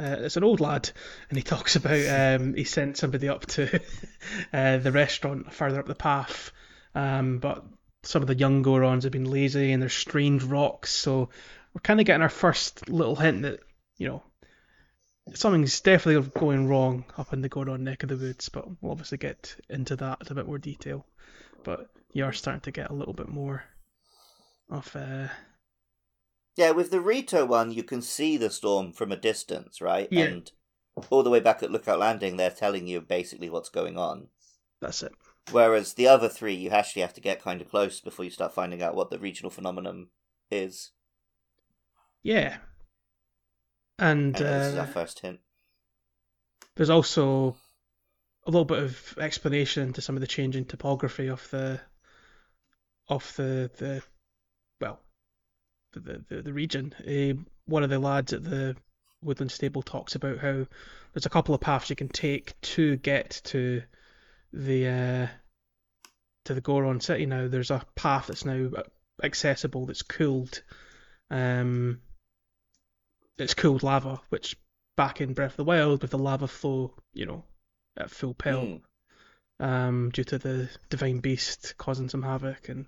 uh, 0.00 0.16
it's 0.20 0.38
an 0.38 0.44
old 0.44 0.60
lad, 0.60 0.88
and 1.28 1.36
he 1.36 1.42
talks 1.42 1.76
about 1.76 2.38
um 2.40 2.54
he 2.54 2.64
sent 2.64 2.96
somebody 2.96 3.28
up 3.28 3.44
to 3.44 3.78
uh, 4.54 4.78
the 4.78 4.90
restaurant 4.90 5.52
further 5.52 5.80
up 5.80 5.86
the 5.86 5.94
path, 5.94 6.52
um, 6.94 7.40
but 7.40 7.62
some 8.04 8.22
of 8.22 8.28
the 8.28 8.34
young 8.34 8.62
Gorons 8.62 9.02
have 9.02 9.12
been 9.12 9.30
lazy 9.30 9.70
and 9.72 9.90
strange 9.90 10.44
rocks, 10.44 10.90
so 10.90 11.28
we're 11.78 11.82
kind 11.82 12.00
of 12.00 12.06
getting 12.06 12.22
our 12.22 12.28
first 12.28 12.88
little 12.88 13.14
hint 13.14 13.42
that 13.42 13.60
you 13.98 14.08
know 14.08 14.20
something's 15.34 15.80
definitely 15.80 16.28
going 16.36 16.66
wrong 16.66 17.04
up 17.16 17.32
in 17.32 17.40
the 17.40 17.48
Goron 17.48 17.84
neck 17.84 18.02
of 18.02 18.08
the 18.08 18.16
woods. 18.16 18.48
But 18.48 18.66
we'll 18.82 18.90
obviously 18.90 19.18
get 19.18 19.54
into 19.68 19.94
that 19.94 20.18
in 20.22 20.32
a 20.32 20.34
bit 20.34 20.48
more 20.48 20.58
detail. 20.58 21.06
But 21.62 21.88
you 22.12 22.24
are 22.24 22.32
starting 22.32 22.62
to 22.62 22.72
get 22.72 22.90
a 22.90 22.94
little 22.94 23.14
bit 23.14 23.28
more 23.28 23.62
of 24.68 24.96
uh, 24.96 25.28
Yeah, 26.56 26.72
with 26.72 26.90
the 26.90 27.00
Rito 27.00 27.46
one, 27.46 27.70
you 27.70 27.84
can 27.84 28.02
see 28.02 28.36
the 28.36 28.50
storm 28.50 28.92
from 28.92 29.12
a 29.12 29.16
distance, 29.16 29.80
right? 29.80 30.08
Yeah. 30.10 30.24
And 30.24 30.50
all 31.10 31.22
the 31.22 31.30
way 31.30 31.38
back 31.38 31.62
at 31.62 31.70
Lookout 31.70 32.00
Landing, 32.00 32.38
they're 32.38 32.50
telling 32.50 32.88
you 32.88 33.00
basically 33.00 33.50
what's 33.50 33.68
going 33.68 33.96
on. 33.96 34.28
that's 34.80 35.04
it. 35.04 35.12
Whereas 35.52 35.94
the 35.94 36.08
other 36.08 36.28
three, 36.28 36.54
you 36.54 36.70
actually 36.70 37.02
have 37.02 37.14
to 37.14 37.20
get 37.20 37.40
kind 37.40 37.60
of 37.60 37.70
close 37.70 38.00
before 38.00 38.24
you 38.24 38.32
start 38.32 38.52
finding 38.52 38.82
out 38.82 38.96
what 38.96 39.10
the 39.10 39.18
regional 39.20 39.50
phenomenon 39.50 40.08
is. 40.50 40.90
Yeah. 42.28 42.58
And 43.98 44.34
And 44.36 44.46
this 44.46 44.66
is 44.66 44.74
uh, 44.74 44.80
our 44.80 44.86
first 44.86 45.20
hint. 45.20 45.40
there's 46.76 46.90
also 46.90 47.56
a 48.46 48.50
little 48.50 48.66
bit 48.66 48.82
of 48.82 49.16
explanation 49.18 49.84
into 49.84 50.02
some 50.02 50.14
of 50.14 50.20
the 50.20 50.26
changing 50.26 50.66
topography 50.66 51.28
of 51.28 51.48
the 51.48 51.80
of 53.08 53.32
the 53.36 53.70
the 53.78 54.02
well 54.78 55.00
the 55.94 56.00
the, 56.00 56.24
the, 56.28 56.42
the 56.42 56.52
region. 56.52 56.94
Uh, 57.00 57.42
one 57.64 57.82
of 57.82 57.88
the 57.88 57.98
lads 57.98 58.34
at 58.34 58.44
the 58.44 58.76
Woodland 59.22 59.50
Stable 59.50 59.82
talks 59.82 60.14
about 60.14 60.36
how 60.36 60.66
there's 61.14 61.24
a 61.24 61.30
couple 61.30 61.54
of 61.54 61.62
paths 61.62 61.88
you 61.88 61.96
can 61.96 62.10
take 62.10 62.60
to 62.60 62.96
get 62.96 63.40
to 63.44 63.82
the 64.52 64.86
uh, 64.86 65.26
to 66.44 66.52
the 66.52 66.60
Goron 66.60 67.00
city 67.00 67.24
now. 67.24 67.48
There's 67.48 67.70
a 67.70 67.86
path 67.96 68.26
that's 68.26 68.44
now 68.44 68.68
accessible 69.22 69.86
that's 69.86 70.02
cooled. 70.02 70.62
Um, 71.30 72.02
it's 73.38 73.54
cooled 73.54 73.82
lava, 73.82 74.20
which 74.28 74.56
back 74.96 75.20
in 75.20 75.32
Breath 75.32 75.52
of 75.52 75.56
the 75.58 75.64
Wild 75.64 76.02
with 76.02 76.10
the 76.10 76.18
lava 76.18 76.48
flow, 76.48 76.94
you 77.12 77.26
know, 77.26 77.44
at 77.96 78.10
full 78.10 78.34
pelt, 78.34 78.80
Hmm. 79.60 79.64
um, 79.64 80.10
due 80.10 80.24
to 80.24 80.38
the 80.38 80.68
divine 80.90 81.18
beast 81.20 81.74
causing 81.78 82.08
some 82.08 82.22
havoc, 82.22 82.68
and 82.68 82.86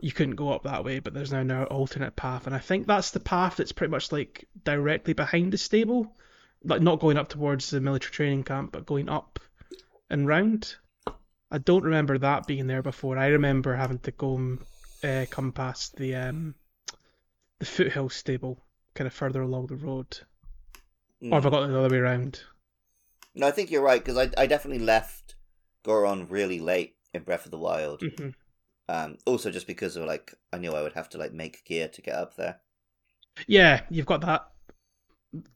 you 0.00 0.12
couldn't 0.12 0.36
go 0.36 0.50
up 0.52 0.64
that 0.64 0.84
way. 0.84 0.98
But 1.00 1.14
there's 1.14 1.32
now 1.32 1.40
an 1.40 1.50
alternate 1.50 2.16
path, 2.16 2.46
and 2.46 2.54
I 2.54 2.58
think 2.58 2.86
that's 2.86 3.10
the 3.10 3.20
path 3.20 3.56
that's 3.56 3.72
pretty 3.72 3.90
much 3.90 4.10
like 4.12 4.48
directly 4.64 5.12
behind 5.12 5.52
the 5.52 5.58
stable, 5.58 6.16
like 6.62 6.80
not 6.82 7.00
going 7.00 7.18
up 7.18 7.28
towards 7.28 7.70
the 7.70 7.80
military 7.80 8.12
training 8.12 8.44
camp, 8.44 8.72
but 8.72 8.86
going 8.86 9.08
up 9.08 9.38
and 10.10 10.26
round. 10.26 10.76
I 11.50 11.58
don't 11.58 11.84
remember 11.84 12.18
that 12.18 12.46
being 12.46 12.66
there 12.66 12.82
before. 12.82 13.16
I 13.18 13.28
remember 13.28 13.74
having 13.76 14.00
to 14.00 14.10
go 14.10 14.36
and 14.36 14.58
uh, 15.04 15.26
come 15.30 15.52
past 15.52 15.94
the 15.96 16.16
um, 16.16 16.54
the 17.60 17.66
foothill 17.66 18.08
stable, 18.08 18.63
kind 18.94 19.06
of 19.06 19.12
further 19.14 19.42
along 19.42 19.66
the 19.66 19.76
road. 19.76 20.20
Or 21.30 21.36
have 21.36 21.44
I 21.44 21.50
Hmm. 21.50 21.50
got 21.50 21.64
it 21.64 21.66
the 21.68 21.78
other 21.78 21.90
way 21.90 21.98
around? 21.98 22.40
No, 23.34 23.46
I 23.46 23.52
think 23.52 23.70
you're 23.70 23.82
right, 23.82 24.02
because 24.04 24.16
I, 24.18 24.30
I 24.42 24.46
definitely 24.46 24.84
left 24.84 25.36
Goron 25.84 26.26
really 26.28 26.58
late 26.58 26.96
in 27.12 27.22
Breath 27.22 27.44
of 27.44 27.52
the 27.52 27.58
Wild. 27.58 28.06
hmm 28.16 28.30
Um, 28.88 29.18
also, 29.26 29.50
just 29.50 29.66
because 29.66 29.96
of, 29.96 30.06
like, 30.06 30.34
I 30.52 30.58
knew 30.58 30.72
I 30.72 30.82
would 30.82 30.94
have 30.94 31.08
to, 31.10 31.18
like, 31.18 31.32
make 31.32 31.64
gear 31.64 31.88
to 31.88 32.02
get 32.02 32.14
up 32.16 32.36
there. 32.36 32.60
Yeah, 33.46 33.82
you've 33.90 34.06
got 34.06 34.20
that. 34.22 34.50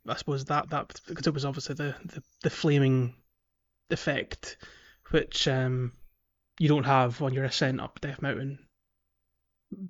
I 0.08 0.16
suppose 0.16 0.44
that 0.46 0.70
that 0.70 1.00
because 1.06 1.26
it 1.28 1.34
was 1.34 1.44
obviously 1.44 1.74
the, 1.76 1.94
the, 2.04 2.22
the 2.42 2.50
flaming 2.50 3.14
effect, 3.90 4.58
which 5.10 5.48
um 5.48 5.92
you 6.58 6.68
don't 6.68 6.84
have 6.84 7.22
on 7.22 7.34
your 7.34 7.44
ascent 7.44 7.80
up 7.80 8.00
Death 8.00 8.22
Mountain. 8.22 8.66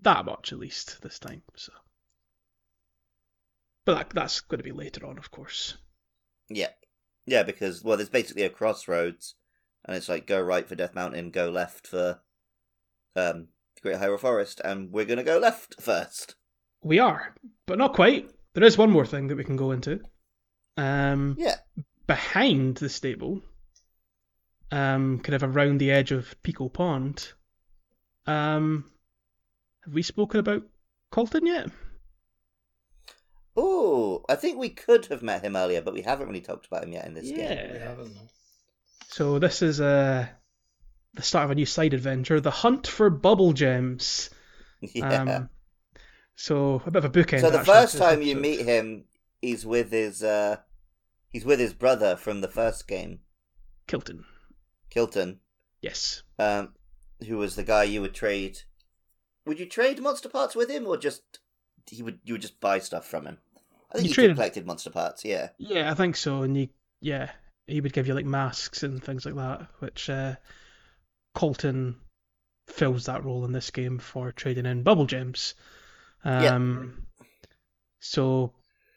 That 0.02 0.24
much 0.24 0.52
at 0.52 0.58
least 0.60 1.02
this 1.02 1.18
time. 1.18 1.42
So, 1.56 1.72
but 3.88 3.94
that, 3.94 4.10
that's 4.10 4.40
going 4.42 4.58
to 4.58 4.64
be 4.64 4.70
later 4.72 5.06
on, 5.06 5.16
of 5.16 5.30
course. 5.30 5.78
Yeah. 6.50 6.68
Yeah, 7.24 7.42
because, 7.42 7.82
well, 7.82 7.96
there's 7.96 8.10
basically 8.10 8.42
a 8.42 8.50
crossroads, 8.50 9.34
and 9.86 9.96
it's 9.96 10.10
like, 10.10 10.26
go 10.26 10.38
right 10.42 10.68
for 10.68 10.74
Death 10.74 10.94
Mountain, 10.94 11.30
go 11.30 11.48
left 11.48 11.86
for 11.86 12.20
um, 13.16 13.48
Great 13.80 13.96
Hyrule 13.96 14.20
Forest, 14.20 14.60
and 14.62 14.92
we're 14.92 15.06
going 15.06 15.16
to 15.16 15.24
go 15.24 15.38
left 15.38 15.76
first. 15.80 16.34
We 16.82 16.98
are, 16.98 17.34
but 17.66 17.78
not 17.78 17.94
quite. 17.94 18.30
There 18.52 18.62
is 18.64 18.76
one 18.76 18.90
more 18.90 19.06
thing 19.06 19.28
that 19.28 19.38
we 19.38 19.44
can 19.44 19.56
go 19.56 19.70
into. 19.70 20.00
Um, 20.76 21.36
Yeah. 21.38 21.56
behind 22.06 22.76
the 22.76 22.90
stable, 22.90 23.40
um, 24.70 25.20
kind 25.20 25.34
of 25.34 25.42
around 25.56 25.78
the 25.78 25.92
edge 25.92 26.12
of 26.12 26.34
Pico 26.42 26.68
Pond. 26.68 27.32
Um, 28.26 28.84
have 29.86 29.94
we 29.94 30.02
spoken 30.02 30.40
about 30.40 30.64
Koltin 31.10 31.46
yet? 31.46 31.70
Oh, 33.60 34.24
I 34.28 34.36
think 34.36 34.56
we 34.58 34.68
could 34.70 35.06
have 35.06 35.20
met 35.22 35.42
him 35.42 35.56
earlier, 35.56 35.80
but 35.82 35.94
we 35.94 36.02
haven't 36.02 36.28
really 36.28 36.40
talked 36.40 36.66
about 36.66 36.84
him 36.84 36.92
yet 36.92 37.06
in 37.06 37.14
this 37.14 37.28
game. 37.28 37.38
Yeah. 37.40 37.72
We 37.72 37.78
haven't. 37.80 38.16
So 39.08 39.38
this 39.40 39.62
is 39.62 39.80
uh, 39.80 40.28
the 41.14 41.22
start 41.22 41.46
of 41.46 41.50
a 41.50 41.54
new 41.56 41.66
side 41.66 41.92
adventure, 41.92 42.40
the 42.40 42.50
hunt 42.52 42.86
for 42.86 43.10
bubble 43.10 43.52
gems. 43.52 44.30
Yeah. 44.80 45.22
Um, 45.22 45.48
so 46.36 46.80
a 46.86 46.90
bit 46.92 47.04
of 47.04 47.06
a 47.06 47.10
bookend. 47.10 47.40
so 47.40 47.50
the 47.50 47.58
actually, 47.58 47.74
first 47.74 47.92
to 47.94 47.98
this 47.98 48.06
time 48.08 48.22
you 48.22 48.36
meet 48.36 48.60
him, 48.64 49.06
he's 49.42 49.66
with 49.66 49.90
his 49.90 50.22
uh, 50.22 50.58
he's 51.30 51.44
with 51.44 51.58
his 51.58 51.72
brother 51.74 52.14
from 52.16 52.42
the 52.42 52.46
first 52.46 52.86
game, 52.86 53.18
Kilton. 53.88 54.24
Kilton, 54.88 55.40
Yes. 55.82 56.22
um, 56.38 56.74
who 57.26 57.38
was 57.38 57.56
the 57.56 57.64
guy 57.64 57.82
you 57.82 58.00
would 58.02 58.14
trade. 58.14 58.60
Would 59.46 59.58
you 59.58 59.66
trade 59.66 60.00
monster 60.00 60.28
parts 60.28 60.54
with 60.54 60.70
him, 60.70 60.86
or 60.86 60.96
just 60.96 61.40
he 61.90 62.00
would 62.04 62.20
you 62.22 62.34
would 62.34 62.42
just 62.42 62.60
buy 62.60 62.78
stuff 62.78 63.04
from 63.04 63.26
him? 63.26 63.38
I 63.90 63.94
think 63.94 64.04
You 64.04 64.08
you, 64.10 64.14
traded- 64.14 64.36
collected 64.36 64.66
monster 64.66 64.90
parts. 64.90 65.24
Yeah. 65.24 65.48
Yeah, 65.58 65.90
I 65.90 65.94
think 65.94 66.16
so. 66.16 66.42
And 66.42 66.56
you, 66.56 66.68
yeah, 67.00 67.30
he 67.66 67.80
would 67.80 67.92
give 67.92 68.06
you 68.06 68.14
like 68.14 68.26
masks 68.26 68.82
and 68.82 69.02
things 69.02 69.24
like 69.24 69.34
that, 69.36 69.68
which 69.78 70.10
uh, 70.10 70.36
Koltin 71.36 71.94
fills 72.66 73.06
that 73.06 73.24
role 73.24 73.44
in 73.44 73.52
this 73.52 73.70
game 73.70 73.98
for 73.98 74.32
trading 74.32 74.66
in 74.66 74.82
bubble 74.82 75.06
gems. 75.06 75.54
Yeah. 76.24 76.54
Um, 76.54 77.06
So 78.00 78.52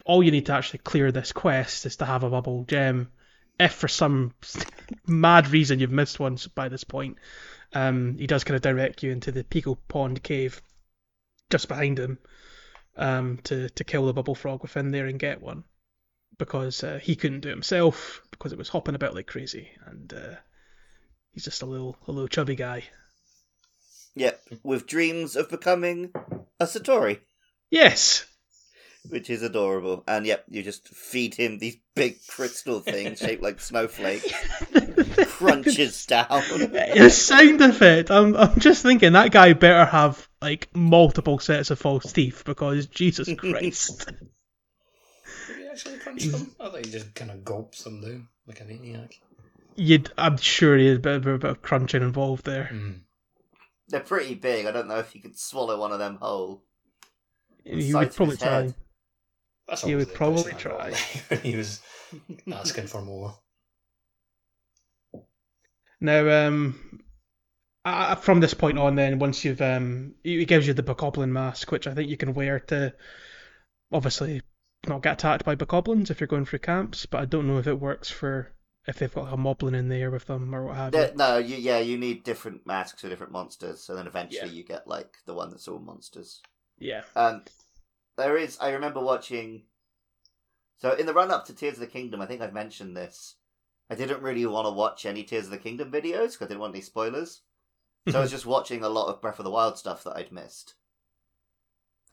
all 0.05 0.23
you 0.23 0.31
need 0.31 0.47
to 0.47 0.53
actually 0.53 0.79
clear 0.79 1.11
this 1.11 1.31
quest 1.31 1.85
is 1.85 1.97
to 1.97 2.05
have 2.05 2.23
a 2.23 2.29
bubble 2.29 2.65
gem. 2.65 3.11
If 3.59 3.73
for 3.73 3.87
some 3.87 4.33
mad 5.07 5.47
reason 5.49 5.79
you've 5.79 5.91
missed 5.91 6.19
one 6.19 6.37
by 6.55 6.69
this 6.69 6.83
point, 6.83 7.17
um, 7.73 8.17
he 8.17 8.27
does 8.27 8.43
kind 8.43 8.55
of 8.55 8.61
direct 8.61 9.03
you 9.03 9.11
into 9.11 9.31
the 9.31 9.43
Pico 9.43 9.75
Pond 9.87 10.21
cave 10.21 10.61
just 11.49 11.67
behind 11.67 11.99
him 11.99 12.17
um, 12.97 13.39
to 13.43 13.69
to 13.69 13.83
kill 13.83 14.05
the 14.05 14.13
bubble 14.13 14.35
frog 14.35 14.61
within 14.61 14.91
there 14.91 15.07
and 15.07 15.19
get 15.19 15.41
one 15.41 15.63
because 16.37 16.83
uh, 16.83 16.99
he 17.01 17.15
couldn't 17.15 17.41
do 17.41 17.49
it 17.49 17.53
himself 17.53 18.21
because 18.31 18.51
it 18.51 18.57
was 18.57 18.69
hopping 18.69 18.95
about 18.95 19.13
like 19.13 19.27
crazy 19.27 19.69
and 19.85 20.13
uh, 20.13 20.35
he's 21.31 21.43
just 21.43 21.61
a 21.61 21.65
little 21.65 21.97
a 22.07 22.11
little 22.11 22.27
chubby 22.27 22.55
guy. 22.55 22.83
Yep. 24.15 24.41
With 24.63 24.87
dreams 24.87 25.35
of 25.35 25.49
becoming 25.49 26.11
a 26.59 26.65
Satori. 26.65 27.19
Yes. 27.69 28.25
which 29.09 29.29
is 29.29 29.41
adorable. 29.41 30.03
And 30.07 30.25
yep, 30.25 30.43
you 30.49 30.63
just 30.63 30.87
feed 30.89 31.35
him 31.35 31.57
these 31.57 31.77
big 31.95 32.17
crystal 32.27 32.81
things 32.81 33.19
shaped 33.19 33.41
like 33.41 33.59
snowflakes, 33.61 34.33
crunches 35.27 36.05
down. 36.05 36.25
the 36.29 37.09
sound 37.11 37.61
effect. 37.61 38.11
I'm 38.11 38.35
I'm 38.35 38.59
just 38.59 38.81
thinking 38.83 39.13
that 39.13 39.31
guy 39.31 39.53
better 39.53 39.85
have 39.85 40.27
like 40.41 40.69
multiple 40.75 41.39
sets 41.39 41.71
of 41.71 41.79
false 41.79 42.11
teeth 42.11 42.43
because 42.45 42.87
Jesus 42.87 43.29
Christ. 43.37 44.07
Did 45.47 45.57
he 45.57 45.67
actually 45.67 45.97
crunch 45.99 46.23
them? 46.25 46.55
I 46.59 46.69
thought 46.69 46.85
he 46.85 46.91
just 46.91 47.13
kind 47.15 47.31
of 47.31 47.43
gulps 47.43 47.83
them 47.83 48.01
down 48.01 48.27
like 48.47 48.61
a 48.61 48.65
maniac. 48.65 49.13
You'd 49.75 50.11
I'm 50.17 50.37
sure 50.37 50.77
he 50.77 50.87
had 50.87 50.97
a 50.97 50.99
bit, 50.99 51.15
of- 51.17 51.27
a 51.27 51.37
bit 51.37 51.49
of 51.51 51.61
crunching 51.61 52.01
involved 52.01 52.45
there. 52.45 52.69
Mm. 52.73 52.99
They're 53.87 53.99
pretty 53.99 54.35
big. 54.35 54.65
I 54.65 54.71
don't 54.71 54.87
know 54.87 54.99
if 54.99 55.13
you 55.15 55.21
could 55.21 55.37
swallow 55.37 55.79
one 55.79 55.91
of 55.91 55.99
them 55.99 56.17
whole. 56.21 56.63
He 57.63 57.93
would 57.93 58.13
probably 58.15 58.37
try. 58.37 58.49
head. 58.63 58.73
That's 59.67 59.83
He 59.83 59.95
would 59.95 60.13
probably 60.13 60.51
impression 60.51 60.71
I 60.71 60.89
got, 60.89 60.97
try. 61.29 61.37
he 61.37 61.55
was 61.55 61.81
asking 62.51 62.87
for 62.87 63.01
more. 63.01 63.35
Now, 66.01 66.47
um, 66.47 67.03
uh, 67.85 68.15
from 68.15 68.39
this 68.39 68.55
point 68.55 68.79
on, 68.79 68.95
then 68.95 69.19
once 69.19 69.45
you've 69.45 69.61
um, 69.61 70.15
he 70.23 70.45
gives 70.45 70.67
you 70.67 70.73
the 70.73 70.83
bokoblin 70.83 71.29
mask, 71.29 71.71
which 71.71 71.87
I 71.87 71.93
think 71.93 72.09
you 72.09 72.17
can 72.17 72.33
wear 72.33 72.59
to 72.59 72.93
obviously 73.91 74.41
not 74.87 75.03
get 75.03 75.13
attacked 75.13 75.45
by 75.45 75.55
bokoblins 75.55 76.09
if 76.09 76.19
you're 76.19 76.27
going 76.27 76.45
through 76.45 76.59
camps. 76.59 77.05
But 77.05 77.21
I 77.21 77.25
don't 77.25 77.47
know 77.47 77.59
if 77.59 77.67
it 77.67 77.79
works 77.79 78.09
for 78.09 78.51
if 78.87 78.97
they've 78.97 79.13
got 79.13 79.31
a 79.31 79.37
moblin 79.37 79.75
in 79.75 79.89
there 79.89 80.09
with 80.09 80.25
them 80.25 80.53
or 80.55 80.65
what 80.65 80.75
have 80.75 80.95
you. 80.95 81.09
No, 81.15 81.37
you, 81.37 81.55
yeah, 81.55 81.79
you 81.79 81.97
need 81.97 82.23
different 82.23 82.65
masks 82.65 83.01
for 83.01 83.09
different 83.09 83.31
monsters, 83.31 83.87
and 83.89 83.97
then 83.97 84.07
eventually 84.07 84.49
Yeah. 84.49 84.55
you 84.55 84.63
get 84.63 84.87
like 84.87 85.17
the 85.25 85.35
one 85.35 85.51
that's 85.51 85.67
all 85.67 85.79
monsters. 85.79 86.41
Yeah. 86.79 87.03
Um, 87.15 87.43
there 88.17 88.37
is. 88.37 88.57
I 88.59 88.71
remember 88.71 88.99
watching. 88.99 89.63
So 90.79 90.93
in 90.93 91.05
the 91.05 91.13
run 91.13 91.29
up 91.29 91.45
to 91.45 91.53
Tears 91.53 91.75
of 91.75 91.81
the 91.81 91.87
Kingdom, 91.87 92.21
I 92.21 92.25
think 92.25 92.41
I've 92.41 92.53
mentioned 92.53 92.97
this. 92.97 93.35
I 93.91 93.95
didn't 93.95 94.21
really 94.21 94.45
want 94.45 94.65
to 94.65 94.71
watch 94.71 95.05
any 95.05 95.23
Tears 95.23 95.45
of 95.45 95.51
the 95.51 95.57
Kingdom 95.57 95.91
videos 95.91 96.31
because 96.31 96.43
I 96.43 96.47
didn't 96.47 96.61
want 96.61 96.73
any 96.73 96.81
spoilers. 96.81 97.41
So 98.07 98.17
I 98.17 98.21
was 98.21 98.31
just 98.37 98.45
watching 98.45 98.83
a 98.83 98.89
lot 98.89 99.09
of 99.09 99.21
Breath 99.21 99.37
of 99.37 99.43
the 99.43 99.51
Wild 99.51 99.77
stuff 99.77 100.05
that 100.05 100.15
I'd 100.15 100.31
missed. 100.31 100.75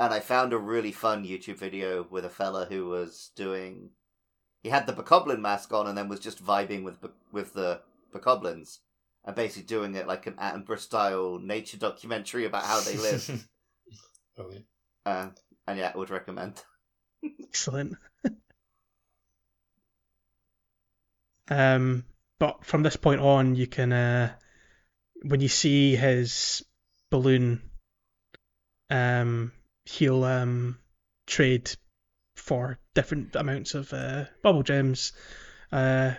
And 0.00 0.12
I 0.12 0.18
found 0.18 0.52
a 0.52 0.58
really 0.58 0.90
fun 0.90 1.24
YouTube 1.24 1.56
video 1.56 2.04
with 2.10 2.24
a 2.24 2.30
fella 2.30 2.66
who 2.68 2.86
was 2.88 3.30
doing. 3.36 3.90
He 4.60 4.70
had 4.70 4.88
the 4.88 4.92
Bokoblin 4.92 5.40
mask 5.40 5.72
on 5.72 5.86
and 5.86 5.96
then 5.96 6.08
was 6.08 6.18
just 6.18 6.44
vibing 6.44 6.82
with 6.82 6.98
with 7.32 7.54
the 7.54 7.80
Bokoblins. 8.12 8.78
And 9.24 9.36
basically 9.36 9.66
doing 9.66 9.94
it 9.94 10.08
like 10.08 10.26
an 10.26 10.34
Attenborough 10.34 10.80
style 10.80 11.38
nature 11.38 11.76
documentary 11.76 12.44
about 12.44 12.64
how 12.64 12.80
they 12.80 12.96
live. 12.96 13.46
Brilliant. 14.36 14.66
uh, 15.06 15.28
and 15.68 15.78
yeah, 15.78 15.92
I 15.94 15.96
would 15.96 16.10
recommend. 16.10 16.62
Excellent. 17.40 17.96
Um, 21.50 22.04
but 22.38 22.64
from 22.64 22.82
this 22.82 22.96
point 22.96 23.20
on, 23.20 23.56
you 23.56 23.66
can, 23.66 23.92
uh, 23.92 24.32
when 25.22 25.40
you 25.40 25.48
see 25.48 25.96
his 25.96 26.64
balloon, 27.10 27.62
um, 28.90 29.52
he'll 29.84 30.24
um, 30.24 30.78
trade 31.26 31.70
for 32.36 32.78
different 32.94 33.34
amounts 33.36 33.74
of 33.74 33.92
uh, 33.92 34.24
bubble 34.42 34.62
gems, 34.62 35.12
uh, 35.72 36.12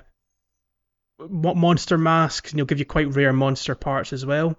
monster 1.20 1.98
masks, 1.98 2.52
and 2.52 2.60
he'll 2.60 2.66
give 2.66 2.80
you 2.80 2.86
quite 2.86 3.16
rare 3.16 3.34
monster 3.34 3.76
parts 3.76 4.14
as 4.14 4.26
well. 4.26 4.58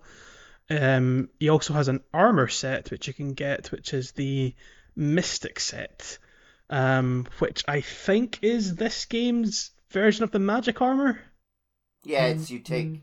Um, 0.68 1.28
he 1.38 1.48
also 1.48 1.74
has 1.74 1.88
an 1.88 2.00
armor 2.14 2.48
set 2.48 2.90
which 2.90 3.08
you 3.08 3.14
can 3.14 3.34
get, 3.34 3.72
which 3.72 3.92
is 3.92 4.12
the 4.12 4.54
Mystic 4.96 5.60
set, 5.60 6.18
um, 6.68 7.26
which 7.38 7.64
I 7.66 7.80
think 7.80 8.40
is 8.42 8.74
this 8.74 9.04
game's 9.04 9.70
version 9.90 10.24
of 10.24 10.30
the 10.30 10.38
magic 10.38 10.80
armor. 10.80 11.20
Yeah, 12.04 12.26
it's 12.26 12.50
you 12.50 12.60
take 12.60 12.86
Mm, 12.86 13.00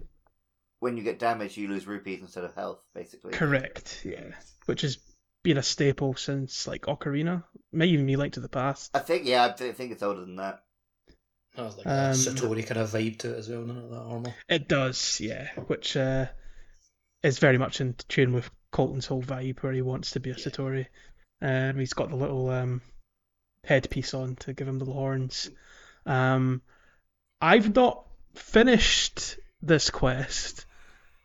when 0.79 0.97
you 0.97 1.03
get 1.03 1.19
damaged, 1.19 1.57
you 1.57 1.67
lose 1.67 1.87
rupees 1.87 2.21
instead 2.21 2.43
of 2.43 2.55
health, 2.55 2.83
basically. 2.93 3.31
Correct, 3.31 4.01
yeah. 4.05 4.33
Which 4.65 4.81
has 4.81 4.97
been 5.43 5.57
a 5.57 5.63
staple 5.63 6.15
since 6.15 6.67
like 6.67 6.83
Ocarina, 6.83 7.43
may 7.71 7.87
even 7.87 8.05
be 8.05 8.15
Link 8.15 8.33
to 8.33 8.39
the 8.39 8.49
Past. 8.49 8.91
I 8.95 8.99
think 8.99 9.25
yeah, 9.25 9.45
I 9.45 9.71
think 9.71 9.91
it's 9.91 10.03
older 10.03 10.21
than 10.21 10.37
that. 10.37 10.63
That 11.55 11.65
was 11.65 11.77
like 11.77 11.87
Um, 11.87 11.93
a 11.93 12.13
Satori 12.13 12.65
kind 12.65 12.79
of 12.79 12.89
vibe 12.89 13.19
to 13.19 13.33
it 13.33 13.39
as 13.39 13.49
well, 13.49 13.61
didn't 13.65 13.85
it, 13.85 13.89
that 13.89 13.97
armour? 13.97 14.35
It 14.47 14.67
does, 14.67 15.19
yeah. 15.19 15.49
Which 15.67 15.97
uh, 15.97 16.27
is 17.23 17.39
very 17.39 17.57
much 17.57 17.81
in 17.81 17.95
tune 18.07 18.33
with 18.33 18.49
Koltin's 18.71 19.07
whole 19.07 19.23
vibe, 19.23 19.59
where 19.59 19.73
he 19.73 19.81
wants 19.81 20.11
to 20.11 20.19
be 20.19 20.29
a 20.29 20.35
Satori. 20.35 20.87
Um, 21.41 21.79
he's 21.79 21.93
got 21.93 22.09
the 22.09 22.15
little 22.15 22.49
um, 22.49 22.81
headpiece 23.63 24.13
on 24.13 24.35
to 24.37 24.53
give 24.53 24.67
him 24.67 24.79
the 24.79 24.85
horns. 24.85 25.49
Um, 26.05 26.61
I've 27.41 27.75
not 27.75 28.05
finished 28.35 29.37
this 29.61 29.89
quest, 29.89 30.65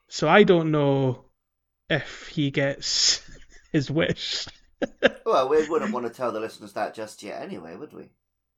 so 0.09 0.29
I 0.29 0.43
don't 0.43 0.71
know 0.71 1.25
if 1.89 2.29
he 2.29 2.51
gets 2.51 3.23
his 3.73 3.91
wish. 3.91 4.47
Well, 5.25 5.49
we 5.49 5.69
wouldn't 5.69 5.93
want 5.93 6.07
to 6.07 6.13
tell 6.13 6.33
the 6.33 6.41
listeners 6.41 6.73
that 6.73 6.93
just 6.93 7.23
yet, 7.23 7.41
anyway, 7.41 7.77
would 7.77 7.93
we? 7.93 8.09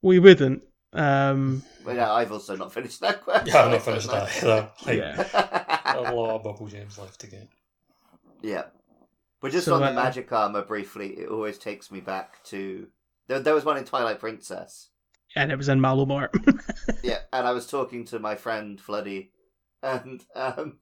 We 0.00 0.18
wouldn't. 0.18 0.62
Um, 0.94 1.62
Well, 1.84 1.94
yeah, 1.94 2.10
I've 2.10 2.32
also 2.32 2.56
not 2.56 2.72
finished 2.72 3.00
that 3.00 3.22
quest. 3.22 3.46
Yeah, 3.46 3.64
I've 3.64 3.70
not 3.70 3.82
finished 3.82 4.10
that 4.10 4.34
either. 4.38 4.70
Like, 4.86 4.98
yeah. 4.98 5.98
a 5.98 6.14
lot 6.14 6.36
of 6.36 6.42
bubble 6.42 6.66
gems 6.66 6.98
left 6.98 7.20
to 7.20 7.26
get. 7.26 7.48
Yeah. 8.42 8.64
But 9.42 9.52
just 9.52 9.66
So, 9.66 9.74
on 9.74 9.82
the 9.82 9.90
uh, 9.90 9.92
magic 9.92 10.32
armor 10.32 10.62
briefly, 10.62 11.08
it 11.08 11.28
always 11.28 11.58
takes 11.58 11.90
me 11.90 12.00
back 12.00 12.42
to. 12.44 12.88
There, 13.28 13.40
there 13.40 13.54
was 13.54 13.66
one 13.66 13.76
in 13.76 13.84
Twilight 13.84 14.18
Princess. 14.18 14.88
And 15.36 15.50
it 15.50 15.56
was 15.56 15.68
in 15.68 15.80
Malo 15.80 16.06
Mart. 16.06 16.34
Yeah, 17.02 17.18
and 17.32 17.46
I 17.46 17.52
was 17.52 17.66
talking 17.66 18.04
to 18.06 18.18
my 18.18 18.34
friend 18.34 18.80
Floody, 18.80 19.28
and 19.82 20.22
um, 20.34 20.78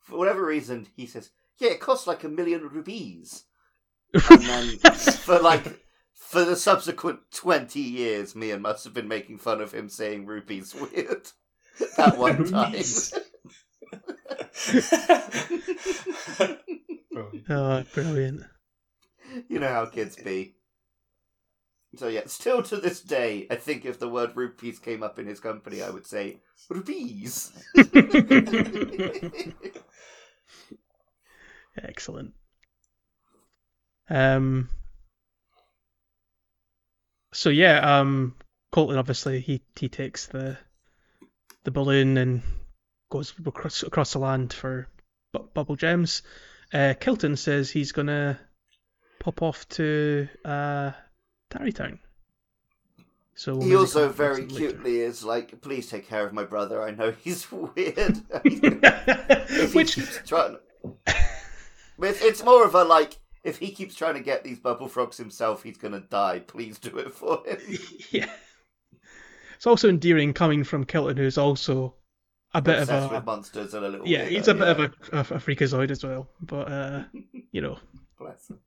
for 0.00 0.18
whatever 0.18 0.44
reason, 0.44 0.86
he 0.96 1.06
says, 1.06 1.30
"Yeah, 1.58 1.70
it 1.70 1.80
costs 1.80 2.06
like 2.06 2.22
a 2.22 2.28
million 2.28 2.68
rupees." 2.68 3.44
And 4.30 4.42
then 4.42 4.78
for 4.94 5.38
like 5.40 5.80
for 6.12 6.44
the 6.44 6.54
subsequent 6.56 7.20
twenty 7.32 7.80
years, 7.80 8.36
me 8.36 8.52
and 8.52 8.62
must 8.62 8.84
have 8.84 8.94
been 8.94 9.08
making 9.08 9.38
fun 9.38 9.60
of 9.60 9.72
him 9.72 9.88
saying 9.88 10.26
rupees 10.26 10.74
weird. 10.74 11.28
That 11.96 12.18
one 12.18 12.44
time. 12.44 12.74
Oh, 17.48 17.82
brilliant. 17.94 18.42
you 19.48 19.58
know 19.58 19.68
how 19.68 19.86
kids 19.86 20.16
be. 20.16 20.54
So 21.96 22.08
yeah, 22.08 22.22
still 22.26 22.62
to 22.64 22.76
this 22.76 23.00
day, 23.00 23.46
I 23.50 23.56
think 23.56 23.84
if 23.84 23.98
the 23.98 24.08
word 24.08 24.36
rupees 24.36 24.78
came 24.78 25.02
up 25.02 25.18
in 25.18 25.26
his 25.26 25.40
company, 25.40 25.82
I 25.82 25.90
would 25.90 26.06
say 26.06 26.38
rupees. 26.68 27.52
Excellent. 31.82 32.34
Um. 34.08 34.68
So 37.32 37.50
yeah, 37.50 37.98
um, 37.98 38.36
Koltin 38.72 38.98
obviously 38.98 39.40
he 39.40 39.62
he 39.78 39.88
takes 39.88 40.26
the 40.26 40.58
the 41.64 41.70
balloon 41.70 42.16
and 42.16 42.42
goes 43.10 43.34
across, 43.44 43.82
across 43.82 44.12
the 44.12 44.18
land 44.18 44.52
for 44.52 44.88
bu- 45.32 45.48
bubble 45.54 45.76
gems. 45.76 46.22
Uh, 46.72 46.94
Kilton 46.98 47.36
says 47.36 47.70
he's 47.70 47.92
gonna 47.92 48.38
pop 49.18 49.42
off 49.42 49.68
to 49.70 50.28
uh, 50.44 50.92
Tarrey 51.50 51.74
Town. 51.74 51.98
So 53.34 53.56
we'll 53.56 53.66
he 53.68 53.74
also 53.74 54.08
very 54.08 54.42
him 54.42 54.48
later. 54.48 54.70
cutely 54.70 55.00
is 55.00 55.24
like, 55.24 55.60
"Please 55.60 55.88
take 55.88 56.06
care 56.06 56.26
of 56.26 56.32
my 56.32 56.44
brother. 56.44 56.82
I 56.82 56.90
know 56.90 57.10
he's 57.10 57.50
weird." 57.52 58.18
Which 59.74 59.98
trying. 60.26 60.58
It's, 62.02 62.22
it's 62.24 62.42
more 62.42 62.64
of 62.64 62.74
a 62.74 62.82
like, 62.82 63.18
if 63.44 63.58
he 63.58 63.72
keeps 63.72 63.94
trying 63.94 64.14
to 64.14 64.20
get 64.20 64.42
these 64.42 64.58
bubble 64.58 64.88
frogs 64.88 65.18
himself, 65.18 65.62
he's 65.62 65.76
gonna 65.76 66.00
die. 66.00 66.38
Please 66.38 66.78
do 66.78 66.96
it 66.96 67.12
for 67.12 67.42
him. 67.46 67.58
yeah, 68.10 68.30
it's 69.54 69.66
also 69.66 69.90
endearing 69.90 70.32
coming 70.32 70.64
from 70.64 70.84
Kilton, 70.84 71.18
who's 71.18 71.36
also 71.36 71.94
a 72.54 72.62
bit 72.62 72.78
Obsessed 72.80 73.04
of 73.04 73.12
a 73.12 73.14
with 73.16 73.26
monsters 73.26 73.74
and 73.74 73.84
a 73.84 73.88
little. 73.90 74.08
yeah, 74.08 74.24
weirdo, 74.24 74.28
he's 74.30 74.48
a 74.48 74.54
bit 74.54 74.62
yeah. 74.64 74.70
of 74.70 74.78
a, 74.80 74.84
a, 75.12 75.20
a 75.20 75.38
freakazoid 75.38 75.90
as 75.90 76.02
well. 76.02 76.26
But 76.40 76.72
uh, 76.72 77.04
you 77.52 77.60
know, 77.60 77.78
Bless 78.18 78.48
him. 78.48 78.60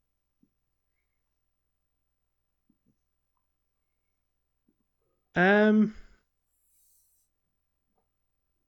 Um, 5.35 5.95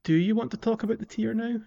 do 0.04 0.14
you 0.14 0.34
want 0.34 0.50
to 0.52 0.56
talk 0.56 0.82
about 0.82 0.98
the 0.98 1.06
tier 1.06 1.34
now? 1.34 1.60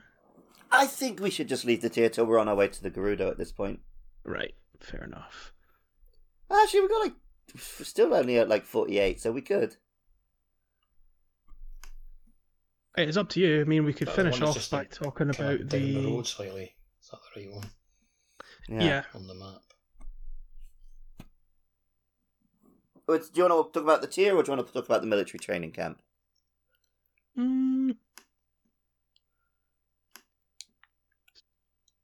I 0.72 0.86
think 0.86 1.20
we 1.20 1.30
should 1.30 1.50
just 1.50 1.66
leave 1.66 1.82
the 1.82 1.90
tier 1.90 2.10
till 2.10 2.26
we're 2.26 2.40
on 2.40 2.48
our 2.48 2.56
way 2.56 2.68
to 2.68 2.84
the 2.84 2.92
Gerudo 2.92 3.30
at 3.30 3.38
this 3.38 3.52
point. 3.52 3.80
Right, 4.24 4.54
fair 4.80 5.04
enough. 5.04 5.54
Actually, 6.52 6.82
we 6.82 6.88
got 6.90 7.02
like 7.02 7.14
we're 7.54 7.86
still 7.86 8.14
only 8.14 8.38
at 8.38 8.50
like 8.50 8.66
forty-eight, 8.66 9.20
so 9.22 9.32
we 9.32 9.42
could. 9.42 9.78
It's 12.98 13.18
up 13.18 13.30
to 13.30 13.40
you. 13.40 13.62
I 13.62 13.64
mean, 13.64 13.86
we 13.86 13.94
could 13.94 14.08
But 14.08 14.16
finish 14.16 14.42
off 14.42 14.70
by 14.70 14.80
like, 14.80 14.92
talking 14.92 15.30
about 15.30 15.70
the, 15.70 15.94
the 15.94 16.06
road 16.06 16.28
slightly. 16.28 16.76
Is 17.02 17.10
that 17.10 17.20
the 17.34 17.42
right 17.42 17.54
one 17.54 18.82
yeah. 18.82 19.04
on 19.16 19.26
the 19.26 19.36
map? 19.36 19.62
But 22.99 22.99
Do 23.18 23.30
you 23.34 23.50
want 23.50 23.74
to 23.74 23.80
talk 23.80 23.84
about 23.84 24.02
the 24.02 24.08
tier, 24.08 24.36
or 24.36 24.44
do 24.44 24.52
you 24.52 24.56
want 24.58 24.68
to 24.68 24.74
talk 24.74 24.86
about 24.86 25.02
the 25.02 25.08
military 25.08 25.40
training 25.40 25.72
camp? 25.72 26.02
Mm. 27.38 27.96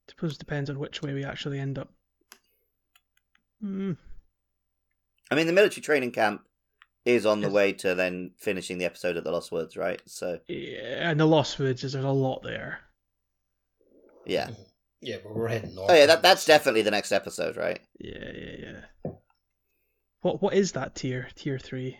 Suppose 0.09 0.33
it 0.33 0.39
depends 0.39 0.69
on 0.69 0.79
which 0.79 1.01
way 1.01 1.13
we 1.13 1.23
actually 1.25 1.59
end 1.59 1.77
up. 1.77 1.91
Mm. 3.63 3.97
I 5.29 5.35
mean, 5.35 5.47
the 5.47 5.53
military 5.53 5.81
training 5.81 6.11
camp 6.11 6.41
is 7.03 7.25
on 7.25 7.41
the 7.41 7.49
way 7.49 7.71
to 7.71 7.93
then 7.93 8.31
finishing 8.37 8.77
the 8.77 8.85
episode 8.85 9.17
at 9.17 9.23
the 9.23 9.31
Lost 9.31 9.51
Woods, 9.51 9.77
right? 9.77 10.01
So 10.05 10.39
Yeah, 10.47 11.09
and 11.09 11.19
the 11.19 11.25
Lost 11.25 11.59
Woods 11.59 11.83
is 11.83 11.93
there's 11.93 12.05
a 12.05 12.09
lot 12.09 12.41
there. 12.43 12.79
yeah. 14.25 14.49
Yeah, 15.01 15.17
but 15.21 15.35
we're 15.35 15.49
heading 15.49 15.75
north. 15.75 15.91
Oh 15.91 15.93
yeah, 15.93 16.07
that 16.07 16.23
that's 16.23 16.45
definitely 16.45 16.81
the 16.81 16.89
next 16.89 17.11
episode, 17.11 17.57
right? 17.57 17.79
Yeah, 17.99 18.31
yeah, 18.33 18.55
yeah. 19.03 19.11
What 20.25 20.41
what 20.41 20.55
is 20.55 20.71
that 20.71 20.95
tier? 20.95 21.27
Tier 21.35 21.59
three. 21.59 21.99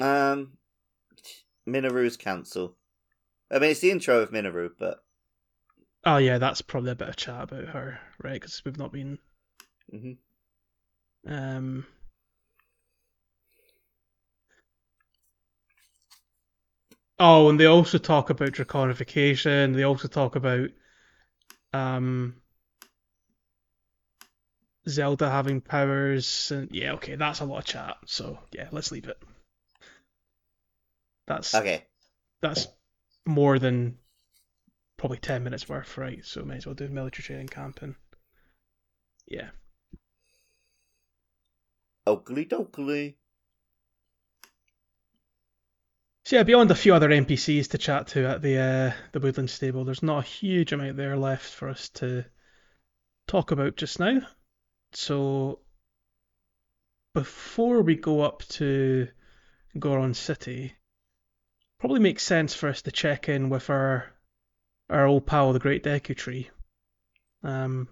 Um, 0.00 0.54
Mineru's 1.64 2.16
Counsel. 2.16 2.76
I 3.52 3.60
mean, 3.60 3.70
it's 3.70 3.78
the 3.78 3.92
intro 3.92 4.18
of 4.18 4.32
Minoru, 4.32 4.70
but 4.76 4.98
Oh 6.04 6.16
yeah, 6.16 6.38
that's 6.38 6.60
probably 6.60 6.90
a 6.90 6.96
bit 6.96 7.08
of 7.08 7.14
chat 7.14 7.44
about 7.44 7.68
her, 7.68 8.00
right? 8.20 8.32
Because 8.32 8.64
we've 8.64 8.78
not 8.78 8.90
been. 8.90 9.18
Mm-hmm. 9.94 11.32
Um. 11.32 11.86
Oh, 17.20 17.48
and 17.48 17.60
they 17.60 17.66
also 17.66 17.98
talk 17.98 18.30
about 18.30 18.50
draconification. 18.50 19.76
They 19.76 19.84
also 19.84 20.08
talk 20.08 20.34
about 20.34 20.70
um 21.72 22.42
Zelda 24.88 25.30
having 25.30 25.60
powers, 25.60 26.50
and 26.50 26.70
yeah, 26.72 26.92
okay, 26.92 27.16
that's 27.16 27.40
a 27.40 27.44
lot 27.44 27.58
of 27.58 27.64
chat. 27.64 27.96
So 28.06 28.38
yeah, 28.52 28.68
let's 28.70 28.92
leave 28.92 29.08
it. 29.08 29.18
That's 31.26 31.54
okay. 31.54 31.84
that's 32.42 32.68
more 33.24 33.58
than 33.58 33.98
probably 34.96 35.18
ten 35.18 35.44
minutes 35.44 35.68
worth, 35.68 35.96
right? 35.96 36.24
So 36.24 36.44
may 36.44 36.56
as 36.56 36.66
well 36.66 36.74
do 36.74 36.88
military 36.88 37.24
training 37.24 37.48
camp 37.48 37.80
and 37.82 37.94
yeah. 39.26 39.48
Oakley 42.06 42.44
dokley. 42.44 43.14
So 46.26 46.36
yeah, 46.36 46.42
beyond 46.42 46.70
a 46.70 46.74
few 46.74 46.94
other 46.94 47.10
NPCs 47.10 47.70
to 47.70 47.78
chat 47.78 48.08
to 48.08 48.26
at 48.26 48.42
the 48.42 48.58
uh, 48.58 48.92
the 49.12 49.20
Woodland 49.20 49.50
Stable, 49.50 49.84
there's 49.84 50.02
not 50.02 50.24
a 50.24 50.28
huge 50.28 50.72
amount 50.72 50.96
there 50.96 51.16
left 51.16 51.52
for 51.52 51.68
us 51.68 51.88
to 51.90 52.24
talk 53.26 53.50
about 53.50 53.76
just 53.76 53.98
now. 54.00 54.20
So 54.96 55.60
before 57.14 57.82
we 57.82 57.96
go 57.96 58.22
up 58.22 58.42
to 58.48 59.08
Goron 59.78 60.14
City, 60.14 60.74
probably 61.78 62.00
makes 62.00 62.22
sense 62.22 62.54
for 62.54 62.68
us 62.68 62.82
to 62.82 62.92
check 62.92 63.28
in 63.28 63.50
with 63.50 63.70
our 63.70 64.12
our 64.90 65.06
old 65.06 65.26
pal, 65.26 65.52
the 65.52 65.58
Great 65.58 65.82
Deku 65.82 66.16
Tree. 66.16 66.50
Um, 67.42 67.88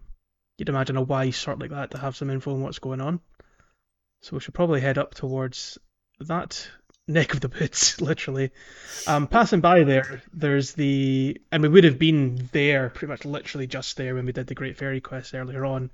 you'd 0.59 0.69
imagine 0.69 0.97
a 0.97 1.03
wise 1.03 1.37
sort 1.37 1.59
like 1.59 1.71
that 1.71 1.93
to 1.93 1.99
have 1.99 2.17
some 2.17 2.31
info 2.31 2.53
on 2.55 2.63
what's 2.63 2.79
going 2.79 3.01
on. 3.01 3.21
So 4.21 4.37
we 4.37 4.41
should 4.41 4.55
probably 4.55 4.81
head 4.81 4.99
up 4.99 5.15
towards 5.15 5.79
that 6.21 6.69
neck 7.09 7.35
of 7.35 7.41
the 7.41 7.49
woods, 7.49 8.01
literally. 8.01 8.51
Um, 9.07 9.27
passing 9.27 9.61
by 9.61 9.85
there, 9.85 10.23
there's 10.33 10.73
the, 10.73 11.41
and 11.51 11.63
we 11.63 11.69
would 11.69 11.85
have 11.85 11.99
been 11.99 12.49
there, 12.53 12.91
pretty 12.91 13.11
much 13.11 13.25
literally 13.25 13.67
just 13.67 13.97
there 13.97 14.15
when 14.15 14.27
we 14.27 14.33
did 14.33 14.47
the 14.47 14.55
Great 14.55 14.77
Fairy 14.77 15.01
Quest 15.01 15.35
earlier 15.35 15.65
on, 15.65 15.91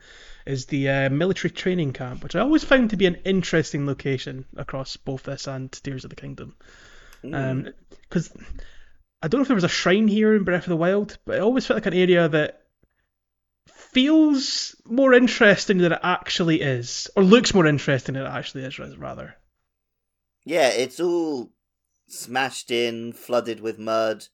is 0.46 0.66
the 0.66 0.88
uh, 0.88 1.10
military 1.10 1.50
training 1.50 1.92
camp, 1.92 2.22
which 2.22 2.36
I 2.36 2.40
always 2.40 2.64
found 2.64 2.90
to 2.90 2.96
be 2.96 3.06
an 3.06 3.16
interesting 3.24 3.86
location 3.86 4.44
across 4.56 4.96
both 4.96 5.22
this 5.22 5.46
and 5.46 5.72
Tears 5.72 6.04
of 6.04 6.10
the 6.10 6.16
Kingdom. 6.16 6.56
Because 7.22 8.32
I 9.22 9.28
don't 9.28 9.40
know 9.40 9.42
if 9.42 9.48
there 9.48 9.54
was 9.54 9.64
a 9.64 9.68
shrine 9.68 10.08
here 10.08 10.34
in 10.34 10.44
Breath 10.44 10.64
of 10.64 10.70
the 10.70 10.76
Wild, 10.76 11.18
but 11.24 11.36
it 11.36 11.42
always 11.42 11.66
felt 11.66 11.78
like 11.78 11.86
an 11.86 11.94
area 11.94 12.28
that 12.28 12.62
feels 13.66 14.76
more 14.84 15.14
interesting 15.14 15.78
than 15.78 15.92
it 15.92 16.00
actually 16.02 16.60
is, 16.60 17.10
or 17.16 17.24
looks 17.24 17.54
more 17.54 17.66
interesting 17.66 18.14
than 18.14 18.26
it 18.26 18.30
actually 18.30 18.64
is, 18.64 18.78
rather. 18.78 19.34
Yeah, 20.48 20.70
it's 20.70 20.98
all 20.98 21.52
smashed 22.06 22.70
in, 22.70 23.12
flooded 23.12 23.60
with 23.60 23.78
mud. 23.78 24.28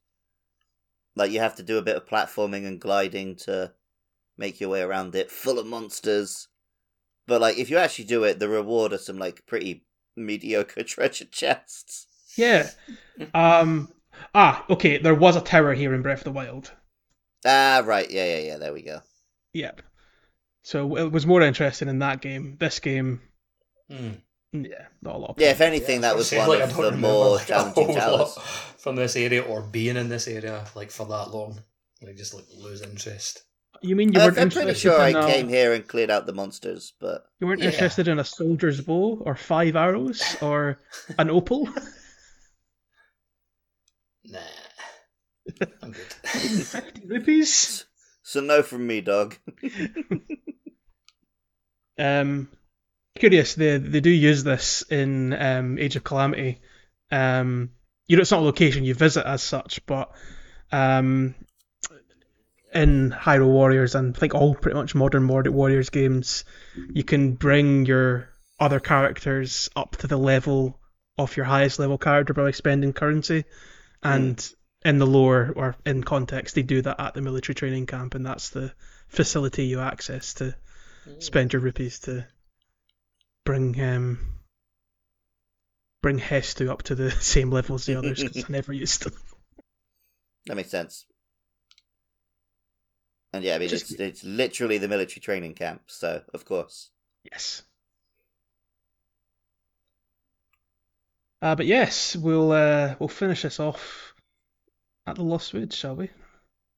Like 1.17 1.33
you 1.33 1.41
have 1.41 1.57
to 1.57 1.65
do 1.65 1.77
a 1.77 1.83
bit 1.83 1.97
of 1.97 2.07
platforming 2.07 2.65
and 2.65 2.81
gliding 2.81 3.35
to 3.47 3.73
make 4.39 4.61
your 4.61 4.71
way 4.71 4.81
around 4.81 5.17
it, 5.17 5.29
full 5.29 5.59
of 5.59 5.67
monsters. 5.67 6.47
But 7.27 7.41
like 7.41 7.59
if 7.59 7.69
you 7.69 7.79
actually 7.79 8.05
do 8.05 8.23
it, 8.23 8.39
the 8.39 8.49
reward 8.49 8.93
are 8.93 8.99
some 8.99 9.19
like 9.19 9.45
pretty 9.45 9.87
mediocre 10.17 10.83
treasure 10.85 11.25
chests. 11.27 12.07
Yeah. 12.37 12.71
Um. 13.35 13.93
Ah, 14.35 14.65
okay. 14.71 14.99
There 14.99 15.15
was 15.15 15.35
a 15.35 15.41
tower 15.41 15.75
here 15.75 15.95
in 15.95 16.03
Breath 16.03 16.19
of 16.19 16.25
the 16.25 16.33
Wild. 16.33 16.71
Ah, 17.45 17.83
right, 17.85 18.09
yeah, 18.09 18.37
yeah, 18.37 18.47
yeah, 18.47 18.57
there 18.59 18.73
we 18.73 18.83
go. 18.83 19.01
Yep. 19.53 19.83
So 20.63 20.97
it 20.97 21.11
was 21.11 21.27
more 21.27 21.43
interesting 21.43 21.89
in 21.89 21.99
that 22.01 22.21
game. 22.21 22.57
This 22.59 22.79
game, 22.79 23.21
Hmm. 23.91 24.15
Yeah, 24.55 24.87
not 25.03 25.17
a 25.17 25.19
lot. 25.19 25.35
Yeah, 25.39 25.51
if 25.51 25.61
anything, 25.61 25.97
Yeah, 25.97 26.09
that 26.09 26.17
was 26.17 26.31
was 26.31 26.39
one 26.39 26.49
like, 26.49 26.71
of 26.71 26.77
the 26.77 26.93
more 26.93 27.39
challenging 27.47 27.85
whole 27.87 27.95
towers. 27.95 28.37
lot 28.37 28.43
from 28.79 28.97
this 28.97 29.17
area 29.17 29.43
or 29.43 29.63
being 29.63 29.97
in 29.97 30.09
this 30.09 30.29
area 30.29 30.65
like 30.75 30.91
for 30.91 31.07
that 31.07 31.31
long. 31.31 31.59
Like 32.03 32.17
just 32.17 32.35
like 32.35 32.45
lose 32.57 32.83
interest. 32.83 33.43
You 33.83 33.97
mean 33.97 34.13
you 34.13 34.21
Uh, 34.21 34.27
weren't 34.27 34.39
I'm 34.39 34.51
pretty 34.51 34.75
sure 34.75 34.99
I 35.01 35.09
in 35.11 35.17
a, 35.17 35.27
came 35.27 35.49
here 35.49 35.73
and 35.75 35.87
cleared 35.87 36.11
out 36.11 36.27
the 36.27 36.33
monsters, 36.33 36.93
but 37.01 37.25
You 37.41 37.47
weren't 37.47 37.61
Yeah. 37.61 37.71
interested 37.71 38.09
in 38.09 38.19
a 38.19 38.25
soldier's 38.25 38.81
bow 38.81 39.21
or 39.25 39.35
five 39.35 39.75
arrows 39.77 40.37
or 40.41 40.79
an 41.19 41.29
opal? 41.31 41.69
Nah. 44.25 44.39
I'm 45.83 45.93
good. 45.93 46.13
Fifty 46.25 47.07
rupees. 47.07 47.85
so 48.23 48.41
no 48.41 48.63
from 48.63 48.87
me, 48.87 49.01
dog. 49.03 49.37
Um, 51.99 52.49
curious. 53.19 53.55
They 53.55 53.79
they 53.79 54.01
do 54.01 54.11
use 54.11 54.45
this 54.45 54.83
in 54.83 55.33
um, 55.33 55.79
Age 55.79 55.97
of 55.97 56.05
Calamity. 56.05 56.61
Um, 57.11 57.71
you 58.07 58.17
know, 58.17 58.23
it's 58.23 58.31
not 58.31 58.41
a 58.41 58.45
location 58.45 58.85
you 58.85 58.95
visit 58.95 59.27
as 59.27 59.43
such, 59.43 59.85
but 59.87 60.11
um, 60.73 61.35
in 62.75 63.11
Hyrule 63.11 63.53
Warriors 63.53 63.95
and 63.95 64.15
I 64.15 64.19
think 64.19 64.35
all 64.35 64.55
pretty 64.55 64.77
much 64.77 64.95
modern 64.95 65.23
Mordant 65.23 65.55
Warriors 65.55 65.91
games, 65.91 66.45
you 66.93 67.05
can 67.05 67.35
bring 67.35 67.87
your 67.87 68.31
other 68.59 68.81
characters 68.81 69.71
up 69.77 69.97
to 69.99 70.07
the 70.07 70.17
level 70.17 70.79
of 71.17 71.37
your 71.37 71.47
highest 71.47 71.79
level 71.79 71.99
character 71.99 72.35
by 72.35 72.51
spending 72.51 72.93
currency. 72.93 73.45
And 74.03 74.55
in 74.85 74.99
the 74.99 75.07
lore 75.07 75.53
or 75.57 75.77
in 75.87 76.03
context, 76.03 76.55
they 76.55 76.63
do 76.63 76.83
that 76.83 77.01
at 77.01 77.15
the 77.15 77.23
military 77.23 77.55
training 77.55 77.87
camp, 77.87 78.15
and 78.15 78.27
that's 78.27 78.51
the 78.51 78.75
facility 79.09 79.65
you 79.65 79.81
access 79.81 80.35
to 80.35 80.55
spend 81.21 81.53
your 81.53 81.63
rupees 81.63 82.01
to 82.01 82.27
bring 83.45 83.81
um 83.81 84.19
bring 86.03 86.19
Hestu 86.19 86.69
up 86.71 86.83
to 86.85 86.95
the 86.95 87.11
same 87.21 87.51
level 87.51 87.75
as 87.77 87.87
the 87.87 87.97
others 87.97 88.23
because 88.23 88.45
I 88.45 88.49
never 88.53 88.73
used 88.73 89.03
to. 89.03 89.13
That 90.47 90.57
makes 90.57 90.71
sense. 90.71 91.07
And 93.33 93.43
yeah, 93.43 93.57
I 93.57 93.59
mean, 93.59 93.69
Just- 93.69 93.91
it's, 93.93 94.01
it's 94.01 94.25
literally 94.25 94.79
the 94.79 94.89
military 94.89 95.21
training 95.21 95.55
camp, 95.55 95.83
so 95.87 96.23
of 96.33 96.45
course. 96.45 96.91
Yes. 97.25 97.63
Uh, 101.43 101.55
but 101.55 101.67
yes, 101.67 102.17
we'll 102.17 102.53
uh, 102.53 102.95
we'll 102.99 103.09
finish 103.09 103.43
this 103.43 103.61
off 103.61 104.15
at 105.07 105.17
the 105.17 105.23
Lost 105.23 105.53
Woods, 105.53 105.77
shall 105.77 105.97
we? 105.97 106.11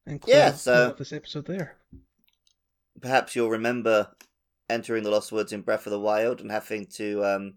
And 0.07 0.21
close 0.21 0.35
Yeah, 0.35 0.53
so- 0.53 0.95
this 0.99 1.13
episode 1.13 1.47
there. 1.47 1.77
Perhaps 3.01 3.37
you'll 3.37 3.51
remember 3.51 4.09
entering 4.69 5.03
the 5.03 5.11
Lost 5.11 5.33
Woods 5.33 5.53
in 5.53 5.63
Breath 5.63 5.87
of 5.87 5.93
the 5.93 6.01
Wild 6.01 6.41
and 6.41 6.51
having 6.51 6.87
to 6.95 7.25
um, 7.25 7.55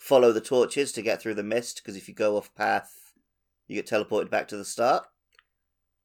follow 0.00 0.32
the 0.32 0.40
torches 0.40 0.92
to 0.92 1.02
get 1.02 1.20
through 1.20 1.34
the 1.34 1.42
mist, 1.42 1.80
because 1.82 1.96
if 1.96 2.08
you 2.08 2.14
go 2.14 2.36
off 2.36 2.54
path, 2.54 3.12
you 3.66 3.76
get 3.76 3.86
teleported 3.86 4.30
back 4.30 4.48
to 4.48 4.56
the 4.56 4.64
start. 4.64 5.06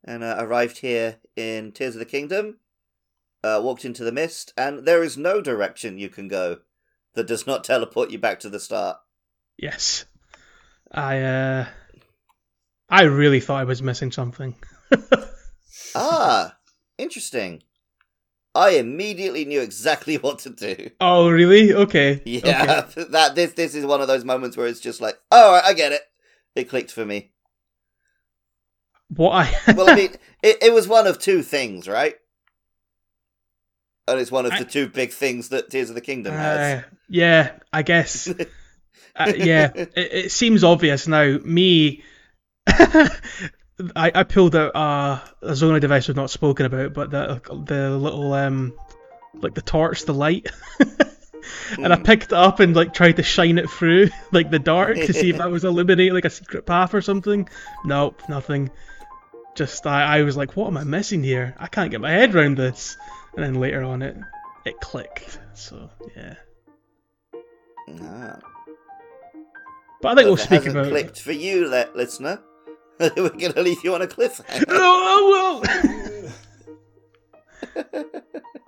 And 0.03 0.23
uh, 0.23 0.37
arrived 0.39 0.77
here 0.77 1.17
in 1.35 1.73
Tears 1.73 1.95
of 1.95 1.99
the 1.99 2.05
Kingdom, 2.05 2.59
uh, 3.43 3.59
walked 3.61 3.83
into 3.83 4.05
the 4.05 4.13
mist, 4.13 4.53
and 4.57 4.85
there 4.85 5.03
is 5.03 5.17
no 5.17 5.41
direction 5.41 5.97
you 5.97 6.07
can 6.07 6.29
go 6.29 6.59
that 7.15 7.27
does 7.27 7.45
not 7.45 7.65
teleport 7.65 8.09
you 8.09 8.17
back 8.17 8.39
to 8.39 8.49
the 8.49 8.61
start. 8.61 8.97
Yes, 9.57 10.05
I 10.89 11.19
uh, 11.19 11.67
I 12.89 13.03
really 13.03 13.41
thought 13.41 13.59
I 13.59 13.65
was 13.65 13.83
missing 13.83 14.11
something. 14.11 14.55
ah, 15.95 16.55
interesting. 16.97 17.63
I 18.59 18.71
immediately 18.71 19.45
knew 19.45 19.61
exactly 19.61 20.15
what 20.25 20.39
to 20.39 20.49
do. 20.49 20.89
Oh, 20.99 21.29
really? 21.29 21.73
Okay. 21.73 22.21
Yeah, 22.25 22.83
Okay. 22.89 23.03
that 23.11 23.33
this 23.35 23.53
this 23.53 23.73
is 23.73 23.85
one 23.85 24.01
of 24.01 24.07
those 24.07 24.25
moments 24.25 24.57
where 24.57 24.67
it's 24.67 24.81
just 24.81 24.99
like, 24.99 25.17
oh, 25.31 25.61
I 25.63 25.73
get 25.73 25.93
it. 25.93 26.01
It 26.55 26.69
clicked 26.69 26.91
for 26.91 27.05
me. 27.05 27.31
What 29.15 29.31
I 29.31 29.73
Well, 29.73 29.89
I 29.89 29.95
mean, 29.95 30.11
it, 30.43 30.57
it 30.61 30.73
was 30.73 30.87
one 30.87 31.07
of 31.07 31.19
two 31.19 31.41
things, 31.41 31.87
right? 31.87 32.15
And 34.07 34.19
it's 34.19 34.31
one 34.31 34.45
of 34.45 34.51
I- 34.53 34.59
the 34.59 34.65
two 34.65 34.89
big 34.89 35.11
things 35.11 35.49
that 35.49 35.69
Tears 35.69 35.89
of 35.89 35.95
the 35.95 36.01
Kingdom 36.01 36.33
has. 36.33 36.83
Uh, 36.83 36.87
yeah, 37.07 37.51
I 37.71 37.81
guess. 37.83 38.27
uh, 39.15 39.33
yeah, 39.35 39.71
it, 39.73 39.91
it 39.95 40.31
seems 40.31 40.63
obvious 40.63 41.07
now. 41.07 41.37
Me, 41.43 42.03
I, 43.95 44.11
I 44.13 44.23
pulled 44.23 44.55
out 44.55 44.75
uh, 44.75 45.19
a 45.41 45.51
Zonai 45.51 45.79
device 45.79 46.07
we've 46.07 46.17
not 46.17 46.29
spoken 46.29 46.65
about, 46.65 46.93
but 46.93 47.11
the 47.11 47.41
the 47.65 47.89
little 47.97 48.33
um, 48.33 48.73
like 49.35 49.53
the 49.53 49.61
torch, 49.61 50.03
the 50.03 50.13
light, 50.13 50.47
and 51.77 51.93
I 51.93 51.95
Hmm. 51.95 52.03
picked 52.03 52.25
it 52.25 52.33
up 52.33 52.59
and 52.59 52.75
like 52.75 52.93
tried 52.93 53.15
to 53.17 53.23
shine 53.23 53.57
it 53.57 53.69
through 53.69 54.09
like 54.31 54.49
the 54.51 54.59
dark 54.59 54.95
to 54.97 55.13
see 55.13 55.29
if 55.29 55.37
that 55.39 55.49
was 55.51 55.63
illuminating 55.63 56.13
like 56.13 56.25
a 56.25 56.29
secret 56.29 56.65
path 56.65 56.93
or 56.93 57.01
something. 57.01 57.47
Nope, 57.85 58.21
nothing. 58.27 58.69
Just 59.55 59.85
I, 59.87 60.19
I 60.19 60.23
was 60.23 60.35
like, 60.37 60.55
what 60.57 60.67
am 60.67 60.77
I 60.77 60.83
missing 60.83 61.23
here? 61.23 61.55
I 61.57 61.67
can't 61.67 61.91
get 61.91 62.01
my 62.01 62.11
head 62.11 62.35
around 62.35 62.57
this. 62.57 62.97
And 63.35 63.43
then 63.45 63.55
later 63.55 63.83
on, 63.83 64.01
it 64.01 64.17
it 64.65 64.79
clicked. 64.81 65.39
So 65.53 65.89
yeah. 66.15 66.35
Ah. 68.03 68.39
But 70.01 70.09
I 70.09 70.15
think 70.15 70.17
Well, 70.17 70.25
we'll 70.25 70.37
speak 70.37 70.49
hasn't 70.63 70.75
about. 70.77 70.89
clicked 70.89 71.21
for 71.21 71.31
you, 71.31 71.67
listener. 71.95 72.41
We're 72.99 73.29
to 73.53 73.61
leave 73.61 73.83
you 73.83 73.95
on 73.95 74.01
a 74.01 74.07
cliffhanger. 74.07 74.65
Oh, 74.67 75.61
I 75.63 76.33
will. 77.83 78.03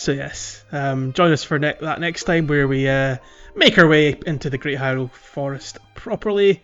So 0.00 0.12
yes, 0.12 0.64
um, 0.72 1.12
join 1.12 1.30
us 1.30 1.44
for 1.44 1.58
ne- 1.58 1.76
that 1.78 2.00
next 2.00 2.24
time 2.24 2.46
where 2.46 2.66
we 2.66 2.88
uh, 2.88 3.18
make 3.54 3.76
our 3.76 3.86
way 3.86 4.18
into 4.24 4.48
the 4.48 4.56
Great 4.56 4.78
Hyrule 4.78 5.10
Forest 5.10 5.76
properly 5.94 6.62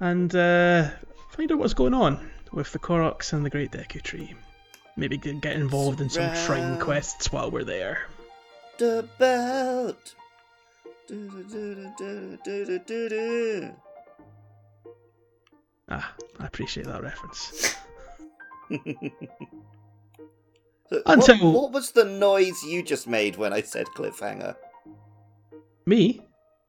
and 0.00 0.34
uh, 0.34 0.88
find 1.32 1.52
out 1.52 1.58
what's 1.58 1.74
going 1.74 1.92
on 1.92 2.30
with 2.52 2.72
the 2.72 2.78
Koroks 2.78 3.34
and 3.34 3.44
the 3.44 3.50
Great 3.50 3.70
Deku 3.70 4.00
Tree. 4.00 4.32
Maybe 4.96 5.18
get 5.18 5.56
involved 5.56 6.00
in 6.00 6.08
some 6.08 6.34
shrine 6.34 6.80
quests 6.80 7.30
while 7.30 7.50
we're 7.50 7.64
there. 7.64 8.06
the 8.78 9.06
belt. 9.18 10.14
Ah, 15.90 16.14
I 16.40 16.46
appreciate 16.46 16.86
that 16.86 17.02
reference. 17.02 17.76
So 20.94 21.02
Until- 21.06 21.38
what, 21.38 21.62
what 21.62 21.72
was 21.72 21.90
the 21.90 22.04
noise 22.04 22.62
you 22.62 22.80
just 22.80 23.08
made 23.08 23.34
when 23.36 23.52
I 23.52 23.62
said 23.62 23.86
cliffhanger? 23.96 24.54
Me? 25.86 26.20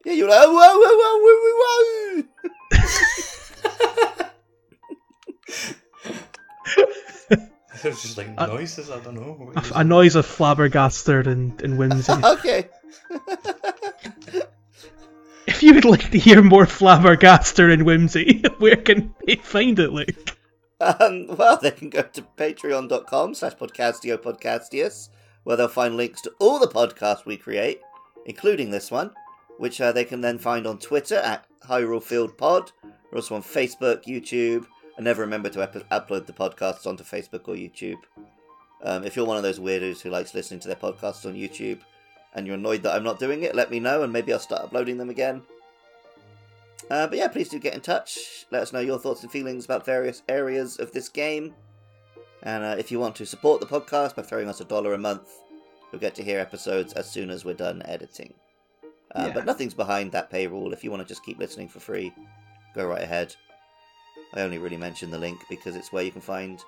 Yeah, 0.03 0.13
you 0.13 0.23
were 0.23 0.31
like, 0.31 0.47
whoa, 0.47 0.53
whoa, 0.53 0.97
whoa, 0.97 1.19
whoa, 1.21 2.23
whoa, 2.23 2.23
It 7.83 7.89
was 7.89 8.01
just 8.01 8.17
like 8.17 8.29
Uh, 8.35 8.47
noises. 8.47 8.89
I 8.89 8.99
don't 8.99 9.13
know. 9.13 9.51
A, 9.55 9.81
a 9.81 9.83
noise 9.83 10.15
of 10.15 10.25
flabbergasted 10.25 11.27
and, 11.27 11.61
and 11.61 11.77
whimsy. 11.77 12.13
okay. 12.23 12.67
if 15.45 15.61
you 15.61 15.75
would 15.75 15.85
like 15.85 16.09
to 16.09 16.17
hear 16.17 16.41
more 16.41 16.65
flabbergaster 16.65 17.71
and 17.71 17.83
whimsy, 17.85 18.41
where 18.57 18.77
can 18.77 19.13
they 19.27 19.35
find 19.35 19.77
it, 19.77 19.91
Luke? 19.91 20.35
Um, 20.85 21.25
well, 21.37 21.57
they 21.57 21.71
can 21.71 21.89
go 21.89 22.03
to 22.03 22.21
patreon.com 22.37 23.33
slash 23.33 23.55
podcastio 23.55 24.17
podcastius, 24.17 25.09
where 25.43 25.57
they'll 25.57 25.67
find 25.67 25.97
links 25.97 26.21
to 26.21 26.31
all 26.39 26.59
the 26.59 26.67
podcasts 26.67 27.25
we 27.25 27.37
create, 27.37 27.81
including 28.25 28.71
this 28.71 28.91
one, 28.91 29.11
which 29.57 29.81
uh, 29.81 29.91
they 29.91 30.05
can 30.05 30.21
then 30.21 30.37
find 30.37 30.67
on 30.67 30.77
Twitter 30.77 31.15
at 31.15 31.45
Hyrule 31.67 32.03
Field 32.03 32.37
Pod. 32.37 32.71
We're 33.11 33.17
also 33.17 33.35
on 33.35 33.43
Facebook, 33.43 34.05
YouTube, 34.05 34.65
and 34.97 35.05
never 35.05 35.21
remember 35.21 35.49
to 35.49 35.61
ep- 35.61 35.89
upload 35.89 36.27
the 36.27 36.33
podcasts 36.33 36.85
onto 36.85 37.03
Facebook 37.03 37.47
or 37.47 37.55
YouTube. 37.55 37.99
Um, 38.83 39.03
if 39.03 39.15
you're 39.15 39.25
one 39.25 39.37
of 39.37 39.43
those 39.43 39.59
weirdos 39.59 40.01
who 40.01 40.09
likes 40.09 40.35
listening 40.35 40.59
to 40.61 40.67
their 40.67 40.75
podcasts 40.75 41.25
on 41.25 41.33
YouTube 41.33 41.79
and 42.33 42.45
you're 42.45 42.57
annoyed 42.57 42.83
that 42.83 42.93
I'm 42.93 43.03
not 43.03 43.19
doing 43.19 43.43
it, 43.43 43.55
let 43.55 43.71
me 43.71 43.79
know 43.79 44.03
and 44.03 44.13
maybe 44.13 44.31
I'll 44.31 44.39
start 44.39 44.61
uploading 44.61 44.97
them 44.97 45.09
again. 45.09 45.41
Uh, 46.89 47.07
but 47.07 47.17
yeah, 47.17 47.27
please 47.27 47.49
do 47.49 47.59
get 47.59 47.73
in 47.73 47.81
touch. 47.81 48.45
Let 48.51 48.61
us 48.61 48.73
know 48.73 48.79
your 48.79 48.99
thoughts 48.99 49.23
and 49.23 49.31
feelings 49.31 49.65
about 49.65 49.85
various 49.85 50.21
areas 50.29 50.77
of 50.79 50.91
this 50.91 51.09
game. 51.09 51.53
And 52.43 52.63
uh, 52.63 52.75
if 52.77 52.91
you 52.91 52.99
want 52.99 53.15
to 53.15 53.25
support 53.25 53.59
the 53.59 53.67
podcast 53.67 54.15
by 54.15 54.21
throwing 54.21 54.47
us 54.47 54.61
a 54.61 54.65
dollar 54.65 54.93
a 54.93 54.97
month, 54.97 55.29
you'll 55.91 56.01
get 56.01 56.15
to 56.15 56.23
hear 56.23 56.39
episodes 56.39 56.93
as 56.93 57.09
soon 57.09 57.29
as 57.29 57.43
we're 57.43 57.55
done 57.55 57.81
editing. 57.85 58.33
Uh, 59.15 59.25
Yeah. 59.27 59.33
But 59.33 59.45
nothing's 59.45 59.73
behind 59.73 60.11
that 60.11 60.31
paywall. 60.31 60.73
If 60.73 60.83
you 60.83 60.91
want 60.91 61.01
to 61.01 61.07
just 61.07 61.25
keep 61.25 61.39
listening 61.39 61.69
for 61.69 61.79
free, 61.79 62.13
go 62.75 62.85
right 62.85 63.01
ahead. 63.01 63.35
I 64.33 64.41
only 64.41 64.57
really 64.57 64.77
mention 64.77 65.09
the 65.09 65.17
link 65.17 65.39
because 65.49 65.75
it's 65.75 65.91
where 65.91 66.03
you 66.03 66.11
can 66.11 66.21
find 66.21 66.61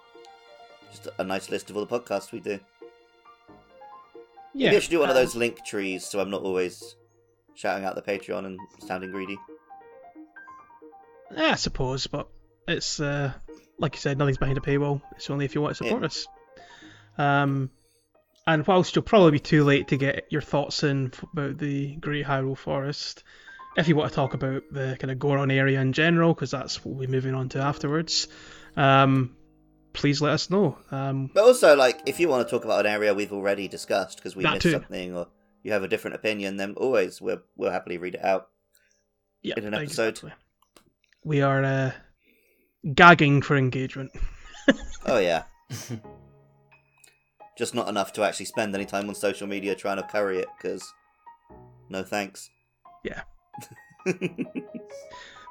just 0.89 1.07
a 1.19 1.23
nice 1.23 1.49
list 1.49 1.69
of 1.69 1.77
all 1.77 1.85
the 1.85 1.99
podcasts 1.99 2.31
we 2.31 2.39
do. 2.39 2.59
Yeah. 4.53 4.67
Maybe 4.67 4.77
I 4.77 4.79
should 4.79 4.91
do 4.91 4.99
one 4.99 5.09
of 5.09 5.15
um, 5.15 5.21
those 5.21 5.35
link 5.35 5.63
trees 5.65 6.05
so 6.05 6.19
I'm 6.19 6.31
not 6.31 6.41
always 6.41 6.95
shouting 7.53 7.85
out 7.85 7.95
the 7.95 8.01
Patreon 8.01 8.45
and 8.45 8.59
sounding 8.79 9.11
greedy. 9.11 9.37
Yeah, 11.35 11.51
I 11.51 11.55
suppose, 11.55 12.07
but 12.07 12.27
it's 12.67 12.99
uh, 12.99 13.33
like 13.79 13.95
you 13.95 13.99
said, 13.99 14.17
nothing's 14.17 14.37
behind 14.37 14.57
a 14.57 14.61
paywall. 14.61 15.01
It's 15.15 15.29
only 15.29 15.45
if 15.45 15.55
you 15.55 15.61
want 15.61 15.75
to 15.77 15.83
support 15.83 16.03
us. 16.03 16.27
Um, 17.17 17.71
and 18.45 18.65
whilst 18.65 18.95
you'll 18.95 19.03
probably 19.03 19.31
be 19.31 19.39
too 19.39 19.63
late 19.63 19.89
to 19.89 19.97
get 19.97 20.27
your 20.29 20.41
thoughts 20.41 20.83
in 20.83 21.11
f- 21.13 21.23
about 21.33 21.57
the 21.57 21.95
Great 21.97 22.25
Hyrule 22.25 22.57
Forest, 22.57 23.23
if 23.75 23.87
you 23.87 23.95
want 23.95 24.09
to 24.09 24.15
talk 24.15 24.33
about 24.33 24.63
the 24.71 24.95
kind 24.99 25.11
of 25.11 25.19
Goron 25.19 25.51
area 25.51 25.81
in 25.81 25.93
general, 25.93 26.33
because 26.33 26.51
that's 26.51 26.83
what 26.83 26.95
we'll 26.95 27.07
be 27.07 27.11
moving 27.11 27.35
on 27.35 27.49
to 27.49 27.59
afterwards, 27.59 28.27
um, 28.77 29.35
please 29.93 30.21
let 30.21 30.31
us 30.33 30.49
know. 30.49 30.77
Um, 30.91 31.29
But 31.33 31.43
also, 31.43 31.75
like, 31.75 32.01
if 32.05 32.19
you 32.19 32.29
want 32.29 32.47
to 32.47 32.51
talk 32.51 32.63
about 32.63 32.85
an 32.85 32.91
area 32.91 33.13
we've 33.13 33.33
already 33.33 33.67
discussed 33.67 34.17
because 34.17 34.35
we 34.35 34.43
missed 34.43 34.61
too. 34.61 34.71
something, 34.71 35.15
or 35.15 35.27
you 35.63 35.73
have 35.73 35.83
a 35.83 35.87
different 35.87 36.15
opinion, 36.15 36.55
then 36.57 36.73
always 36.77 37.19
we'll 37.19 37.41
we'll 37.57 37.71
happily 37.71 37.97
read 37.97 38.15
it 38.15 38.23
out. 38.23 38.47
Yeah, 39.41 39.55
in 39.57 39.65
an 39.65 39.73
episode. 39.73 40.09
exactly. 40.09 40.31
We 41.27 41.41
are 41.41 41.61
uh, 41.61 41.91
gagging 42.95 43.41
for 43.41 43.57
engagement. 43.57 44.11
Oh 45.09 45.19
yeah. 45.19 45.43
Just 47.57 47.73
not 47.73 47.87
enough 47.87 48.11
to 48.13 48.23
actually 48.23 48.47
spend 48.47 48.75
any 48.75 48.83
time 48.83 49.07
on 49.07 49.15
social 49.15 49.47
media 49.47 49.73
trying 49.73 49.95
to 49.95 50.03
curry 50.03 50.39
it, 50.39 50.47
because 50.57 50.83
no 51.89 52.03
thanks. 52.03 52.49
Yeah. 53.05 53.21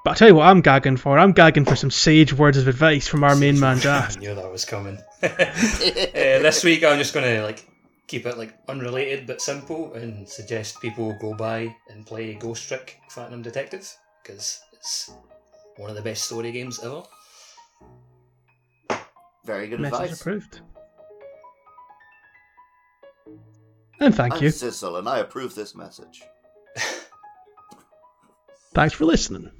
But 0.04 0.10
I 0.10 0.14
tell 0.14 0.28
you 0.28 0.34
what, 0.34 0.46
I'm 0.46 0.60
gagging 0.60 0.98
for. 0.98 1.18
I'm 1.18 1.32
gagging 1.32 1.64
for 1.64 1.74
some 1.74 1.90
sage 1.90 2.32
words 2.34 2.58
of 2.58 2.68
advice 2.68 3.08
from 3.08 3.24
our 3.24 3.34
main 3.34 3.58
man, 3.58 3.80
Jack. 3.80 4.16
I 4.16 4.20
knew 4.20 4.34
that 4.34 4.52
was 4.52 4.66
coming. 4.66 4.98
uh, 5.22 5.28
this 5.28 6.62
week 6.62 6.84
I'm 6.84 6.98
just 6.98 7.14
gonna 7.14 7.42
like 7.42 7.66
keep 8.06 8.26
it 8.26 8.36
like 8.36 8.54
unrelated 8.68 9.26
but 9.26 9.40
simple 9.40 9.94
and 9.94 10.28
suggest 10.28 10.80
people 10.80 11.16
go 11.18 11.34
by 11.34 11.74
and 11.88 12.06
play 12.06 12.34
Ghost 12.34 12.68
Trick 12.68 13.00
Phantom 13.08 13.42
Detective 13.42 13.96
because 14.22 14.60
it's 14.74 15.10
one 15.76 15.90
of 15.90 15.96
the 15.96 16.02
best 16.02 16.24
story 16.24 16.52
games 16.52 16.80
ever. 16.82 17.02
Very 19.44 19.68
good 19.68 19.80
Message 19.80 20.00
advice. 20.00 20.20
approved. 20.20 20.60
And 24.00 24.14
thank 24.14 24.34
I'm 24.34 24.42
you. 24.42 24.50
Sissel, 24.50 24.98
and 24.98 25.08
I 25.08 25.20
approve 25.20 25.54
this 25.54 25.74
message. 25.74 26.22
Thanks 28.74 28.94
for 28.94 29.04
listening. 29.06 29.50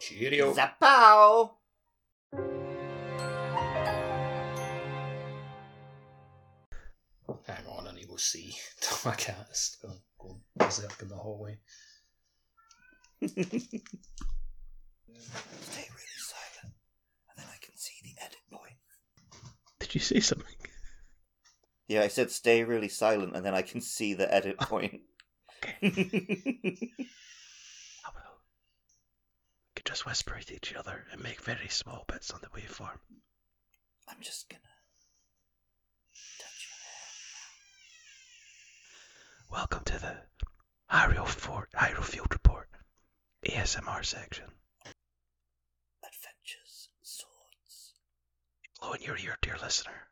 Cheerio. 0.00 0.52
Zapow! 0.54 1.50
Hang 7.46 7.66
on, 7.68 7.86
I 7.88 7.92
need 7.92 8.02
to 8.02 8.08
go 8.08 8.16
see. 8.16 8.54
My 9.04 9.14
cat 9.14 9.46
is 9.52 9.76
going 9.80 9.98
go 10.18 10.40
berserk 10.56 11.02
in 11.02 11.08
the 11.08 11.16
hallway. 11.16 11.58
Stay 13.28 13.80
really 15.90 16.18
silent, 16.18 16.74
and 17.28 17.36
then 17.36 17.46
I 17.48 17.58
can 17.62 17.76
see 17.76 17.94
the 18.02 18.14
edit 18.22 18.40
point. 18.52 18.76
Did 19.80 19.94
you 19.94 20.00
say 20.00 20.20
something? 20.20 20.56
Yeah, 21.88 22.02
I 22.02 22.08
said 22.08 22.30
stay 22.30 22.64
really 22.64 22.88
silent, 22.88 23.34
and 23.36 23.44
then 23.44 23.54
I 23.54 23.62
can 23.62 23.80
see 23.80 24.14
the 24.14 24.32
edit 24.32 24.56
ah, 24.58 24.66
point. 24.66 25.00
Oh 28.06 28.10
well. 28.14 28.38
We 29.66 29.72
could 29.76 29.86
just 29.86 30.04
whisper 30.06 30.34
at 30.36 30.52
each 30.52 30.74
other 30.74 31.06
and 31.12 31.22
make 31.22 31.40
very 31.40 31.68
small 31.68 32.04
bits 32.06 32.30
on 32.30 32.40
the 32.42 32.48
waveform. 32.48 32.98
I'm 34.08 34.20
just 34.20 34.48
gonna 34.50 34.60
touch 36.38 36.68
your 36.68 36.78
hair. 36.84 37.08
Welcome 39.50 39.84
to 39.84 39.98
the 39.98 40.16
Aerial 40.94 41.24
Fort 41.26 41.70
Aerial 41.80 42.02
Field 42.02 42.28
Report 42.32 42.68
ASMR 43.44 44.04
section. 44.04 44.46
adventures, 46.02 46.88
swords. 47.02 47.94
Blow 48.80 48.92
in 48.92 49.02
your 49.02 49.16
ear, 49.18 49.36
dear 49.42 49.56
listener. 49.62 50.08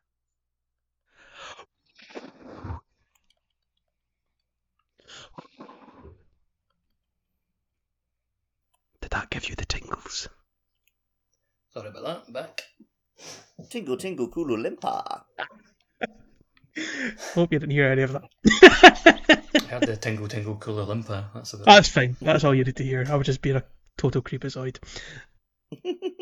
Did 9.01 9.11
that 9.11 9.29
give 9.29 9.49
you 9.49 9.55
the 9.55 9.65
tingles? 9.65 10.29
Sorry 11.73 11.89
about 11.89 12.25
that. 12.25 12.33
Back. 12.33 12.61
Tingle, 13.69 13.97
tingle, 13.97 14.29
kooloo-limpah. 14.29 15.23
Hope 17.33 17.53
you 17.53 17.59
didn't 17.59 17.71
hear 17.71 17.87
any 17.87 18.01
of 18.01 18.13
that. 18.13 18.23
I 19.55 19.65
had 19.69 19.83
the 19.83 19.97
tingle 19.97 20.27
tingle 20.27 20.55
kooloo-limpah. 20.55 21.25
That's 21.33 21.53
about 21.53 21.65
That's 21.65 21.89
fine. 21.89 22.15
That's 22.21 22.43
all 22.43 22.55
you 22.55 22.63
need 22.63 22.75
to 22.77 22.83
hear. 22.83 23.05
I 23.07 23.15
was 23.15 23.27
just 23.27 23.41
being 23.41 23.57
a 23.57 23.63
total 23.97 24.21
creepazoid. 24.21 24.77